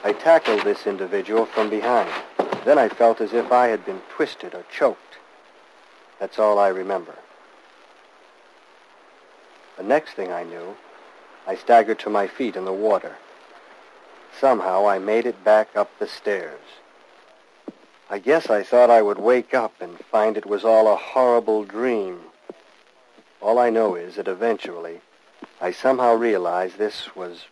I 0.04 0.14
tackled 0.26 0.64
this 0.64 0.88
individual 0.88 1.46
from 1.46 1.70
behind. 1.70 2.10
Then 2.66 2.80
I 2.80 2.90
felt 2.90 3.22
as 3.22 3.32
if 3.32 3.52
I 3.52 3.68
had 3.68 3.86
been 3.86 4.02
twisted 4.10 4.56
or 4.56 4.66
choked. 4.76 5.20
That's 6.20 6.40
all 6.40 6.58
I 6.58 6.70
remember. 6.70 7.14
The 9.78 9.84
next 9.84 10.14
thing 10.14 10.32
I 10.32 10.42
knew, 10.42 10.78
I 11.46 11.54
staggered 11.54 12.00
to 12.00 12.10
my 12.10 12.26
feet 12.28 12.56
in 12.56 12.66
the 12.66 12.74
water. 12.74 13.18
Somehow 14.42 14.88
I 14.88 14.98
made 14.98 15.28
it 15.28 15.44
back 15.44 15.76
up 15.76 15.92
the 16.00 16.08
stairs. 16.08 16.82
I 18.10 18.18
guess 18.18 18.50
I 18.50 18.64
thought 18.64 18.90
I 18.90 19.04
would 19.04 19.20
wake 19.20 19.54
up 19.54 19.74
and 19.80 20.00
find 20.06 20.38
it 20.38 20.48
was 20.48 20.66
all 20.66 20.92
a 20.92 20.96
horrible 20.96 21.66
dream. 21.66 22.22
All 23.44 23.60
I 23.60 23.70
know 23.70 23.94
is 23.94 24.16
that 24.16 24.28
eventually 24.28 25.02
I 25.62 25.72
somehow 25.72 26.16
realized 26.16 26.80
this 26.80 27.16
was 27.16 27.46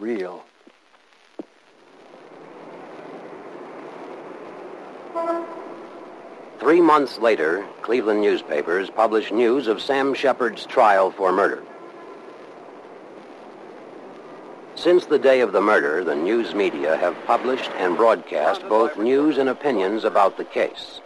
real. 0.00 0.44
Three 6.58 6.80
months 6.80 7.18
later, 7.18 7.64
Cleveland 7.82 8.22
newspapers 8.22 8.90
published 8.90 9.30
news 9.32 9.68
of 9.68 9.80
Sam 9.80 10.14
Sheppard's 10.14 10.66
trial 10.66 11.12
for 11.12 11.30
murder. 11.30 11.62
Since 14.74 15.06
the 15.06 15.18
day 15.18 15.40
of 15.40 15.52
the 15.52 15.60
murder, 15.60 16.02
the 16.02 16.16
news 16.16 16.54
media 16.54 16.96
have 16.96 17.16
published 17.24 17.70
and 17.78 17.96
broadcast 17.96 18.68
both 18.68 18.98
news 18.98 19.38
and 19.38 19.48
opinions 19.48 20.04
about 20.04 20.36
the 20.36 20.44
case. 20.44 21.00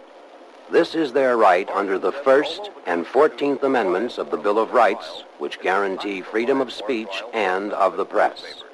This 0.70 0.94
is 0.94 1.12
their 1.12 1.36
right 1.36 1.68
under 1.70 1.98
the 1.98 2.12
First 2.12 2.70
and 2.86 3.06
Fourteenth 3.06 3.62
Amendments 3.62 4.18
of 4.18 4.30
the 4.30 4.36
Bill 4.36 4.58
of 4.58 4.72
Rights, 4.72 5.24
which 5.38 5.61
guarantee 5.61 6.20
freedom 6.20 6.61
of 6.61 6.72
speech 6.72 7.22
and 7.34 7.72
of 7.72 7.96
the 7.96 8.06
press. 8.06 8.64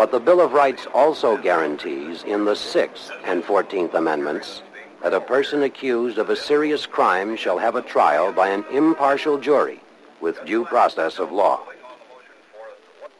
But 0.00 0.12
the 0.12 0.18
Bill 0.18 0.40
of 0.40 0.54
Rights 0.54 0.86
also 0.94 1.36
guarantees 1.36 2.22
in 2.22 2.46
the 2.46 2.56
Sixth 2.56 3.12
and 3.22 3.44
Fourteenth 3.44 3.92
Amendments 3.92 4.62
that 5.02 5.12
a 5.12 5.20
person 5.20 5.62
accused 5.62 6.16
of 6.16 6.30
a 6.30 6.36
serious 6.36 6.86
crime 6.86 7.36
shall 7.36 7.58
have 7.58 7.76
a 7.76 7.82
trial 7.82 8.32
by 8.32 8.48
an 8.48 8.64
impartial 8.72 9.36
jury 9.36 9.78
with 10.22 10.42
due 10.46 10.64
process 10.64 11.18
of 11.18 11.30
law. 11.30 11.60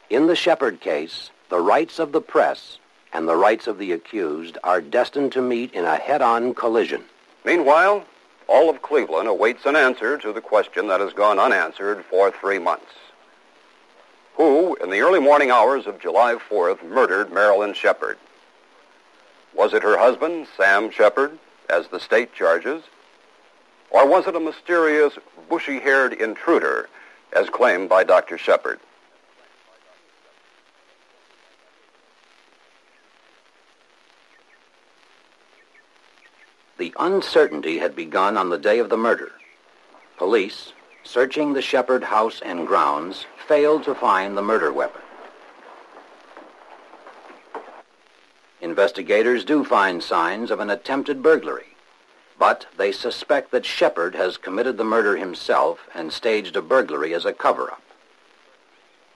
In 0.09 0.25
the 0.25 0.35
Sheppard 0.35 0.81
case, 0.81 1.29
the 1.49 1.59
rights 1.59 1.99
of 1.99 2.13
the 2.13 2.19
press 2.19 2.79
and 3.13 3.27
the 3.27 3.35
rights 3.35 3.67
of 3.67 3.77
the 3.77 3.91
accused 3.91 4.57
are 4.63 4.81
destined 4.81 5.33
to 5.33 5.41
meet 5.43 5.71
in 5.75 5.85
a 5.85 5.97
head-on 5.97 6.55
collision. 6.55 7.03
Meanwhile, 7.45 8.05
all 8.47 8.71
of 8.71 8.81
Cleveland 8.81 9.27
awaits 9.27 9.67
an 9.67 9.75
answer 9.75 10.17
to 10.17 10.33
the 10.33 10.41
question 10.41 10.87
that 10.87 10.99
has 10.99 11.13
gone 11.13 11.37
unanswered 11.37 12.03
for 12.05 12.31
three 12.31 12.57
months. 12.57 12.91
Who, 14.41 14.73
in 14.77 14.89
the 14.89 15.01
early 15.01 15.19
morning 15.19 15.51
hours 15.51 15.85
of 15.85 15.99
July 15.99 16.33
4th, 16.33 16.83
murdered 16.83 17.31
Marilyn 17.31 17.75
Sheppard? 17.75 18.17
Was 19.53 19.71
it 19.71 19.83
her 19.83 19.99
husband, 19.99 20.47
Sam 20.57 20.89
Sheppard, 20.89 21.37
as 21.69 21.89
the 21.89 21.99
state 21.99 22.33
charges? 22.33 22.81
Or 23.91 24.07
was 24.07 24.25
it 24.25 24.35
a 24.35 24.39
mysterious, 24.39 25.13
bushy-haired 25.47 26.13
intruder, 26.13 26.89
as 27.31 27.51
claimed 27.51 27.87
by 27.87 28.03
Dr. 28.03 28.35
Sheppard? 28.39 28.79
The 36.79 36.95
uncertainty 36.97 37.77
had 37.77 37.95
begun 37.95 38.37
on 38.37 38.49
the 38.49 38.57
day 38.57 38.79
of 38.79 38.89
the 38.89 38.97
murder. 38.97 39.33
Police, 40.17 40.73
searching 41.03 41.53
the 41.53 41.61
Sheppard 41.61 42.03
house 42.03 42.41
and 42.43 42.67
grounds, 42.67 43.25
failed 43.47 43.83
to 43.83 43.95
find 43.95 44.37
the 44.37 44.41
murder 44.41 44.71
weapon. 44.71 45.01
Investigators 48.61 49.43
do 49.43 49.65
find 49.65 50.03
signs 50.03 50.51
of 50.51 50.59
an 50.59 50.69
attempted 50.69 51.23
burglary, 51.23 51.75
but 52.37 52.67
they 52.77 52.91
suspect 52.91 53.51
that 53.51 53.65
Sheppard 53.65 54.15
has 54.15 54.37
committed 54.37 54.77
the 54.77 54.83
murder 54.83 55.17
himself 55.17 55.79
and 55.95 56.13
staged 56.13 56.55
a 56.55 56.61
burglary 56.61 57.13
as 57.13 57.25
a 57.25 57.33
cover-up. 57.33 57.81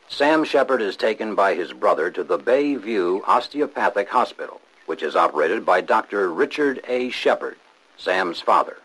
Sam 0.08 0.44
Sheppard 0.44 0.82
is 0.82 0.96
taken 0.96 1.36
by 1.36 1.56
his 1.56 1.74
brother 1.74 2.12
to 2.12 2.24
the 2.24 2.38
Bayview 2.38 3.22
Osteopathic 3.28 4.10
Hospital, 4.10 4.62
which 4.86 5.02
is 5.02 5.16
operated 5.16 5.66
by 5.66 5.82
Dr. 5.82 6.32
Richard 6.32 6.84
A. 6.88 7.10
Sheppard, 7.10 7.58
Sam's 7.98 8.40
father. 8.42 8.78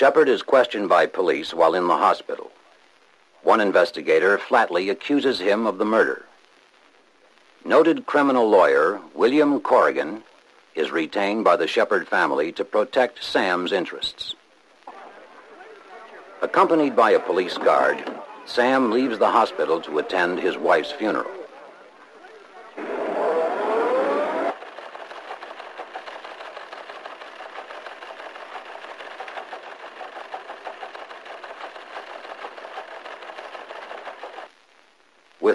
Sheppard 0.00 0.30
is 0.30 0.40
questioned 0.40 0.88
by 0.88 1.04
police 1.04 1.52
while 1.52 1.74
in 1.74 1.86
the 1.86 1.94
hospital. 1.98 2.50
One 3.42 3.60
investigator 3.60 4.38
flatly 4.38 4.88
accuses 4.88 5.38
him 5.38 5.66
of 5.66 5.76
the 5.76 5.84
murder. 5.84 6.24
Noted 7.66 8.06
criminal 8.06 8.48
lawyer 8.48 9.02
William 9.12 9.60
Corrigan 9.60 10.22
is 10.74 10.90
retained 10.90 11.44
by 11.44 11.56
the 11.56 11.66
Sheppard 11.66 12.08
family 12.08 12.50
to 12.52 12.64
protect 12.64 13.22
Sam's 13.22 13.72
interests. 13.72 14.34
Accompanied 16.40 16.96
by 16.96 17.10
a 17.10 17.20
police 17.20 17.58
guard, 17.58 18.02
Sam 18.46 18.90
leaves 18.90 19.18
the 19.18 19.30
hospital 19.30 19.82
to 19.82 19.98
attend 19.98 20.38
his 20.38 20.56
wife's 20.56 20.92
funeral. 20.92 21.30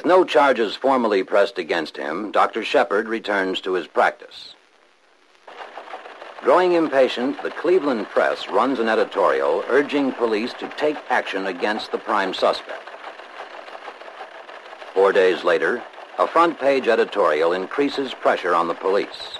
With 0.05 0.11
no 0.11 0.23
charges 0.23 0.75
formally 0.75 1.23
pressed 1.23 1.57
against 1.57 1.97
him, 1.97 2.31
Dr. 2.31 2.63
Sheppard 2.63 3.07
returns 3.07 3.59
to 3.61 3.73
his 3.73 3.87
practice. 3.87 4.53
Growing 6.43 6.73
impatient, 6.73 7.41
the 7.41 7.49
Cleveland 7.49 8.05
Press 8.09 8.47
runs 8.47 8.77
an 8.77 8.87
editorial 8.87 9.63
urging 9.67 10.11
police 10.11 10.53
to 10.59 10.71
take 10.77 10.95
action 11.09 11.47
against 11.47 11.91
the 11.91 11.97
prime 11.97 12.35
suspect. 12.35 12.87
Four 14.93 15.11
days 15.11 15.43
later, 15.43 15.81
a 16.19 16.27
front 16.27 16.59
page 16.59 16.87
editorial 16.87 17.53
increases 17.53 18.13
pressure 18.13 18.53
on 18.53 18.67
the 18.67 18.75
police. 18.75 19.39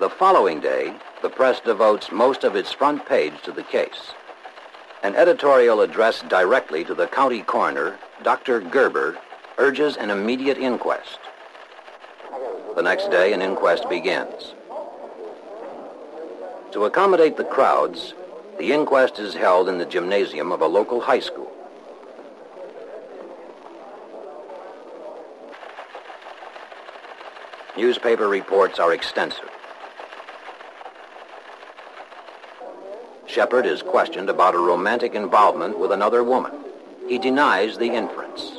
The 0.00 0.10
following 0.10 0.58
day, 0.58 0.96
the 1.22 1.30
press 1.30 1.60
devotes 1.60 2.10
most 2.10 2.42
of 2.42 2.56
its 2.56 2.72
front 2.72 3.06
page 3.06 3.40
to 3.44 3.52
the 3.52 3.62
case. 3.62 4.14
An 5.04 5.14
editorial 5.14 5.80
addressed 5.80 6.28
directly 6.28 6.82
to 6.84 6.94
the 6.96 7.06
county 7.06 7.42
coroner, 7.42 8.00
Dr. 8.22 8.60
Gerber, 8.60 9.18
urges 9.58 9.96
an 9.96 10.10
immediate 10.10 10.56
inquest. 10.56 11.18
The 12.76 12.82
next 12.82 13.10
day, 13.10 13.32
an 13.32 13.42
inquest 13.42 13.88
begins. 13.88 14.54
To 16.72 16.84
accommodate 16.84 17.36
the 17.36 17.44
crowds, 17.44 18.14
the 18.58 18.72
inquest 18.72 19.18
is 19.18 19.34
held 19.34 19.68
in 19.68 19.78
the 19.78 19.84
gymnasium 19.84 20.52
of 20.52 20.60
a 20.60 20.66
local 20.66 21.00
high 21.00 21.20
school. 21.20 21.50
Newspaper 27.76 28.28
reports 28.28 28.78
are 28.78 28.94
extensive. 28.94 29.50
Sheppard 33.26 33.66
is 33.66 33.82
questioned 33.82 34.30
about 34.30 34.54
a 34.54 34.58
romantic 34.58 35.14
involvement 35.14 35.78
with 35.78 35.90
another 35.90 36.22
woman. 36.22 36.52
He 37.08 37.18
denies 37.18 37.76
the 37.78 37.86
inference. 37.86 38.52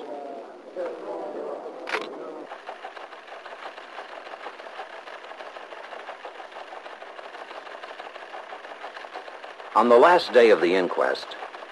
On 9.76 9.90
the 9.90 9.98
last 9.98 10.32
day 10.34 10.52
of 10.52 10.62
the 10.62 10.76
inquest, 10.76 11.26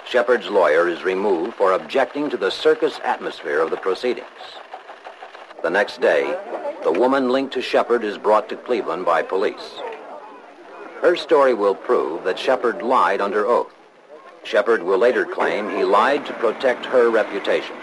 Sheppard's 0.07 0.49
lawyer 0.49 0.89
is 0.89 1.03
removed 1.03 1.53
for 1.53 1.73
objecting 1.73 2.29
to 2.31 2.37
the 2.37 2.49
circus 2.49 2.99
atmosphere 3.03 3.61
of 3.61 3.69
the 3.69 3.77
proceedings. 3.77 4.27
The 5.61 5.69
next 5.69 6.01
day, 6.01 6.35
the 6.83 6.91
woman 6.91 7.29
linked 7.29 7.53
to 7.53 7.61
Sheppard 7.61 8.03
is 8.03 8.17
brought 8.17 8.49
to 8.49 8.55
Cleveland 8.55 9.05
by 9.05 9.21
police. 9.21 9.79
Her 11.01 11.15
story 11.15 11.53
will 11.53 11.75
prove 11.75 12.23
that 12.23 12.39
Sheppard 12.39 12.81
lied 12.81 13.21
under 13.21 13.45
oath. 13.45 13.71
Sheppard 14.43 14.83
will 14.83 14.97
later 14.97 15.25
claim 15.25 15.69
he 15.69 15.83
lied 15.83 16.25
to 16.25 16.33
protect 16.33 16.85
her 16.85 17.09
reputation. 17.09 17.75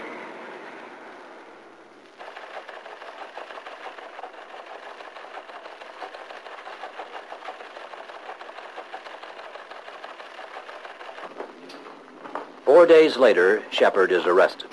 Four 12.65 12.85
days 12.85 13.17
later, 13.17 13.63
Sheppard 13.71 14.11
is 14.11 14.25
arrested. 14.25 14.69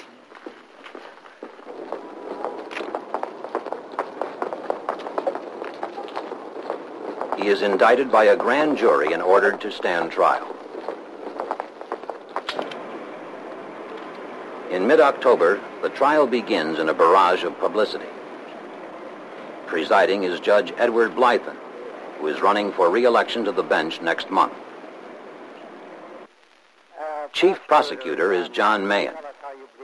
He 7.38 7.48
is 7.48 7.62
indicted 7.62 8.12
by 8.12 8.24
a 8.24 8.36
grand 8.36 8.76
jury 8.76 9.12
and 9.12 9.22
ordered 9.22 9.60
to 9.62 9.72
stand 9.72 10.10
trial. 10.10 10.56
In 14.76 14.86
mid-October, 14.86 15.58
the 15.80 15.88
trial 15.88 16.26
begins 16.26 16.78
in 16.78 16.90
a 16.90 16.92
barrage 16.92 17.44
of 17.44 17.58
publicity. 17.58 18.10
Presiding 19.64 20.24
is 20.24 20.38
Judge 20.38 20.70
Edward 20.76 21.12
Blythin, 21.12 21.56
who 22.18 22.26
is 22.26 22.42
running 22.42 22.70
for 22.72 22.90
re-election 22.90 23.42
to 23.46 23.52
the 23.52 23.62
bench 23.62 24.02
next 24.02 24.30
month. 24.30 24.52
Chief 27.32 27.58
prosecutor 27.66 28.34
is 28.34 28.50
John 28.50 28.86
Mahon, 28.86 29.14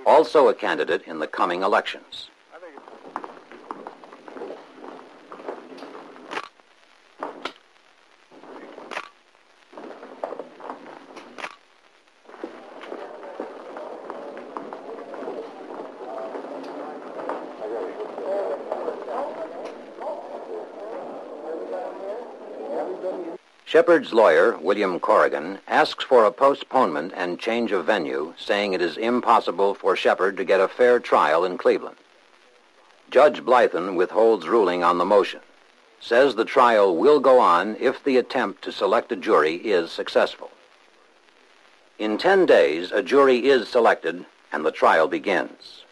also 0.05 0.49
a 0.49 0.55
candidate 0.55 1.05
in 1.07 1.21
the 1.21 1.27
coming 1.27 1.63
elections. 1.63 2.29
Sheppard's 23.73 24.13
lawyer, 24.13 24.59
William 24.59 25.01
Corrigan, 25.01 25.59
asks 25.67 26.05
for 26.05 26.27
a 26.27 26.31
postponement 26.31 27.15
and 27.17 27.39
change 27.39 27.73
of 27.73 27.87
venue, 27.87 28.35
saying 28.37 28.75
it 28.75 28.83
is 28.83 28.99
impossible 28.99 29.73
for 29.73 29.97
Sheppard 29.97 30.37
to 30.37 30.45
get 30.45 30.61
a 30.61 30.69
fair 30.69 31.01
trial 31.01 31.43
in 31.47 31.57
Cleveland. 31.57 31.97
Judge 33.11 33.41
Blythin 33.41 33.97
withholds 33.97 34.47
ruling 34.47 34.85
on 34.85 34.99
the 34.99 35.07
motion, 35.07 35.41
says 36.01 36.35
the 36.35 36.45
trial 36.45 36.95
will 36.95 37.19
go 37.19 37.41
on 37.41 37.79
if 37.81 38.05
the 38.05 38.19
attempt 38.19 38.61
to 38.65 38.73
select 38.73 39.11
a 39.11 39.17
jury 39.17 39.55
is 39.55 39.91
successful. 39.91 40.51
In 41.99 42.19
10 42.19 42.45
days, 42.45 42.93
a 42.93 43.03
jury 43.03 43.47
is 43.49 43.71
selected 43.71 44.27
and 44.53 44.67
the 44.67 44.71
trial 44.71 45.09
begins. 45.09 45.87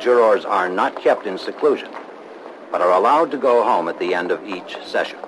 Jurors 0.00 0.44
are 0.44 0.68
not 0.68 1.00
kept 1.00 1.26
in 1.26 1.38
seclusion, 1.38 1.90
but 2.70 2.80
are 2.80 2.92
allowed 2.92 3.30
to 3.30 3.36
go 3.36 3.62
home 3.62 3.88
at 3.88 3.98
the 3.98 4.14
end 4.14 4.30
of 4.30 4.44
each 4.44 4.76
session. 4.84 5.18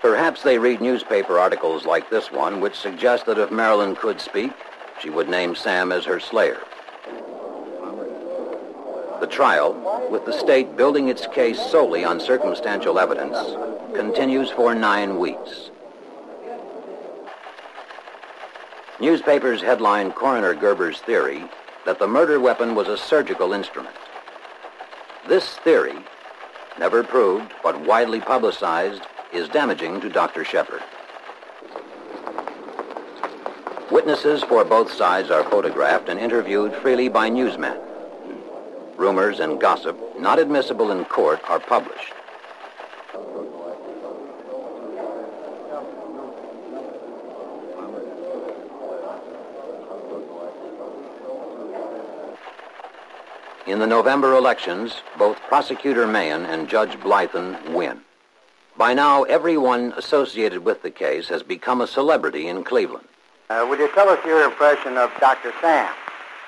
Perhaps 0.00 0.42
they 0.42 0.58
read 0.58 0.80
newspaper 0.80 1.38
articles 1.38 1.84
like 1.84 2.08
this 2.08 2.30
one, 2.30 2.60
which 2.60 2.76
suggest 2.76 3.26
that 3.26 3.38
if 3.38 3.50
Marilyn 3.50 3.96
could 3.96 4.20
speak, 4.20 4.52
she 5.02 5.10
would 5.10 5.28
name 5.28 5.54
Sam 5.54 5.90
as 5.92 6.04
her 6.04 6.20
slayer. 6.20 6.60
The 9.20 9.26
trial, 9.26 10.08
with 10.10 10.24
the 10.24 10.32
state 10.32 10.76
building 10.76 11.08
its 11.08 11.26
case 11.26 11.58
solely 11.58 12.04
on 12.04 12.20
circumstantial 12.20 13.00
evidence, 13.00 13.36
continues 13.94 14.50
for 14.50 14.74
nine 14.74 15.18
weeks. 15.18 15.70
Newspapers 19.00 19.60
headline 19.60 20.12
Coroner 20.12 20.54
Gerber's 20.54 21.00
theory 21.00 21.44
that 21.88 21.98
the 21.98 22.06
murder 22.06 22.38
weapon 22.38 22.74
was 22.74 22.86
a 22.86 22.98
surgical 22.98 23.54
instrument. 23.54 23.96
This 25.26 25.56
theory, 25.64 25.96
never 26.78 27.02
proved 27.02 27.54
but 27.62 27.80
widely 27.80 28.20
publicized, 28.20 29.00
is 29.32 29.48
damaging 29.48 29.98
to 30.02 30.10
Dr. 30.10 30.44
Sheppard. 30.44 30.82
Witnesses 33.90 34.42
for 34.42 34.66
both 34.66 34.92
sides 34.92 35.30
are 35.30 35.44
photographed 35.44 36.10
and 36.10 36.20
interviewed 36.20 36.74
freely 36.74 37.08
by 37.08 37.30
newsmen. 37.30 37.78
Rumors 38.98 39.40
and 39.40 39.58
gossip, 39.58 39.98
not 40.20 40.38
admissible 40.38 40.90
in 40.90 41.06
court, 41.06 41.40
are 41.48 41.58
published. 41.58 42.12
In 53.68 53.80
the 53.80 53.86
November 53.86 54.32
elections, 54.32 55.02
both 55.18 55.36
Prosecutor 55.42 56.06
Mahon 56.06 56.46
and 56.46 56.70
Judge 56.70 56.98
Blythin 57.00 57.74
win. 57.74 58.00
By 58.78 58.94
now, 58.94 59.24
everyone 59.24 59.92
associated 59.94 60.64
with 60.64 60.80
the 60.80 60.90
case 60.90 61.28
has 61.28 61.42
become 61.42 61.82
a 61.82 61.86
celebrity 61.86 62.48
in 62.48 62.64
Cleveland. 62.64 63.04
Uh, 63.50 63.66
would 63.68 63.78
you 63.78 63.92
tell 63.92 64.08
us 64.08 64.24
your 64.24 64.42
impression 64.42 64.96
of 64.96 65.12
Dr. 65.20 65.52
Sam? 65.60 65.92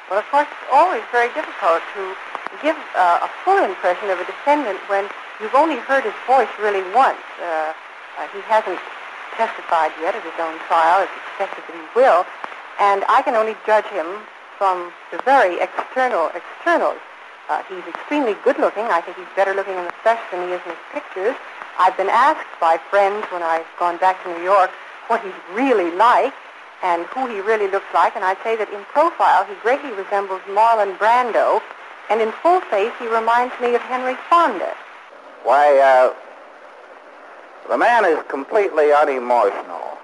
Well, 0.09 0.19
of 0.19 0.25
course, 0.33 0.49
it's 0.49 0.73
always 0.73 1.03
very 1.13 1.29
difficult 1.35 1.83
to 1.93 2.17
give 2.63 2.77
uh, 2.97 3.21
a 3.21 3.29
full 3.45 3.63
impression 3.63 4.09
of 4.09 4.19
a 4.19 4.25
defendant 4.25 4.79
when 4.89 5.05
you've 5.43 5.55
only 5.55 5.77
heard 5.77 6.05
his 6.05 6.17
voice 6.27 6.49
really 6.59 6.89
once. 6.97 7.21
Uh, 7.37 7.75
uh, 8.17 8.29
he 8.33 8.41
hasn't 8.49 8.81
testified 9.37 9.93
yet 10.01 10.15
at 10.15 10.25
his 10.25 10.41
own 10.41 10.57
trial. 10.69 11.05
It's 11.05 11.13
expected 11.29 11.65
that 11.69 11.77
he 11.77 11.85
will. 11.95 12.25
And 12.81 13.05
I 13.11 13.21
can 13.21 13.37
only 13.37 13.57
judge 13.67 13.85
him 13.93 14.07
from 14.57 14.91
the 15.13 15.21
very 15.29 15.61
external 15.61 16.33
externals. 16.33 16.97
Uh, 17.51 17.65
he's 17.69 17.83
extremely 17.89 18.37
good 18.45 18.57
looking. 18.61 18.85
I 18.85 19.01
think 19.01 19.17
he's 19.17 19.27
better 19.35 19.55
looking 19.55 19.75
in 19.75 19.83
the 19.83 19.97
flesh 20.07 20.23
than 20.31 20.47
he 20.47 20.55
is 20.55 20.63
in 20.63 20.71
his 20.71 20.85
pictures. 20.93 21.35
I've 21.81 21.97
been 21.97 22.09
asked 22.09 22.47
by 22.61 22.79
friends 22.79 23.27
when 23.33 23.43
I've 23.43 23.67
gone 23.77 23.97
back 23.99 24.23
to 24.23 24.31
New 24.39 24.45
York 24.45 24.71
what 25.09 25.21
he's 25.21 25.35
really 25.53 25.91
like 25.97 26.33
and 26.85 27.07
who 27.07 27.27
he 27.27 27.41
really 27.41 27.67
looks 27.67 27.91
like, 27.93 28.15
and 28.15 28.25
I'd 28.25 28.39
say 28.45 28.55
that 28.55 28.71
in 28.71 28.85
profile 28.95 29.45
he 29.47 29.55
greatly 29.63 29.91
resembles 29.91 30.41
Marlon 30.47 30.97
Brando, 30.97 31.61
and 32.09 32.21
in 32.21 32.31
full 32.41 32.61
face 32.71 32.93
he 33.01 33.09
reminds 33.09 33.53
me 33.61 33.75
of 33.75 33.83
Henry 33.83 34.15
Fonda. 34.31 34.73
Why, 35.43 35.77
uh, 35.79 36.15
the 37.69 37.77
man 37.77 38.05
is 38.05 38.23
completely 38.29 38.93
unemotional. 38.93 39.99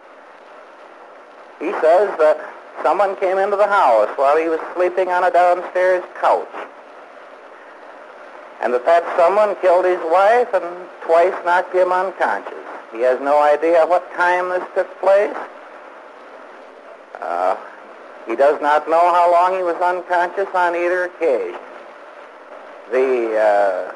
He 1.61 1.70
says 1.78 2.11
that 2.18 2.42
someone 2.82 3.14
came 3.16 3.38
into 3.38 3.57
the 3.57 3.68
house 3.68 4.11
while 4.18 4.36
he 4.36 4.49
was 4.49 4.59
sleeping 4.74 5.11
on 5.11 5.22
a 5.22 5.30
downstairs 5.30 6.03
couch. 6.20 6.51
And 8.62 8.72
that 8.72 8.86
that 8.86 9.04
someone 9.16 9.54
killed 9.61 9.84
his 9.84 10.00
wife 10.11 10.48
and 10.54 10.64
twice 11.02 11.34
knocked 11.44 11.74
him 11.74 11.92
unconscious. 11.92 12.54
He 12.92 13.00
has 13.00 13.20
no 13.20 13.42
idea 13.42 13.86
what 13.86 14.11
time 14.14 14.48
this 14.48 14.64
took 14.74 15.00
place. 15.00 15.36
Uh, 17.20 17.57
he 18.26 18.34
does 18.34 18.61
not 18.61 18.88
know 18.88 19.12
how 19.12 19.30
long 19.30 19.54
he 19.54 19.62
was 19.62 19.76
unconscious 19.76 20.48
on 20.54 20.74
either 20.74 21.04
occasion. 21.04 21.61
The 22.90 23.36
uh, 23.36 23.92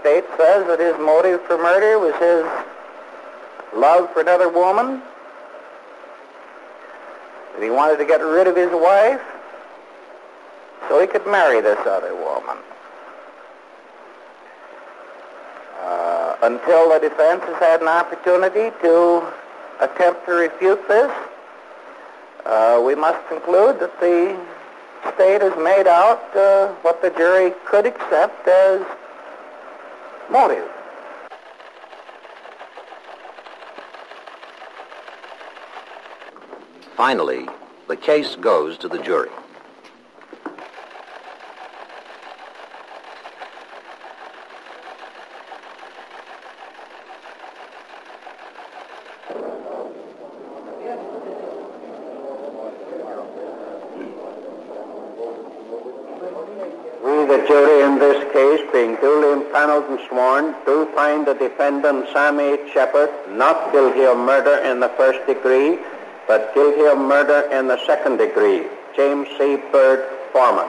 state 0.00 0.24
says 0.36 0.66
that 0.66 0.80
his 0.80 0.98
motive 0.98 1.42
for 1.42 1.58
murder 1.58 1.98
was 1.98 2.14
his 2.16 2.44
love 3.74 4.12
for 4.12 4.20
another 4.20 4.48
woman, 4.48 5.02
that 7.54 7.62
he 7.62 7.70
wanted 7.70 7.96
to 7.98 8.04
get 8.04 8.20
rid 8.20 8.46
of 8.46 8.56
his 8.56 8.70
wife 8.70 9.20
so 10.88 11.00
he 11.00 11.06
could 11.06 11.26
marry 11.26 11.60
this 11.60 11.78
other 11.86 12.14
woman. 12.14 12.56
Uh, 15.80 16.33
until 16.44 16.90
the 16.90 16.98
defense 16.98 17.42
has 17.44 17.56
had 17.58 17.80
an 17.80 17.88
opportunity 17.88 18.70
to 18.82 19.24
attempt 19.80 20.26
to 20.26 20.32
refute 20.32 20.86
this, 20.88 21.10
uh, 22.44 22.80
we 22.84 22.94
must 22.94 23.26
conclude 23.28 23.80
that 23.80 23.98
the 24.00 24.38
state 25.14 25.40
has 25.40 25.56
made 25.56 25.86
out 25.86 26.36
uh, 26.36 26.68
what 26.82 27.00
the 27.00 27.10
jury 27.10 27.52
could 27.64 27.86
accept 27.86 28.46
as 28.46 28.84
motive. 30.30 30.68
Finally, 36.94 37.48
the 37.88 37.96
case 37.96 38.36
goes 38.36 38.76
to 38.78 38.88
the 38.88 38.98
jury. 38.98 39.30
1 60.44 60.66
do 60.66 60.84
find 60.94 61.26
the 61.26 61.32
defendant 61.32 62.06
Sam 62.12 62.38
H. 62.38 62.60
Sheppard 62.74 63.10
not 63.30 63.72
guilty 63.72 64.04
of 64.04 64.18
murder 64.18 64.58
in 64.58 64.78
the 64.78 64.90
first 64.90 65.26
degree, 65.26 65.78
but 66.28 66.52
guilty 66.54 66.84
of 66.84 66.98
murder 66.98 67.48
in 67.50 67.66
the 67.66 67.78
second 67.86 68.18
degree. 68.18 68.66
James 68.94 69.26
C. 69.38 69.56
Bird, 69.72 70.04
foreman. 70.32 70.68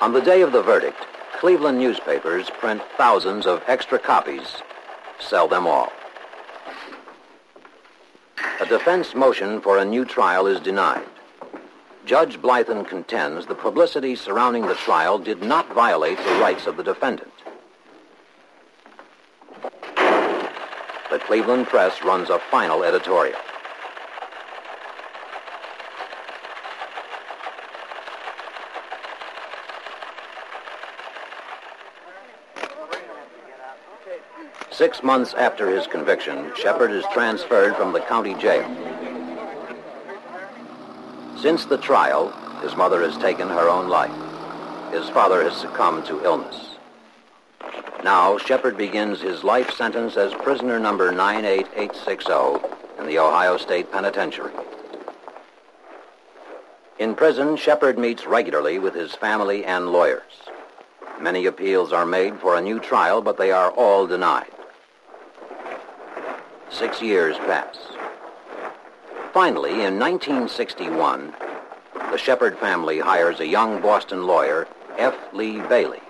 On 0.00 0.12
the 0.12 0.20
day 0.20 0.42
of 0.42 0.52
the 0.52 0.62
verdict, 0.62 1.04
Cleveland 1.40 1.80
newspapers 1.80 2.50
print 2.50 2.82
thousands 2.96 3.46
of 3.46 3.64
extra 3.66 3.98
copies, 3.98 4.62
sell 5.18 5.48
them 5.48 5.66
all. 5.66 5.90
Defense 8.68 9.14
motion 9.14 9.62
for 9.62 9.78
a 9.78 9.84
new 9.84 10.04
trial 10.04 10.46
is 10.46 10.60
denied. 10.60 11.06
Judge 12.04 12.36
Blythin 12.36 12.86
contends 12.86 13.46
the 13.46 13.54
publicity 13.54 14.14
surrounding 14.14 14.66
the 14.66 14.74
trial 14.74 15.18
did 15.18 15.42
not 15.42 15.72
violate 15.72 16.18
the 16.18 16.38
rights 16.38 16.66
of 16.66 16.76
the 16.76 16.82
defendant. 16.82 17.32
The 21.10 21.18
Cleveland 21.18 21.68
Press 21.68 22.02
runs 22.02 22.28
a 22.28 22.38
final 22.50 22.84
editorial. 22.84 23.38
Six 34.78 35.02
months 35.02 35.34
after 35.34 35.68
his 35.68 35.88
conviction, 35.88 36.52
Sheppard 36.54 36.92
is 36.92 37.04
transferred 37.12 37.74
from 37.74 37.92
the 37.92 37.98
county 37.98 38.34
jail. 38.34 38.64
Since 41.36 41.64
the 41.64 41.78
trial, 41.78 42.30
his 42.62 42.76
mother 42.76 43.02
has 43.02 43.18
taken 43.18 43.48
her 43.48 43.68
own 43.68 43.88
life. 43.88 44.14
His 44.92 45.08
father 45.08 45.42
has 45.42 45.56
succumbed 45.56 46.06
to 46.06 46.24
illness. 46.24 46.76
Now, 48.04 48.38
Sheppard 48.38 48.76
begins 48.76 49.20
his 49.20 49.42
life 49.42 49.72
sentence 49.72 50.16
as 50.16 50.32
prisoner 50.34 50.78
number 50.78 51.10
98860 51.10 53.00
in 53.00 53.06
the 53.08 53.18
Ohio 53.18 53.56
State 53.56 53.90
Penitentiary. 53.90 54.52
In 57.00 57.16
prison, 57.16 57.56
Sheppard 57.56 57.98
meets 57.98 58.26
regularly 58.26 58.78
with 58.78 58.94
his 58.94 59.16
family 59.16 59.64
and 59.64 59.90
lawyers. 59.90 60.22
Many 61.20 61.46
appeals 61.46 61.92
are 61.92 62.06
made 62.06 62.38
for 62.38 62.54
a 62.54 62.62
new 62.62 62.78
trial, 62.78 63.20
but 63.20 63.38
they 63.38 63.50
are 63.50 63.72
all 63.72 64.06
denied. 64.06 64.52
Six 66.70 67.00
years 67.00 67.36
pass. 67.38 67.76
Finally, 69.32 69.70
in 69.70 69.98
1961, 69.98 71.34
the 72.10 72.18
Sheppard 72.18 72.58
family 72.58 72.98
hires 72.98 73.40
a 73.40 73.46
young 73.46 73.80
Boston 73.80 74.26
lawyer, 74.26 74.68
F. 74.98 75.14
Lee 75.32 75.60
Bailey, 75.62 76.02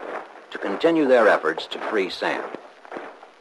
to 0.50 0.58
continue 0.58 1.06
their 1.06 1.28
efforts 1.28 1.66
to 1.68 1.78
free 1.78 2.10
Sam. 2.10 2.42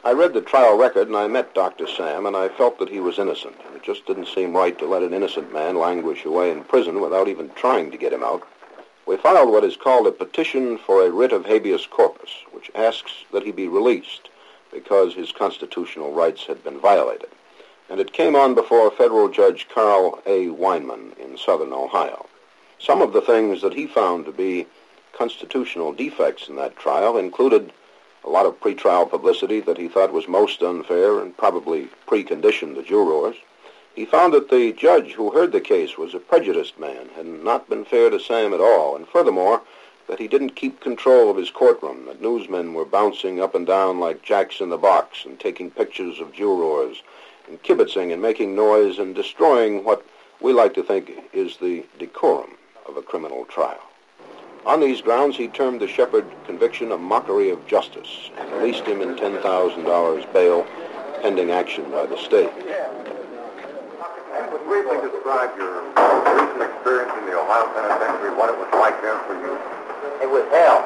I 0.04 0.12
read 0.12 0.32
the 0.32 0.40
trial 0.40 0.78
record 0.78 1.08
and 1.08 1.16
I 1.16 1.26
met 1.26 1.54
Dr. 1.54 1.88
Sam 1.88 2.24
and 2.24 2.36
I 2.36 2.50
felt 2.50 2.78
that 2.78 2.88
he 2.88 3.00
was 3.00 3.18
innocent. 3.18 3.56
It 3.74 3.82
just 3.82 4.06
didn't 4.06 4.28
seem 4.28 4.56
right 4.56 4.78
to 4.78 4.86
let 4.86 5.02
an 5.02 5.12
innocent 5.12 5.52
man 5.52 5.76
languish 5.76 6.24
away 6.24 6.52
in 6.52 6.62
prison 6.64 7.00
without 7.00 7.26
even 7.26 7.50
trying 7.56 7.90
to 7.90 7.98
get 7.98 8.12
him 8.12 8.22
out. 8.22 8.46
We 9.06 9.16
filed 9.16 9.50
what 9.50 9.64
is 9.64 9.76
called 9.76 10.06
a 10.06 10.12
petition 10.12 10.78
for 10.78 11.04
a 11.04 11.10
writ 11.10 11.32
of 11.32 11.46
habeas 11.46 11.86
corpus, 11.86 12.30
which 12.52 12.70
asks 12.76 13.24
that 13.32 13.42
he 13.42 13.50
be 13.50 13.66
released 13.66 14.28
because 14.72 15.14
his 15.14 15.32
constitutional 15.32 16.12
rights 16.12 16.44
had 16.46 16.62
been 16.64 16.80
violated. 16.80 17.28
And 17.90 18.00
it 18.00 18.12
came 18.12 18.36
on 18.36 18.54
before 18.54 18.90
federal 18.90 19.28
judge 19.28 19.68
Carl 19.68 20.20
A. 20.26 20.48
Weinman 20.48 21.16
in 21.18 21.38
southern 21.38 21.72
Ohio. 21.72 22.26
Some 22.78 23.02
of 23.02 23.12
the 23.12 23.22
things 23.22 23.62
that 23.62 23.74
he 23.74 23.86
found 23.86 24.24
to 24.26 24.32
be 24.32 24.66
constitutional 25.12 25.92
defects 25.92 26.48
in 26.48 26.56
that 26.56 26.76
trial 26.76 27.16
included 27.16 27.72
a 28.24 28.28
lot 28.28 28.46
of 28.46 28.60
pretrial 28.60 29.08
publicity 29.08 29.60
that 29.60 29.78
he 29.78 29.88
thought 29.88 30.12
was 30.12 30.28
most 30.28 30.62
unfair 30.62 31.20
and 31.20 31.36
probably 31.36 31.88
preconditioned 32.06 32.76
the 32.76 32.82
jurors. 32.82 33.36
He 33.94 34.04
found 34.04 34.32
that 34.34 34.50
the 34.50 34.72
judge 34.74 35.12
who 35.12 35.32
heard 35.32 35.50
the 35.50 35.60
case 35.60 35.96
was 35.96 36.14
a 36.14 36.20
prejudiced 36.20 36.78
man, 36.78 37.08
had 37.16 37.26
not 37.26 37.68
been 37.68 37.84
fair 37.84 38.10
to 38.10 38.20
Sam 38.20 38.52
at 38.52 38.60
all, 38.60 38.94
and 38.94 39.08
furthermore, 39.08 39.62
that 40.08 40.18
he 40.18 40.26
didn't 40.26 40.56
keep 40.56 40.80
control 40.80 41.30
of 41.30 41.36
his 41.36 41.50
courtroom, 41.50 42.06
that 42.06 42.22
newsmen 42.22 42.72
were 42.72 42.84
bouncing 42.84 43.40
up 43.40 43.54
and 43.54 43.66
down 43.66 44.00
like 44.00 44.22
jacks 44.22 44.60
in 44.60 44.70
the 44.70 44.78
box 44.78 45.24
and 45.24 45.38
taking 45.38 45.70
pictures 45.70 46.18
of 46.18 46.32
jurors 46.32 47.02
and 47.46 47.62
kibitzing 47.62 48.12
and 48.12 48.20
making 48.20 48.56
noise 48.56 48.98
and 48.98 49.14
destroying 49.14 49.84
what 49.84 50.04
we 50.40 50.52
like 50.52 50.72
to 50.74 50.82
think 50.82 51.12
is 51.32 51.58
the 51.58 51.84
decorum 51.98 52.50
of 52.88 52.96
a 52.96 53.02
criminal 53.02 53.44
trial. 53.44 53.80
On 54.66 54.80
these 54.80 55.00
grounds, 55.00 55.36
he 55.36 55.48
termed 55.48 55.80
the 55.80 55.88
Sheppard 55.88 56.26
conviction 56.46 56.92
a 56.92 56.98
mockery 56.98 57.50
of 57.50 57.66
justice 57.66 58.30
and 58.38 58.50
released 58.52 58.84
him 58.84 59.00
in 59.00 59.14
$10,000 59.14 60.32
bail 60.32 60.66
pending 61.22 61.50
action 61.50 61.90
by 61.90 62.06
the 62.06 62.16
state. 62.18 62.52
Would 64.52 64.64
briefly 64.64 64.98
describe 65.10 65.56
your 65.58 65.82
recent 65.84 66.62
experience 66.62 67.12
in 67.18 67.26
the 67.26 67.38
Ohio 67.38 67.66
Penitentiary, 67.74 68.34
what 68.36 68.48
it 68.48 68.58
was 68.58 68.68
like 68.72 69.00
there 69.02 69.18
for 69.24 69.34
you? 69.34 69.77
It 70.20 70.26
was 70.26 70.42
hell. 70.50 70.82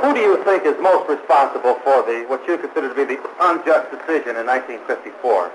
Who 0.00 0.14
do 0.14 0.20
you 0.20 0.42
think 0.44 0.64
is 0.64 0.78
most 0.80 1.04
responsible 1.08 1.76
for 1.84 2.00
the 2.08 2.24
what 2.24 2.40
you 2.48 2.56
consider 2.56 2.88
to 2.88 2.96
be 2.96 3.04
the 3.04 3.20
unjust 3.44 3.92
decision 3.92 4.40
in 4.40 4.48
1954? 4.48 5.52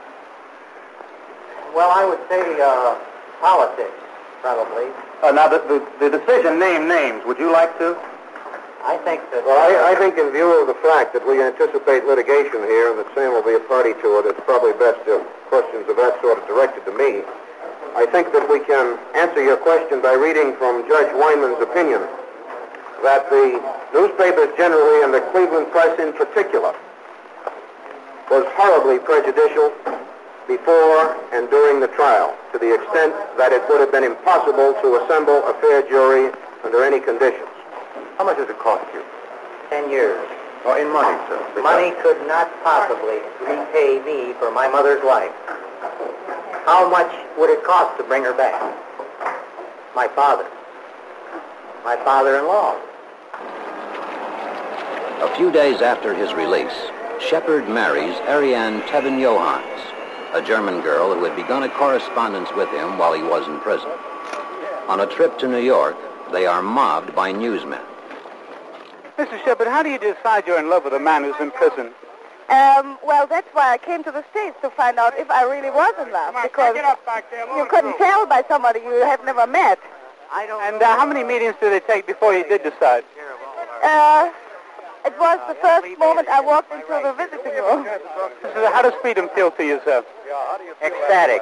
Well, 1.74 1.90
I 1.90 2.06
would 2.06 2.22
say 2.30 2.46
uh, 2.62 2.94
politics, 3.42 3.98
probably. 4.46 4.94
Uh, 5.26 5.34
now, 5.34 5.50
the, 5.50 5.60
the, 5.66 5.82
the 5.98 6.10
decision 6.22 6.60
name 6.60 6.88
names. 6.88 7.26
Would 7.26 7.40
you 7.42 7.52
like 7.52 7.74
to? 7.82 7.98
I 8.86 9.02
think 9.02 9.26
that. 9.34 9.42
Well, 9.42 9.58
I, 9.58 9.92
I 9.92 9.94
think 9.98 10.22
in 10.22 10.30
view 10.30 10.46
of 10.62 10.70
the 10.70 10.78
fact 10.86 11.18
that 11.18 11.26
we 11.26 11.42
anticipate 11.42 12.06
litigation 12.06 12.62
here 12.70 12.94
and 12.94 13.02
that 13.02 13.10
Sam 13.18 13.34
will 13.34 13.42
be 13.42 13.58
a 13.58 13.66
party 13.66 13.98
to 13.98 14.08
it, 14.22 14.30
it's 14.30 14.46
probably 14.46 14.78
best 14.78 15.02
if 15.10 15.26
questions 15.50 15.90
of 15.90 15.98
that 15.98 16.22
sort 16.22 16.38
are 16.38 16.46
directed 16.46 16.86
to 16.86 16.94
me. 16.94 17.26
I 17.98 18.06
think 18.06 18.30
that 18.30 18.46
we 18.46 18.62
can 18.62 19.02
answer 19.18 19.42
your 19.42 19.58
question 19.58 20.06
by 20.06 20.14
reading 20.14 20.54
from 20.62 20.86
Judge 20.86 21.10
Weinman's 21.18 21.58
opinion 21.66 22.06
that 23.04 23.30
the 23.30 23.60
newspapers 23.94 24.50
generally 24.58 25.04
and 25.04 25.14
the 25.14 25.22
Cleveland 25.32 25.72
Press 25.72 26.00
in 26.00 26.14
particular 26.14 26.74
was 28.30 28.46
horribly 28.58 29.00
prejudicial 29.00 29.72
before 30.48 31.18
and 31.34 31.50
during 31.50 31.80
the 31.80 31.88
trial 31.94 32.36
to 32.54 32.60
the 32.60 32.74
extent 32.74 33.14
that 33.38 33.52
it 33.52 33.62
would 33.70 33.82
have 33.82 33.92
been 33.92 34.04
impossible 34.04 34.74
to 34.82 35.02
assemble 35.04 35.42
a 35.50 35.54
fair 35.62 35.82
jury 35.90 36.32
under 36.64 36.84
any 36.84 37.00
conditions. 37.00 37.50
How 38.18 38.26
much 38.26 38.38
does 38.38 38.50
it 38.50 38.60
cost 38.60 38.86
you? 38.94 39.04
Ten 39.70 39.90
years. 39.90 40.22
Oh, 40.66 40.74
in 40.82 40.90
money, 40.90 41.14
sir. 41.30 41.62
Money 41.62 41.94
could 42.02 42.18
not 42.26 42.50
possibly 42.64 43.22
repay 43.46 44.02
me 44.02 44.34
for 44.40 44.50
my 44.50 44.68
mother's 44.68 45.04
life. 45.04 45.34
How 46.66 46.90
much 46.90 47.14
would 47.38 47.52
it 47.52 47.64
cost 47.64 47.98
to 47.98 48.04
bring 48.04 48.24
her 48.24 48.34
back? 48.34 48.58
My 49.96 50.08
father. 50.08 50.46
My 51.86 51.96
father-in-law. 51.98 52.82
A 55.22 55.38
few 55.38 55.52
days 55.52 55.82
after 55.82 56.16
his 56.16 56.34
release, 56.34 56.74
Sheppard 57.22 57.70
marries 57.70 58.16
Ariane 58.28 58.82
Tebbenjohanns, 58.90 60.34
a 60.34 60.42
German 60.42 60.82
girl 60.82 61.14
who 61.14 61.24
had 61.24 61.36
begun 61.36 61.62
a 61.62 61.70
correspondence 61.70 62.50
with 62.56 62.70
him 62.70 62.98
while 62.98 63.14
he 63.14 63.22
was 63.22 63.48
in 63.48 63.60
prison. 63.60 63.92
On 64.88 65.02
a 65.02 65.06
trip 65.06 65.38
to 65.38 65.48
New 65.48 65.62
York, 65.62 65.96
they 66.32 66.48
are 66.48 66.64
mobbed 66.64 67.14
by 67.14 67.32
newsmen. 67.32 67.82
Mr. 69.20 69.38
Sheppard, 69.46 69.68
how 69.68 69.84
do 69.84 69.90
you 69.90 70.00
decide 70.00 70.48
you're 70.48 70.58
in 70.58 70.72
love 70.72 70.86
with 70.86 70.94
a 70.94 71.00
man 71.00 71.24
who's 71.24 71.40
in 71.40 71.52
prison? 71.52 71.94
Um, 72.50 72.98
well, 73.06 73.28
that's 73.28 73.48
why 73.54 73.74
I 73.74 73.78
came 73.78 74.04
to 74.06 74.12
the 74.12 74.26
States 74.32 74.58
to 74.64 74.72
find 74.72 74.98
out 74.98 75.14
if 75.20 75.30
I 75.30 75.44
really 75.44 75.70
was 75.70 75.94
in 76.02 76.12
love, 76.12 76.36
because 76.42 76.76
you 77.56 77.68
couldn't 77.70 77.98
tell 78.00 78.26
by 78.26 78.44
somebody 78.48 78.80
you 78.80 79.06
have 79.06 79.24
never 79.24 79.46
met. 79.46 79.78
I 80.32 80.46
don't 80.46 80.62
and 80.62 80.82
uh, 80.82 80.98
how 80.98 81.06
many 81.06 81.24
meetings 81.24 81.56
did 81.60 81.74
it 81.74 81.88
take 81.88 82.08
before 82.08 82.34
you 82.34 82.48
did 82.48 82.64
decide? 82.64 83.04
Uh, 83.84 84.32
it 85.06 85.14
was 85.20 85.40
the 85.48 85.56
first 85.56 86.00
moment 86.00 86.28
I 86.28 86.42
walked 86.42 86.72
into 86.72 86.88
the 86.88 87.14
visiting 87.14 87.54
room. 87.62 87.86
So 88.42 88.72
how 88.72 88.82
does 88.82 88.94
freedom 89.02 89.30
feel 89.36 89.52
to 89.52 89.64
you, 89.64 89.80
sir? 89.86 90.04
Ecstatic. 90.82 91.42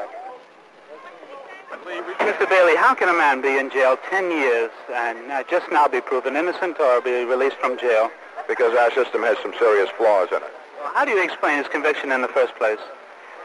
Mr. 2.19 2.49
Bailey, 2.49 2.75
how 2.75 2.93
can 2.93 3.09
a 3.09 3.13
man 3.13 3.41
be 3.41 3.57
in 3.57 3.69
jail 3.69 3.97
10 4.09 4.31
years 4.31 4.71
and 4.93 5.31
uh, 5.31 5.43
just 5.49 5.65
now 5.71 5.87
be 5.87 6.01
proven 6.01 6.35
innocent 6.35 6.79
or 6.79 7.01
be 7.01 7.23
released 7.23 7.57
from 7.57 7.77
jail? 7.77 8.11
Because 8.47 8.75
our 8.75 8.91
system 8.91 9.21
has 9.23 9.37
some 9.41 9.53
serious 9.57 9.89
flaws 9.97 10.29
in 10.31 10.37
it. 10.37 10.53
How 10.93 11.05
do 11.05 11.11
you 11.11 11.23
explain 11.23 11.57
his 11.57 11.67
conviction 11.67 12.11
in 12.11 12.21
the 12.21 12.27
first 12.27 12.55
place? 12.55 12.79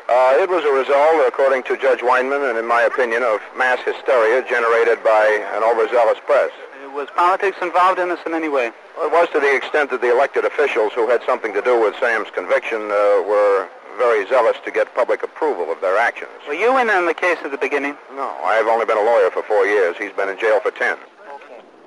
Uh, 0.08 0.34
it 0.40 0.48
was 0.48 0.64
a 0.64 0.72
result, 0.72 1.20
according 1.28 1.62
to 1.64 1.76
Judge 1.76 2.00
Weinman, 2.00 2.48
and 2.48 2.58
in 2.58 2.66
my 2.66 2.80
opinion, 2.80 3.22
of 3.22 3.40
mass 3.58 3.78
hysteria 3.84 4.40
generated 4.48 5.04
by 5.04 5.44
an 5.52 5.62
overzealous 5.62 6.16
press. 6.24 6.50
Was 6.94 7.08
politics 7.14 7.58
involved 7.60 7.98
in 7.98 8.08
this 8.08 8.18
in 8.24 8.32
any 8.32 8.48
way? 8.48 8.72
Well, 8.96 9.06
it 9.06 9.12
was 9.12 9.28
to 9.34 9.38
the 9.38 9.54
extent 9.54 9.90
that 9.90 10.00
the 10.00 10.10
elected 10.10 10.46
officials 10.46 10.94
who 10.94 11.06
had 11.08 11.20
something 11.26 11.52
to 11.52 11.60
do 11.60 11.78
with 11.78 11.94
Sam's 12.00 12.30
conviction 12.30 12.80
uh, 12.90 13.22
were 13.28 13.68
very 13.98 14.26
zealous 14.26 14.56
to 14.64 14.70
get 14.70 14.92
public 14.94 15.22
approval 15.22 15.70
of 15.70 15.80
their 15.82 15.98
actions. 15.98 16.30
Were 16.48 16.54
you 16.54 16.78
in 16.78 16.88
on 16.88 17.04
the 17.04 17.12
case 17.12 17.36
at 17.44 17.50
the 17.50 17.58
beginning? 17.58 17.94
No, 18.14 18.34
I've 18.42 18.66
only 18.66 18.86
been 18.86 18.96
a 18.96 19.04
lawyer 19.04 19.30
for 19.30 19.42
four 19.42 19.66
years. 19.66 19.96
He's 19.98 20.12
been 20.12 20.30
in 20.30 20.38
jail 20.38 20.58
for 20.60 20.70
ten. 20.70 20.96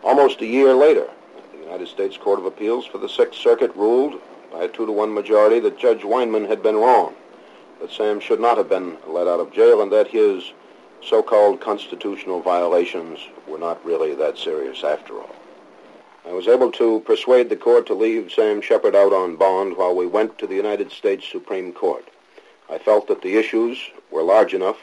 Almost 0.03 0.41
a 0.41 0.45
year 0.45 0.73
later, 0.75 1.07
the 1.53 1.63
United 1.63 1.87
States 1.87 2.17
Court 2.17 2.37
of 2.37 2.45
Appeals 2.45 2.85
for 2.85 2.99
the 2.99 3.09
Sixth 3.09 3.39
Circuit 3.41 3.75
ruled 3.75 4.21
by 4.51 4.65
a 4.65 4.67
two 4.67 4.85
to 4.85 4.91
one 4.91 5.11
majority 5.11 5.59
that 5.61 5.79
Judge 5.79 6.01
Weinman 6.01 6.47
had 6.47 6.61
been 6.61 6.75
wrong, 6.75 7.15
that 7.81 7.91
Sam 7.91 8.19
should 8.19 8.39
not 8.39 8.57
have 8.57 8.69
been 8.69 8.97
let 9.07 9.27
out 9.27 9.39
of 9.39 9.51
jail, 9.51 9.81
and 9.81 9.91
that 9.91 10.07
his 10.07 10.53
so-called 11.03 11.59
constitutional 11.59 12.39
violations 12.39 13.19
were 13.47 13.57
not 13.57 13.83
really 13.83 14.13
that 14.15 14.37
serious 14.37 14.83
after 14.83 15.19
all. 15.19 15.35
I 16.27 16.31
was 16.31 16.47
able 16.47 16.71
to 16.73 16.99
persuade 17.01 17.49
the 17.49 17.55
court 17.55 17.87
to 17.87 17.95
leave 17.95 18.31
Sam 18.31 18.61
Sheppard 18.61 18.95
out 18.95 19.11
on 19.11 19.35
bond 19.35 19.75
while 19.75 19.95
we 19.95 20.05
went 20.05 20.37
to 20.37 20.45
the 20.45 20.55
United 20.55 20.91
States 20.91 21.27
Supreme 21.27 21.73
Court. 21.73 22.07
I 22.69 22.77
felt 22.77 23.07
that 23.07 23.23
the 23.23 23.37
issues 23.37 23.79
were 24.11 24.21
large 24.21 24.53
enough 24.53 24.77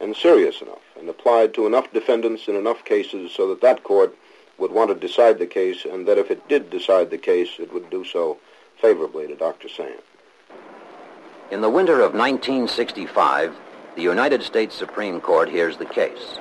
and 0.00 0.14
serious 0.14 0.62
enough 0.62 0.82
and 0.96 1.08
applied 1.08 1.52
to 1.54 1.66
enough 1.66 1.92
defendants 1.92 2.46
in 2.46 2.54
enough 2.54 2.84
cases 2.84 3.32
so 3.32 3.48
that 3.48 3.60
that 3.62 3.82
court 3.82 4.16
would 4.58 4.70
want 4.70 4.90
to 4.90 5.06
decide 5.06 5.40
the 5.40 5.46
case 5.46 5.84
and 5.84 6.06
that 6.06 6.18
if 6.18 6.30
it 6.30 6.48
did 6.48 6.70
decide 6.70 7.10
the 7.10 7.18
case, 7.18 7.50
it 7.58 7.72
would 7.72 7.90
do 7.90 8.04
so 8.04 8.38
favorably 8.80 9.26
to 9.26 9.34
Dr. 9.34 9.68
Sam. 9.68 9.98
In 11.50 11.62
the 11.62 11.70
winter 11.70 11.94
of 11.94 12.12
1965, 12.12 13.56
the 13.96 14.02
United 14.02 14.42
States 14.42 14.74
Supreme 14.74 15.18
Court 15.18 15.48
hears 15.48 15.78
the 15.78 15.86
case. 15.86 16.38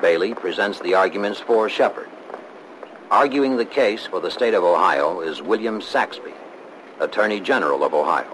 Bailey 0.00 0.34
presents 0.34 0.80
the 0.80 0.94
arguments 0.94 1.38
for 1.38 1.68
Sheppard. 1.68 2.08
Arguing 3.08 3.56
the 3.56 3.64
case 3.64 4.04
for 4.04 4.18
the 4.20 4.32
state 4.32 4.54
of 4.54 4.64
Ohio 4.64 5.20
is 5.20 5.40
William 5.40 5.80
Saxbe, 5.80 6.34
Attorney 6.98 7.38
General 7.38 7.84
of 7.84 7.94
Ohio. 7.94 8.26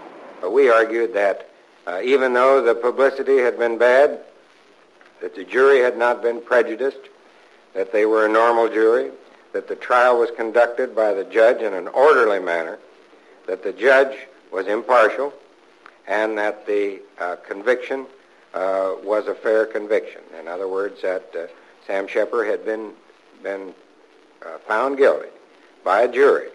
Uh, 0.43 0.49
we 0.49 0.67
argued 0.71 1.13
that 1.13 1.47
uh, 1.85 2.01
even 2.03 2.33
though 2.33 2.59
the 2.59 2.73
publicity 2.73 3.37
had 3.37 3.59
been 3.59 3.77
bad, 3.77 4.19
that 5.21 5.35
the 5.35 5.43
jury 5.43 5.79
had 5.79 5.95
not 5.95 6.23
been 6.23 6.41
prejudiced, 6.41 7.07
that 7.75 7.93
they 7.93 8.07
were 8.07 8.25
a 8.25 8.29
normal 8.29 8.67
jury, 8.67 9.11
that 9.53 9.67
the 9.67 9.75
trial 9.75 10.17
was 10.17 10.31
conducted 10.35 10.95
by 10.95 11.13
the 11.13 11.25
judge 11.25 11.61
in 11.61 11.75
an 11.75 11.87
orderly 11.89 12.39
manner, 12.39 12.79
that 13.45 13.61
the 13.61 13.73
judge 13.73 14.17
was 14.51 14.65
impartial, 14.65 15.31
and 16.09 16.37
that 16.37 16.65
the 16.65 16.99
uh, 17.19 17.37
conviction 17.47 18.05
uh, 18.53 18.95
was 19.03 19.27
a 19.27 19.35
fair 19.35 19.65
conviction. 19.65 20.21
In 20.37 20.47
other 20.47 20.67
words, 20.67 21.01
that 21.03 21.31
uh, 21.35 21.45
Sam 21.87 22.07
Sheppard 22.07 22.47
had 22.47 22.65
been 22.65 22.91
been 23.41 23.73
uh, 24.45 24.57
found 24.67 24.97
guilty 24.97 25.29
by 25.85 26.01
a 26.01 26.11
jury, 26.11 26.49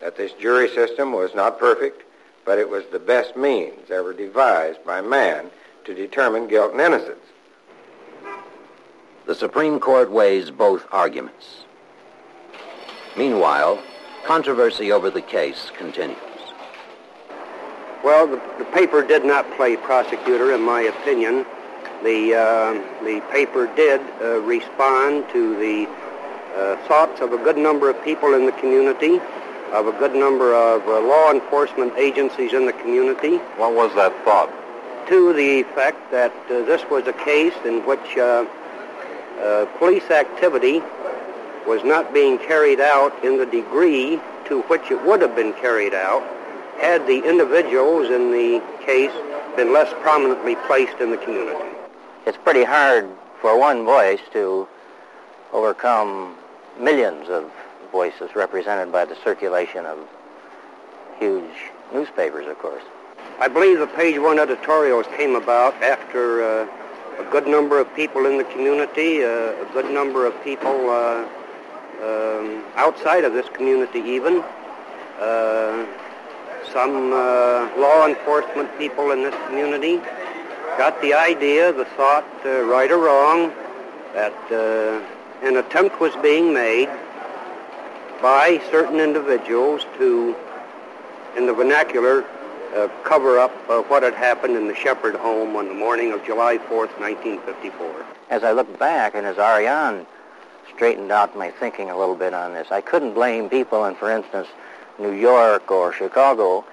that 0.00 0.16
this 0.16 0.32
jury 0.34 0.68
system 0.68 1.12
was 1.12 1.34
not 1.34 1.58
perfect, 1.58 2.02
but 2.44 2.58
it 2.58 2.68
was 2.68 2.84
the 2.92 2.98
best 2.98 3.36
means 3.36 3.90
ever 3.90 4.12
devised 4.12 4.84
by 4.84 5.00
man 5.00 5.50
to 5.84 5.94
determine 5.94 6.46
guilt 6.46 6.72
and 6.72 6.80
innocence. 6.80 7.24
The 9.26 9.34
Supreme 9.34 9.80
Court 9.80 10.10
weighs 10.10 10.50
both 10.50 10.86
arguments. 10.92 11.64
Meanwhile, 13.16 13.82
controversy 14.24 14.92
over 14.92 15.10
the 15.10 15.22
case 15.22 15.72
continues. 15.76 16.27
Well, 18.04 18.28
the, 18.28 18.40
the 18.58 18.64
paper 18.66 19.02
did 19.02 19.24
not 19.24 19.50
play 19.56 19.76
prosecutor, 19.76 20.54
in 20.54 20.62
my 20.62 20.82
opinion. 20.82 21.44
The, 22.04 22.34
uh, 22.34 23.04
the 23.04 23.20
paper 23.32 23.66
did 23.74 24.00
uh, 24.22 24.38
respond 24.40 25.28
to 25.32 25.56
the 25.56 25.88
uh, 26.54 26.76
thoughts 26.86 27.20
of 27.20 27.32
a 27.32 27.38
good 27.38 27.56
number 27.56 27.90
of 27.90 28.02
people 28.04 28.34
in 28.34 28.46
the 28.46 28.52
community, 28.52 29.20
of 29.72 29.88
a 29.88 29.92
good 29.98 30.14
number 30.14 30.54
of 30.54 30.86
uh, 30.86 31.00
law 31.00 31.32
enforcement 31.32 31.92
agencies 31.96 32.52
in 32.52 32.66
the 32.66 32.72
community. 32.74 33.38
What 33.56 33.74
was 33.74 33.92
that 33.96 34.14
thought? 34.24 34.50
To 35.08 35.32
the 35.32 35.60
effect 35.60 35.98
that 36.12 36.32
uh, 36.46 36.62
this 36.66 36.88
was 36.88 37.08
a 37.08 37.12
case 37.12 37.54
in 37.64 37.84
which 37.84 38.16
uh, 38.16 38.46
uh, 39.40 39.66
police 39.78 40.08
activity 40.10 40.82
was 41.66 41.82
not 41.82 42.14
being 42.14 42.38
carried 42.38 42.80
out 42.80 43.12
in 43.24 43.38
the 43.38 43.46
degree 43.46 44.20
to 44.46 44.62
which 44.62 44.90
it 44.92 45.04
would 45.04 45.20
have 45.20 45.34
been 45.34 45.52
carried 45.54 45.94
out 45.94 46.22
had 46.80 47.06
the 47.06 47.22
individuals 47.28 48.10
in 48.10 48.30
the 48.30 48.62
case 48.84 49.12
been 49.56 49.72
less 49.72 49.92
prominently 50.00 50.56
placed 50.66 50.98
in 51.00 51.10
the 51.10 51.16
community. 51.18 51.76
It's 52.26 52.38
pretty 52.38 52.64
hard 52.64 53.08
for 53.40 53.58
one 53.58 53.84
voice 53.84 54.20
to 54.32 54.68
overcome 55.52 56.36
millions 56.78 57.28
of 57.28 57.50
voices 57.90 58.34
represented 58.34 58.92
by 58.92 59.04
the 59.04 59.16
circulation 59.24 59.86
of 59.86 59.98
huge 61.18 61.72
newspapers, 61.92 62.46
of 62.46 62.58
course. 62.58 62.84
I 63.40 63.48
believe 63.48 63.78
the 63.78 63.86
page 63.86 64.18
one 64.18 64.38
editorials 64.38 65.06
came 65.16 65.34
about 65.34 65.74
after 65.82 66.42
uh, 66.42 66.68
a 67.18 67.24
good 67.30 67.46
number 67.46 67.80
of 67.80 67.92
people 67.94 68.26
in 68.26 68.38
the 68.38 68.44
community, 68.44 69.24
uh, 69.24 69.28
a 69.28 69.68
good 69.72 69.90
number 69.90 70.26
of 70.26 70.34
people 70.44 70.90
uh, 70.90 71.26
um, 72.02 72.64
outside 72.76 73.24
of 73.24 73.32
this 73.32 73.48
community 73.48 74.00
even, 74.00 74.44
uh, 75.18 75.84
some 76.72 77.12
uh, 77.12 77.70
law 77.78 78.06
enforcement 78.06 78.68
people 78.78 79.10
in 79.10 79.22
this 79.22 79.34
community 79.46 79.96
got 80.76 81.00
the 81.02 81.14
idea, 81.14 81.72
the 81.72 81.84
thought, 81.96 82.26
uh, 82.44 82.62
right 82.62 82.90
or 82.90 82.98
wrong, 82.98 83.52
that 84.14 84.34
an 85.42 85.56
attempt 85.56 86.00
was 86.00 86.14
being 86.16 86.52
made 86.52 86.88
by 88.20 88.60
certain 88.70 88.98
individuals 89.00 89.86
to, 89.96 90.34
in 91.36 91.46
the 91.46 91.52
vernacular, 91.52 92.24
uh, 92.74 92.88
cover 93.04 93.38
up 93.38 93.52
uh, 93.68 93.80
what 93.82 94.02
had 94.02 94.14
happened 94.14 94.56
in 94.56 94.68
the 94.68 94.74
Sheppard 94.74 95.14
home 95.14 95.56
on 95.56 95.68
the 95.68 95.74
morning 95.74 96.12
of 96.12 96.24
July 96.24 96.58
4th, 96.58 96.92
1954. 97.00 98.04
As 98.30 98.44
I 98.44 98.52
look 98.52 98.78
back, 98.78 99.14
and 99.14 99.26
as 99.26 99.38
Ariane 99.38 100.06
straightened 100.74 101.10
out 101.10 101.36
my 101.36 101.50
thinking 101.50 101.90
a 101.90 101.96
little 101.96 102.14
bit 102.14 102.34
on 102.34 102.52
this, 102.52 102.68
I 102.70 102.80
couldn't 102.80 103.14
blame 103.14 103.48
people 103.48 103.84
and 103.84 103.96
for 103.96 104.10
instance, 104.10 104.48
New 104.98 105.12
York 105.12 105.70
or 105.70 105.92
Chicago 105.92 106.64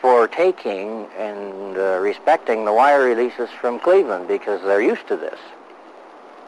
for 0.00 0.28
taking 0.28 1.06
and 1.18 1.76
uh, 1.76 1.98
respecting 2.00 2.64
the 2.64 2.72
wire 2.72 3.02
releases 3.02 3.48
from 3.60 3.80
Cleveland 3.80 4.28
because 4.28 4.60
they're 4.62 4.82
used 4.82 5.06
to 5.08 5.16
this. 5.16 5.38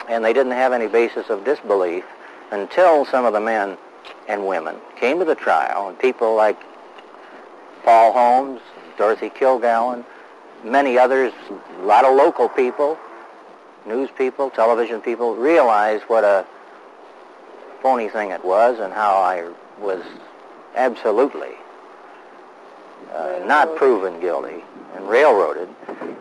And 0.09 0.23
they 0.23 0.33
didn't 0.33 0.53
have 0.53 0.73
any 0.73 0.87
basis 0.87 1.29
of 1.29 1.43
disbelief 1.43 2.03
until 2.51 3.05
some 3.05 3.25
of 3.25 3.33
the 3.33 3.39
men 3.39 3.77
and 4.27 4.47
women 4.47 4.75
came 4.97 5.19
to 5.19 5.25
the 5.25 5.35
trial, 5.35 5.89
and 5.89 5.99
people 5.99 6.35
like 6.35 6.57
Paul 7.83 8.13
Holmes, 8.13 8.61
Dorothy 8.97 9.29
Kilgallen, 9.29 10.05
many 10.63 10.97
others, 10.97 11.33
a 11.49 11.85
lot 11.85 12.05
of 12.05 12.15
local 12.15 12.49
people, 12.49 12.97
news 13.85 14.09
people, 14.17 14.49
television 14.49 15.01
people, 15.01 15.35
realized 15.35 16.03
what 16.03 16.23
a 16.23 16.45
phony 17.81 18.09
thing 18.09 18.29
it 18.31 18.43
was 18.45 18.79
and 18.79 18.93
how 18.93 19.15
I 19.15 19.49
was 19.79 20.03
absolutely 20.75 21.55
uh, 23.13 23.41
not 23.45 23.75
proven 23.75 24.19
guilty 24.19 24.63
and 24.95 25.07
railroaded. 25.07 25.69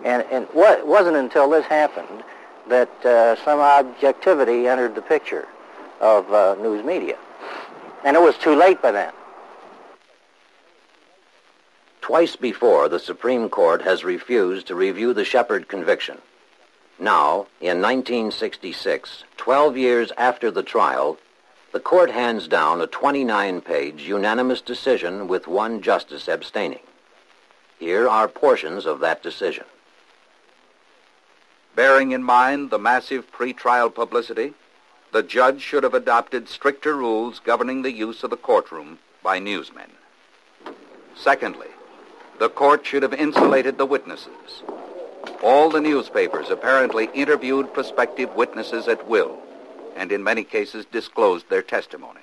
And, 0.05 0.24
and 0.30 0.46
what, 0.53 0.78
it 0.78 0.86
wasn't 0.86 1.16
until 1.16 1.48
this 1.51 1.66
happened 1.66 2.24
that 2.68 3.05
uh, 3.05 3.36
some 3.44 3.59
objectivity 3.61 4.66
entered 4.66 4.94
the 4.94 5.03
picture 5.03 5.46
of 6.01 6.32
uh, 6.32 6.57
news 6.61 6.84
media. 6.84 7.16
And 8.05 8.16
it 8.16 8.22
was 8.22 8.36
too 8.38 8.55
late 8.55 8.80
by 8.80 8.92
then. 8.92 9.12
Twice 12.01 12.34
before, 12.34 12.88
the 12.88 12.98
Supreme 12.98 13.48
Court 13.48 13.82
has 13.82 14.03
refused 14.03 14.66
to 14.68 14.74
review 14.74 15.12
the 15.12 15.24
Sheppard 15.24 15.68
conviction. 15.68 16.18
Now, 16.98 17.46
in 17.61 17.80
1966, 17.80 19.24
12 19.36 19.76
years 19.76 20.12
after 20.16 20.51
the 20.51 20.62
trial, 20.62 21.18
the 21.73 21.81
court 21.81 22.11
hands 22.11 22.49
down 22.49 22.81
a 22.81 22.87
29-page 22.87 24.03
unanimous 24.03 24.61
decision 24.61 25.29
with 25.29 25.47
one 25.47 25.81
justice 25.81 26.27
abstaining. 26.27 26.81
Here 27.79 28.09
are 28.09 28.27
portions 28.29 28.87
of 28.87 29.01
that 29.01 29.23
decision. 29.23 29.64
Bearing 31.77 32.11
in 32.12 32.23
mind 32.23 32.71
the 32.71 32.79
massive 32.79 33.31
pretrial 33.31 33.95
publicity, 33.95 34.55
the 35.12 35.23
judge 35.23 35.61
should 35.62 35.85
have 35.85 35.95
adopted 35.95 36.49
stricter 36.49 36.97
rules 36.97 37.41
governing 37.41 37.83
the 37.83 37.93
use 37.93 38.23
of 38.23 38.31
the 38.31 38.37
courtroom 38.37 38.99
by 39.23 39.39
newsmen. 39.39 39.91
Secondly, 41.16 41.68
the 42.39 42.49
court 42.49 42.85
should 42.85 43.03
have 43.03 43.14
insulated 43.14 43.79
the 43.79 43.87
witnesses. 43.87 44.62
All 45.43 45.71
the 45.71 45.81
newspapers 45.81 46.51
apparently 46.51 47.09
interviewed 47.14 47.73
prospective 47.73 48.35
witnesses 48.35 48.89
at 48.89 49.07
will, 49.09 49.39
and 50.01 50.11
in 50.11 50.24
many 50.24 50.42
cases 50.42 50.86
disclosed 50.86 51.51
their 51.51 51.61
testimony. 51.61 52.22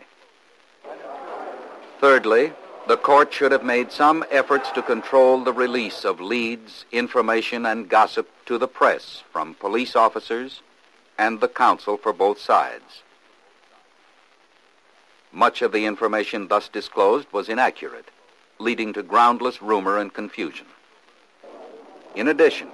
Thirdly, 2.01 2.51
the 2.87 2.97
court 2.97 3.31
should 3.31 3.51
have 3.51 3.63
made 3.63 3.91
some 3.91 4.25
efforts 4.31 4.71
to 4.71 4.81
control 4.81 5.43
the 5.43 5.53
release 5.53 6.03
of 6.03 6.19
leads, 6.19 6.85
information, 6.91 7.67
and 7.67 7.87
gossip 7.87 8.27
to 8.47 8.57
the 8.57 8.67
press 8.67 9.23
from 9.31 9.53
police 9.53 9.95
officers 9.95 10.63
and 11.19 11.39
the 11.39 11.47
counsel 11.47 11.97
for 11.97 12.11
both 12.11 12.39
sides. 12.39 13.03
Much 15.31 15.61
of 15.61 15.71
the 15.71 15.85
information 15.85 16.47
thus 16.47 16.69
disclosed 16.69 17.27
was 17.31 17.47
inaccurate, 17.47 18.09
leading 18.57 18.91
to 18.93 19.03
groundless 19.03 19.61
rumor 19.61 19.99
and 19.99 20.15
confusion. 20.15 20.65
In 22.15 22.27
addition, 22.27 22.69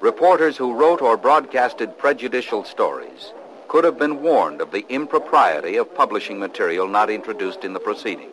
reporters 0.00 0.56
who 0.56 0.74
wrote 0.74 1.00
or 1.00 1.16
broadcasted 1.16 1.96
prejudicial 1.96 2.64
stories 2.64 3.32
could 3.68 3.84
have 3.84 3.98
been 3.98 4.22
warned 4.22 4.60
of 4.60 4.70
the 4.70 4.86
impropriety 4.88 5.76
of 5.76 5.94
publishing 5.94 6.38
material 6.38 6.86
not 6.86 7.10
introduced 7.10 7.64
in 7.64 7.72
the 7.72 7.80
proceedings. 7.80 8.32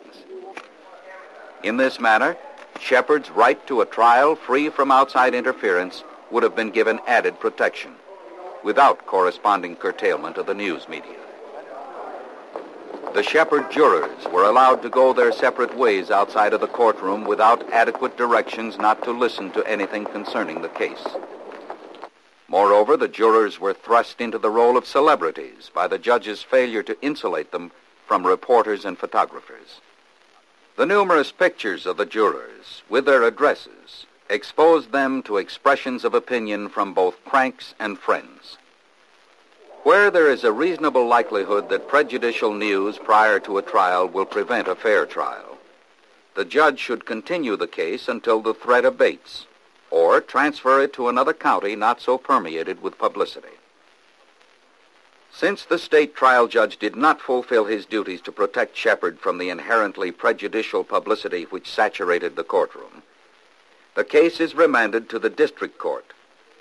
In 1.62 1.76
this 1.76 1.98
manner, 1.98 2.36
Sheppard's 2.80 3.30
right 3.30 3.64
to 3.66 3.80
a 3.80 3.86
trial 3.86 4.34
free 4.36 4.68
from 4.68 4.90
outside 4.90 5.34
interference 5.34 6.04
would 6.30 6.42
have 6.42 6.56
been 6.56 6.70
given 6.70 7.00
added 7.06 7.38
protection 7.40 7.94
without 8.62 9.06
corresponding 9.06 9.76
curtailment 9.76 10.36
of 10.36 10.46
the 10.46 10.54
news 10.54 10.88
media. 10.88 11.16
The 13.14 13.22
Sheppard 13.22 13.70
jurors 13.70 14.24
were 14.32 14.42
allowed 14.42 14.82
to 14.82 14.88
go 14.88 15.12
their 15.12 15.30
separate 15.30 15.76
ways 15.76 16.10
outside 16.10 16.52
of 16.52 16.60
the 16.60 16.66
courtroom 16.66 17.24
without 17.24 17.70
adequate 17.72 18.16
directions 18.16 18.76
not 18.76 19.04
to 19.04 19.12
listen 19.12 19.52
to 19.52 19.64
anything 19.66 20.04
concerning 20.06 20.62
the 20.62 20.68
case. 20.68 21.06
Moreover, 22.48 22.96
the 22.96 23.08
jurors 23.08 23.58
were 23.58 23.72
thrust 23.72 24.20
into 24.20 24.38
the 24.38 24.50
role 24.50 24.76
of 24.76 24.86
celebrities 24.86 25.70
by 25.74 25.88
the 25.88 25.98
judge's 25.98 26.42
failure 26.42 26.82
to 26.82 27.00
insulate 27.00 27.50
them 27.52 27.72
from 28.06 28.26
reporters 28.26 28.84
and 28.84 28.98
photographers. 28.98 29.80
The 30.76 30.86
numerous 30.86 31.32
pictures 31.32 31.86
of 31.86 31.96
the 31.96 32.06
jurors, 32.06 32.82
with 32.88 33.06
their 33.06 33.22
addresses, 33.22 34.06
exposed 34.28 34.92
them 34.92 35.22
to 35.22 35.38
expressions 35.38 36.04
of 36.04 36.14
opinion 36.14 36.68
from 36.68 36.92
both 36.92 37.24
cranks 37.24 37.74
and 37.78 37.98
friends. 37.98 38.58
Where 39.82 40.10
there 40.10 40.30
is 40.30 40.44
a 40.44 40.52
reasonable 40.52 41.06
likelihood 41.06 41.68
that 41.68 41.88
prejudicial 41.88 42.54
news 42.54 42.98
prior 42.98 43.38
to 43.40 43.58
a 43.58 43.62
trial 43.62 44.08
will 44.08 44.24
prevent 44.24 44.66
a 44.66 44.74
fair 44.74 45.06
trial, 45.06 45.58
the 46.34 46.44
judge 46.44 46.80
should 46.80 47.06
continue 47.06 47.56
the 47.56 47.68
case 47.68 48.08
until 48.08 48.40
the 48.40 48.54
threat 48.54 48.84
abates, 48.84 49.46
or 49.94 50.20
transfer 50.20 50.82
it 50.82 50.92
to 50.92 51.08
another 51.08 51.32
county 51.32 51.76
not 51.76 52.00
so 52.00 52.18
permeated 52.18 52.82
with 52.82 52.98
publicity. 52.98 53.56
Since 55.32 55.64
the 55.64 55.78
state 55.78 56.16
trial 56.16 56.48
judge 56.48 56.78
did 56.78 56.96
not 56.96 57.20
fulfill 57.20 57.66
his 57.66 57.86
duties 57.86 58.20
to 58.22 58.32
protect 58.32 58.76
Sheppard 58.76 59.20
from 59.20 59.38
the 59.38 59.50
inherently 59.50 60.10
prejudicial 60.10 60.82
publicity 60.82 61.44
which 61.44 61.70
saturated 61.70 62.34
the 62.34 62.42
courtroom, 62.42 63.04
the 63.94 64.02
case 64.02 64.40
is 64.40 64.56
remanded 64.56 65.08
to 65.10 65.20
the 65.20 65.30
district 65.30 65.78
court 65.78 66.12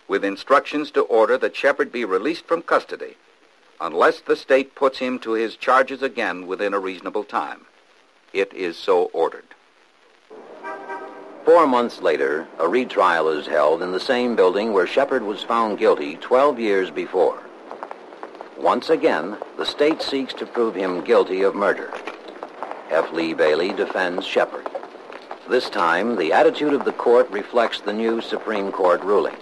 with 0.07 0.23
instructions 0.23 0.91
to 0.91 1.01
order 1.01 1.35
that 1.39 1.55
Sheppard 1.55 1.91
be 1.91 2.05
released 2.05 2.45
from 2.45 2.61
custody 2.61 3.15
unless 3.81 4.21
the 4.21 4.35
state 4.35 4.75
puts 4.75 4.99
him 4.99 5.17
to 5.17 5.31
his 5.31 5.55
charges 5.55 6.03
again 6.03 6.45
within 6.45 6.75
a 6.75 6.79
reasonable 6.79 7.23
time. 7.23 7.61
It 8.31 8.53
is 8.53 8.77
so 8.77 9.05
ordered. 9.05 9.55
Four 11.45 11.67
months 11.67 12.01
later, 12.01 12.47
a 12.57 12.69
retrial 12.69 13.27
is 13.27 13.47
held 13.47 13.81
in 13.81 13.91
the 13.91 13.99
same 13.99 14.33
building 14.33 14.71
where 14.71 14.87
Sheppard 14.87 15.23
was 15.23 15.43
found 15.43 15.77
guilty 15.77 16.15
12 16.15 16.57
years 16.57 16.89
before. 16.89 17.43
Once 18.57 18.89
again, 18.89 19.35
the 19.57 19.65
state 19.65 20.01
seeks 20.01 20.33
to 20.35 20.45
prove 20.45 20.73
him 20.73 21.03
guilty 21.03 21.41
of 21.41 21.53
murder. 21.53 21.91
F. 22.89 23.11
Lee 23.11 23.33
Bailey 23.33 23.73
defends 23.73 24.25
Sheppard. 24.25 24.69
This 25.49 25.69
time, 25.69 26.15
the 26.15 26.31
attitude 26.31 26.73
of 26.73 26.85
the 26.85 26.93
court 26.93 27.29
reflects 27.29 27.81
the 27.81 27.91
new 27.91 28.21
Supreme 28.21 28.71
Court 28.71 29.01
ruling. 29.03 29.35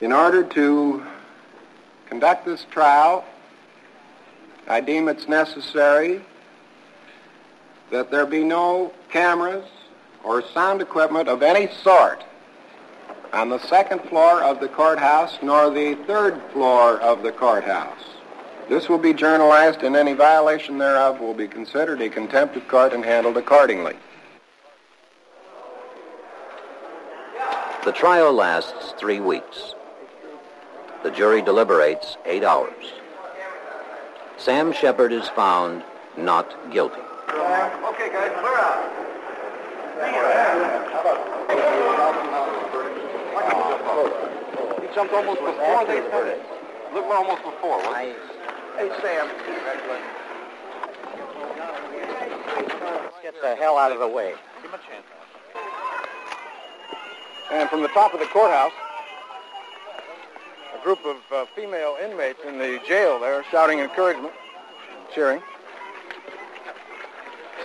In 0.00 0.12
order 0.12 0.44
to 0.44 1.04
conduct 2.06 2.44
this 2.44 2.64
trial, 2.70 3.24
I 4.68 4.80
deem 4.80 5.08
it's 5.08 5.26
necessary 5.26 6.24
that 7.90 8.12
there 8.12 8.24
be 8.24 8.44
no 8.44 8.92
cameras 9.08 9.66
or 10.24 10.42
sound 10.42 10.82
equipment 10.82 11.28
of 11.28 11.42
any 11.42 11.68
sort 11.82 12.24
on 13.32 13.48
the 13.48 13.58
second 13.66 14.00
floor 14.02 14.42
of 14.42 14.60
the 14.60 14.68
courthouse 14.68 15.38
nor 15.42 15.70
the 15.70 15.94
third 16.06 16.40
floor 16.52 17.00
of 17.00 17.22
the 17.22 17.32
courthouse. 17.32 18.02
This 18.68 18.88
will 18.88 18.98
be 18.98 19.12
journalized 19.12 19.82
and 19.82 19.96
any 19.96 20.12
violation 20.12 20.78
thereof 20.78 21.20
will 21.20 21.34
be 21.34 21.48
considered 21.48 22.00
a 22.00 22.08
contempt 22.08 22.56
of 22.56 22.68
court 22.68 22.92
and 22.92 23.04
handled 23.04 23.36
accordingly. 23.36 23.96
The 27.84 27.92
trial 27.92 28.32
lasts 28.32 28.94
three 28.98 29.20
weeks. 29.20 29.74
The 31.02 31.10
jury 31.10 31.40
deliberates 31.40 32.16
eight 32.26 32.44
hours. 32.44 32.92
Sam 34.36 34.72
Sheppard 34.72 35.12
is 35.12 35.28
found 35.30 35.82
not 36.16 36.54
guilty. 36.70 37.00
Okay, 37.30 38.10
guys, 38.12 38.32
clear 38.38 38.58
out. 38.58 38.99
He 40.00 40.06
jumped 44.94 45.12
almost 45.12 45.40
before 45.40 45.84
they 45.84 46.00
started. 46.08 46.40
Look, 46.94 47.06
we're 47.06 47.16
almost 47.16 47.42
before. 47.42 47.76
What? 47.78 47.96
Hey, 47.96 48.90
Sam. 49.02 49.28
Get 53.22 53.34
the 53.42 53.56
hell 53.56 53.76
out 53.76 53.92
of 53.92 53.98
the 53.98 54.08
way. 54.08 54.34
Give 54.62 54.70
him 54.70 54.80
a 54.80 54.82
chance. 54.88 55.04
And 57.52 57.68
from 57.68 57.82
the 57.82 57.88
top 57.88 58.14
of 58.14 58.20
the 58.20 58.26
courthouse, 58.26 58.72
a 60.74 60.82
group 60.82 61.04
of 61.04 61.16
uh, 61.30 61.44
female 61.54 61.98
inmates 62.02 62.40
in 62.46 62.58
the 62.58 62.80
jail 62.88 63.20
there 63.20 63.44
shouting 63.50 63.80
encouragement, 63.80 64.32
cheering. 65.14 65.42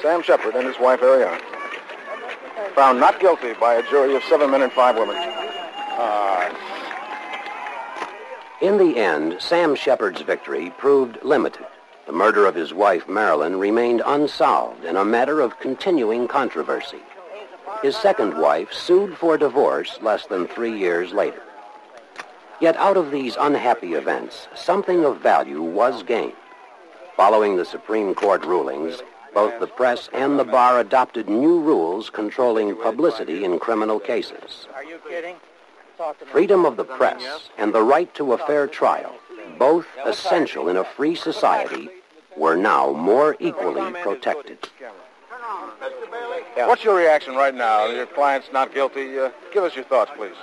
Sam 0.01 0.21
Sheppard 0.21 0.55
and 0.55 0.67
his 0.67 0.77
wife 0.79 0.99
Ariana 0.99 1.54
found 2.75 2.99
not 2.99 3.19
guilty 3.19 3.53
by 3.53 3.75
a 3.75 3.89
jury 3.89 4.15
of 4.15 4.23
seven 4.23 4.51
men 4.51 4.61
and 4.61 4.71
five 4.71 4.95
women. 4.95 5.15
Uh, 5.17 6.53
In 8.61 8.77
the 8.77 8.97
end, 8.97 9.37
Sam 9.39 9.75
Sheppard's 9.75 10.21
victory 10.21 10.71
proved 10.77 11.19
limited. 11.23 11.65
The 12.05 12.11
murder 12.13 12.45
of 12.45 12.55
his 12.55 12.73
wife, 12.73 13.07
Marilyn, 13.07 13.57
remained 13.59 14.01
unsolved 14.05 14.85
and 14.85 14.97
a 14.97 15.05
matter 15.05 15.41
of 15.41 15.59
continuing 15.59 16.27
controversy. 16.27 17.01
His 17.81 17.95
second 17.95 18.37
wife 18.37 18.71
sued 18.71 19.17
for 19.17 19.37
divorce 19.37 19.97
less 20.01 20.25
than 20.27 20.47
three 20.47 20.77
years 20.77 21.11
later. 21.11 21.41
Yet 22.61 22.77
out 22.77 22.95
of 22.95 23.11
these 23.11 23.35
unhappy 23.39 23.95
events, 23.95 24.47
something 24.55 25.03
of 25.03 25.19
value 25.19 25.61
was 25.61 26.03
gained. 26.03 26.33
Following 27.17 27.57
the 27.57 27.65
Supreme 27.65 28.13
Court 28.15 28.45
rulings, 28.45 29.01
both 29.35 29.59
the 29.59 29.67
press 29.67 30.09
and 30.13 30.39
the 30.39 30.45
bar 30.45 30.79
adopted 30.79 31.27
new 31.27 31.59
rules 31.59 32.09
controlling 32.09 32.73
publicity 32.77 33.43
in 33.43 33.59
criminal 33.59 33.99
cases. 33.99 34.65
Are 34.73 34.83
you 34.83 34.97
kidding? 35.07 35.35
Talk 35.97 36.17
to 36.19 36.25
me. 36.25 36.31
Freedom 36.31 36.65
of 36.65 36.77
the 36.77 36.85
press 36.85 37.21
and 37.57 37.75
the 37.75 37.83
right 37.83 38.11
to 38.15 38.31
a 38.31 38.37
fair 38.37 38.65
trial, 38.65 39.13
both 39.59 39.85
essential 40.05 40.69
in 40.69 40.77
a 40.77 40.85
free 40.85 41.15
society, 41.15 41.89
were 42.37 42.55
now 42.55 42.93
more 42.93 43.35
equally 43.41 43.91
protected. 44.01 44.69
What's 46.55 46.85
your 46.85 46.95
reaction 46.95 47.35
right 47.35 47.53
now? 47.53 47.87
Your 47.87 48.05
client's 48.05 48.47
not 48.53 48.73
guilty. 48.73 49.19
Uh, 49.19 49.31
give 49.53 49.63
us 49.63 49.75
your 49.75 49.83
thoughts, 49.85 50.11
please. 50.15 50.35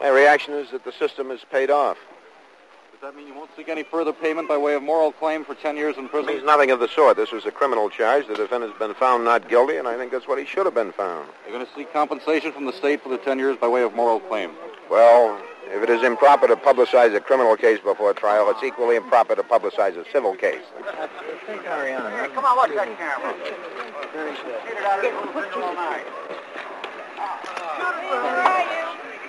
My 0.00 0.08
reaction 0.08 0.54
is 0.54 0.70
that 0.70 0.84
the 0.84 0.92
system 0.92 1.32
is 1.32 1.40
paid 1.50 1.70
off. 1.70 1.98
Does 3.04 3.12
that 3.12 3.18
mean 3.18 3.28
you 3.28 3.34
won't 3.34 3.50
seek 3.54 3.68
any 3.68 3.82
further 3.82 4.14
payment 4.14 4.48
by 4.48 4.56
way 4.56 4.72
of 4.72 4.82
moral 4.82 5.12
claim 5.12 5.44
for 5.44 5.54
10 5.54 5.76
years 5.76 5.98
in 5.98 6.08
prison? 6.08 6.20
It 6.20 6.24
prison? 6.24 6.34
means 6.36 6.46
nothing 6.46 6.70
of 6.70 6.80
the 6.80 6.88
sort. 6.88 7.18
This 7.18 7.32
was 7.32 7.44
a 7.44 7.50
criminal 7.50 7.90
charge. 7.90 8.26
The 8.26 8.34
defendant's 8.34 8.78
been 8.78 8.94
found 8.94 9.26
not 9.26 9.46
guilty, 9.46 9.76
and 9.76 9.86
I 9.86 9.94
think 9.98 10.10
that's 10.10 10.26
what 10.26 10.38
he 10.38 10.46
should 10.46 10.64
have 10.64 10.74
been 10.74 10.90
found. 10.90 11.28
You're 11.46 11.54
going 11.54 11.66
to 11.66 11.72
seek 11.74 11.92
compensation 11.92 12.50
from 12.50 12.64
the 12.64 12.72
state 12.72 13.02
for 13.02 13.10
the 13.10 13.18
10 13.18 13.38
years 13.38 13.58
by 13.58 13.68
way 13.68 13.82
of 13.82 13.94
moral 13.94 14.20
claim. 14.20 14.52
Well, 14.88 15.38
if 15.66 15.82
it 15.82 15.90
is 15.90 16.02
improper 16.02 16.48
to 16.48 16.56
publicize 16.56 17.14
a 17.14 17.20
criminal 17.20 17.58
case 17.58 17.78
before 17.78 18.14
trial, 18.14 18.48
it's 18.48 18.62
equally 18.62 18.96
improper 18.96 19.36
to 19.36 19.42
publicize 19.42 19.98
a 19.98 20.10
civil 20.10 20.34
case. 20.34 20.64
Hey, 21.46 21.58
Come 22.32 22.46
on, 22.46 22.56
watch 22.56 22.70
that 22.74 22.88
camera. 22.96 23.34
Come 25.52 25.62
on, 25.62 25.76
Lee. 28.78 28.83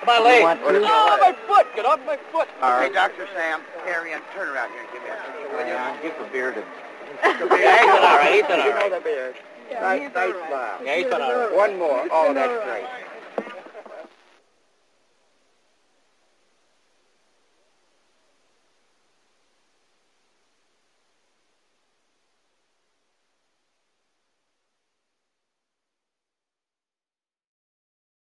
Want 0.06 0.60
to? 0.62 0.82
Oh, 0.86 1.18
my 1.20 1.34
foot! 1.48 1.68
Get 1.76 1.86
off 1.86 2.00
my 2.06 2.18
foot! 2.32 2.48
Okay, 2.62 2.94
Dr. 2.94 3.28
Sam, 3.34 3.62
carry 3.84 4.14
on. 4.14 4.22
Turn 4.34 4.50
around 4.50 4.72
here 4.72 4.82
and 4.82 4.92
give 4.94 5.02
me 5.04 5.10
a 5.10 5.36
will 5.52 5.66
you? 5.68 6.02
Give 6.02 6.14
the 6.18 6.30
beard 6.32 6.58
a... 6.58 6.64
Yeah, 7.24 7.80
he's 7.80 7.90
been 7.90 8.04
all 8.04 8.18
right. 8.18 8.34
He's 8.34 8.44
You 8.44 8.74
know 8.74 8.90
the 8.90 9.02
beard. 9.02 9.36
Yeah, 9.72 9.82
nice, 9.82 10.02
he's 10.02 10.14
nice 10.14 10.34
all 10.34 10.40
right. 10.40 10.50
smile. 10.50 10.78
Yeah, 10.86 10.96
he's 10.96 11.06
been 11.06 11.22
all 11.22 11.36
right. 11.36 11.56
One 11.56 11.80
more. 11.80 12.08
Oh, 12.12 12.34
that's 12.34 12.64
great. 12.66 12.86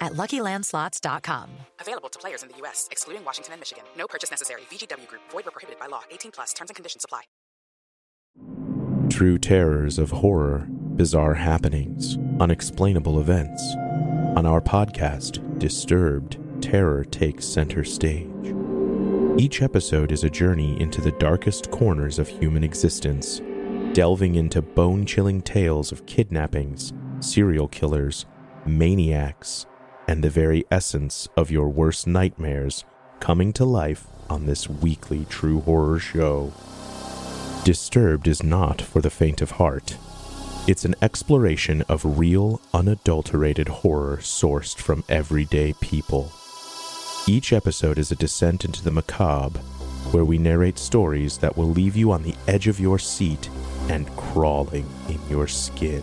at 0.00 0.12
LuckyLandSlots.com. 0.12 1.50
Available 1.80 2.08
to 2.08 2.18
players 2.18 2.42
in 2.42 2.48
the 2.48 2.56
U.S., 2.58 2.88
excluding 2.90 3.24
Washington 3.24 3.54
and 3.54 3.60
Michigan. 3.60 3.84
No 3.96 4.06
purchase 4.06 4.30
necessary. 4.30 4.62
VGW 4.70 5.08
Group. 5.08 5.22
Void 5.30 5.44
where 5.46 5.52
prohibited 5.52 5.80
by 5.80 5.86
law. 5.86 6.02
18 6.10 6.32
plus. 6.32 6.52
Terms 6.52 6.70
and 6.70 6.76
conditions 6.76 7.04
apply. 7.04 7.22
True 9.08 9.38
terrors 9.38 9.98
of 9.98 10.10
horror, 10.10 10.66
bizarre 10.68 11.34
happenings, 11.34 12.18
unexplainable 12.40 13.20
events. 13.20 13.62
On 14.36 14.44
our 14.46 14.60
podcast, 14.60 15.40
Disturbed, 15.58 16.36
terror 16.60 17.02
takes 17.02 17.46
center 17.46 17.82
stage. 17.82 18.54
Each 19.38 19.62
episode 19.62 20.12
is 20.12 20.22
a 20.22 20.28
journey 20.28 20.78
into 20.78 21.00
the 21.00 21.12
darkest 21.12 21.70
corners 21.70 22.18
of 22.18 22.28
human 22.28 22.62
existence, 22.62 23.40
delving 23.94 24.34
into 24.34 24.60
bone 24.60 25.06
chilling 25.06 25.40
tales 25.40 25.92
of 25.92 26.04
kidnappings, 26.04 26.92
serial 27.20 27.68
killers, 27.68 28.26
maniacs, 28.66 29.64
and 30.06 30.22
the 30.22 30.30
very 30.30 30.64
essence 30.70 31.28
of 31.36 31.50
your 31.50 31.68
worst 31.68 32.06
nightmares 32.06 32.84
coming 33.20 33.52
to 33.52 33.64
life 33.64 34.06
on 34.28 34.46
this 34.46 34.68
weekly 34.68 35.26
true 35.28 35.60
horror 35.60 35.98
show. 35.98 36.52
Disturbed 37.64 38.28
is 38.28 38.42
not 38.42 38.80
for 38.80 39.00
the 39.00 39.10
faint 39.10 39.42
of 39.42 39.52
heart. 39.52 39.96
It's 40.68 40.84
an 40.84 40.96
exploration 41.00 41.82
of 41.82 42.18
real, 42.18 42.60
unadulterated 42.74 43.68
horror 43.68 44.18
sourced 44.18 44.76
from 44.76 45.04
everyday 45.08 45.72
people. 45.74 46.32
Each 47.28 47.52
episode 47.52 47.98
is 47.98 48.12
a 48.12 48.16
descent 48.16 48.64
into 48.64 48.82
the 48.82 48.90
macabre, 48.90 49.58
where 50.12 50.24
we 50.24 50.38
narrate 50.38 50.78
stories 50.78 51.38
that 51.38 51.56
will 51.56 51.68
leave 51.68 51.96
you 51.96 52.12
on 52.12 52.22
the 52.22 52.34
edge 52.46 52.68
of 52.68 52.78
your 52.78 52.98
seat 52.98 53.50
and 53.88 54.08
crawling 54.16 54.88
in 55.08 55.20
your 55.28 55.48
skin. 55.48 56.02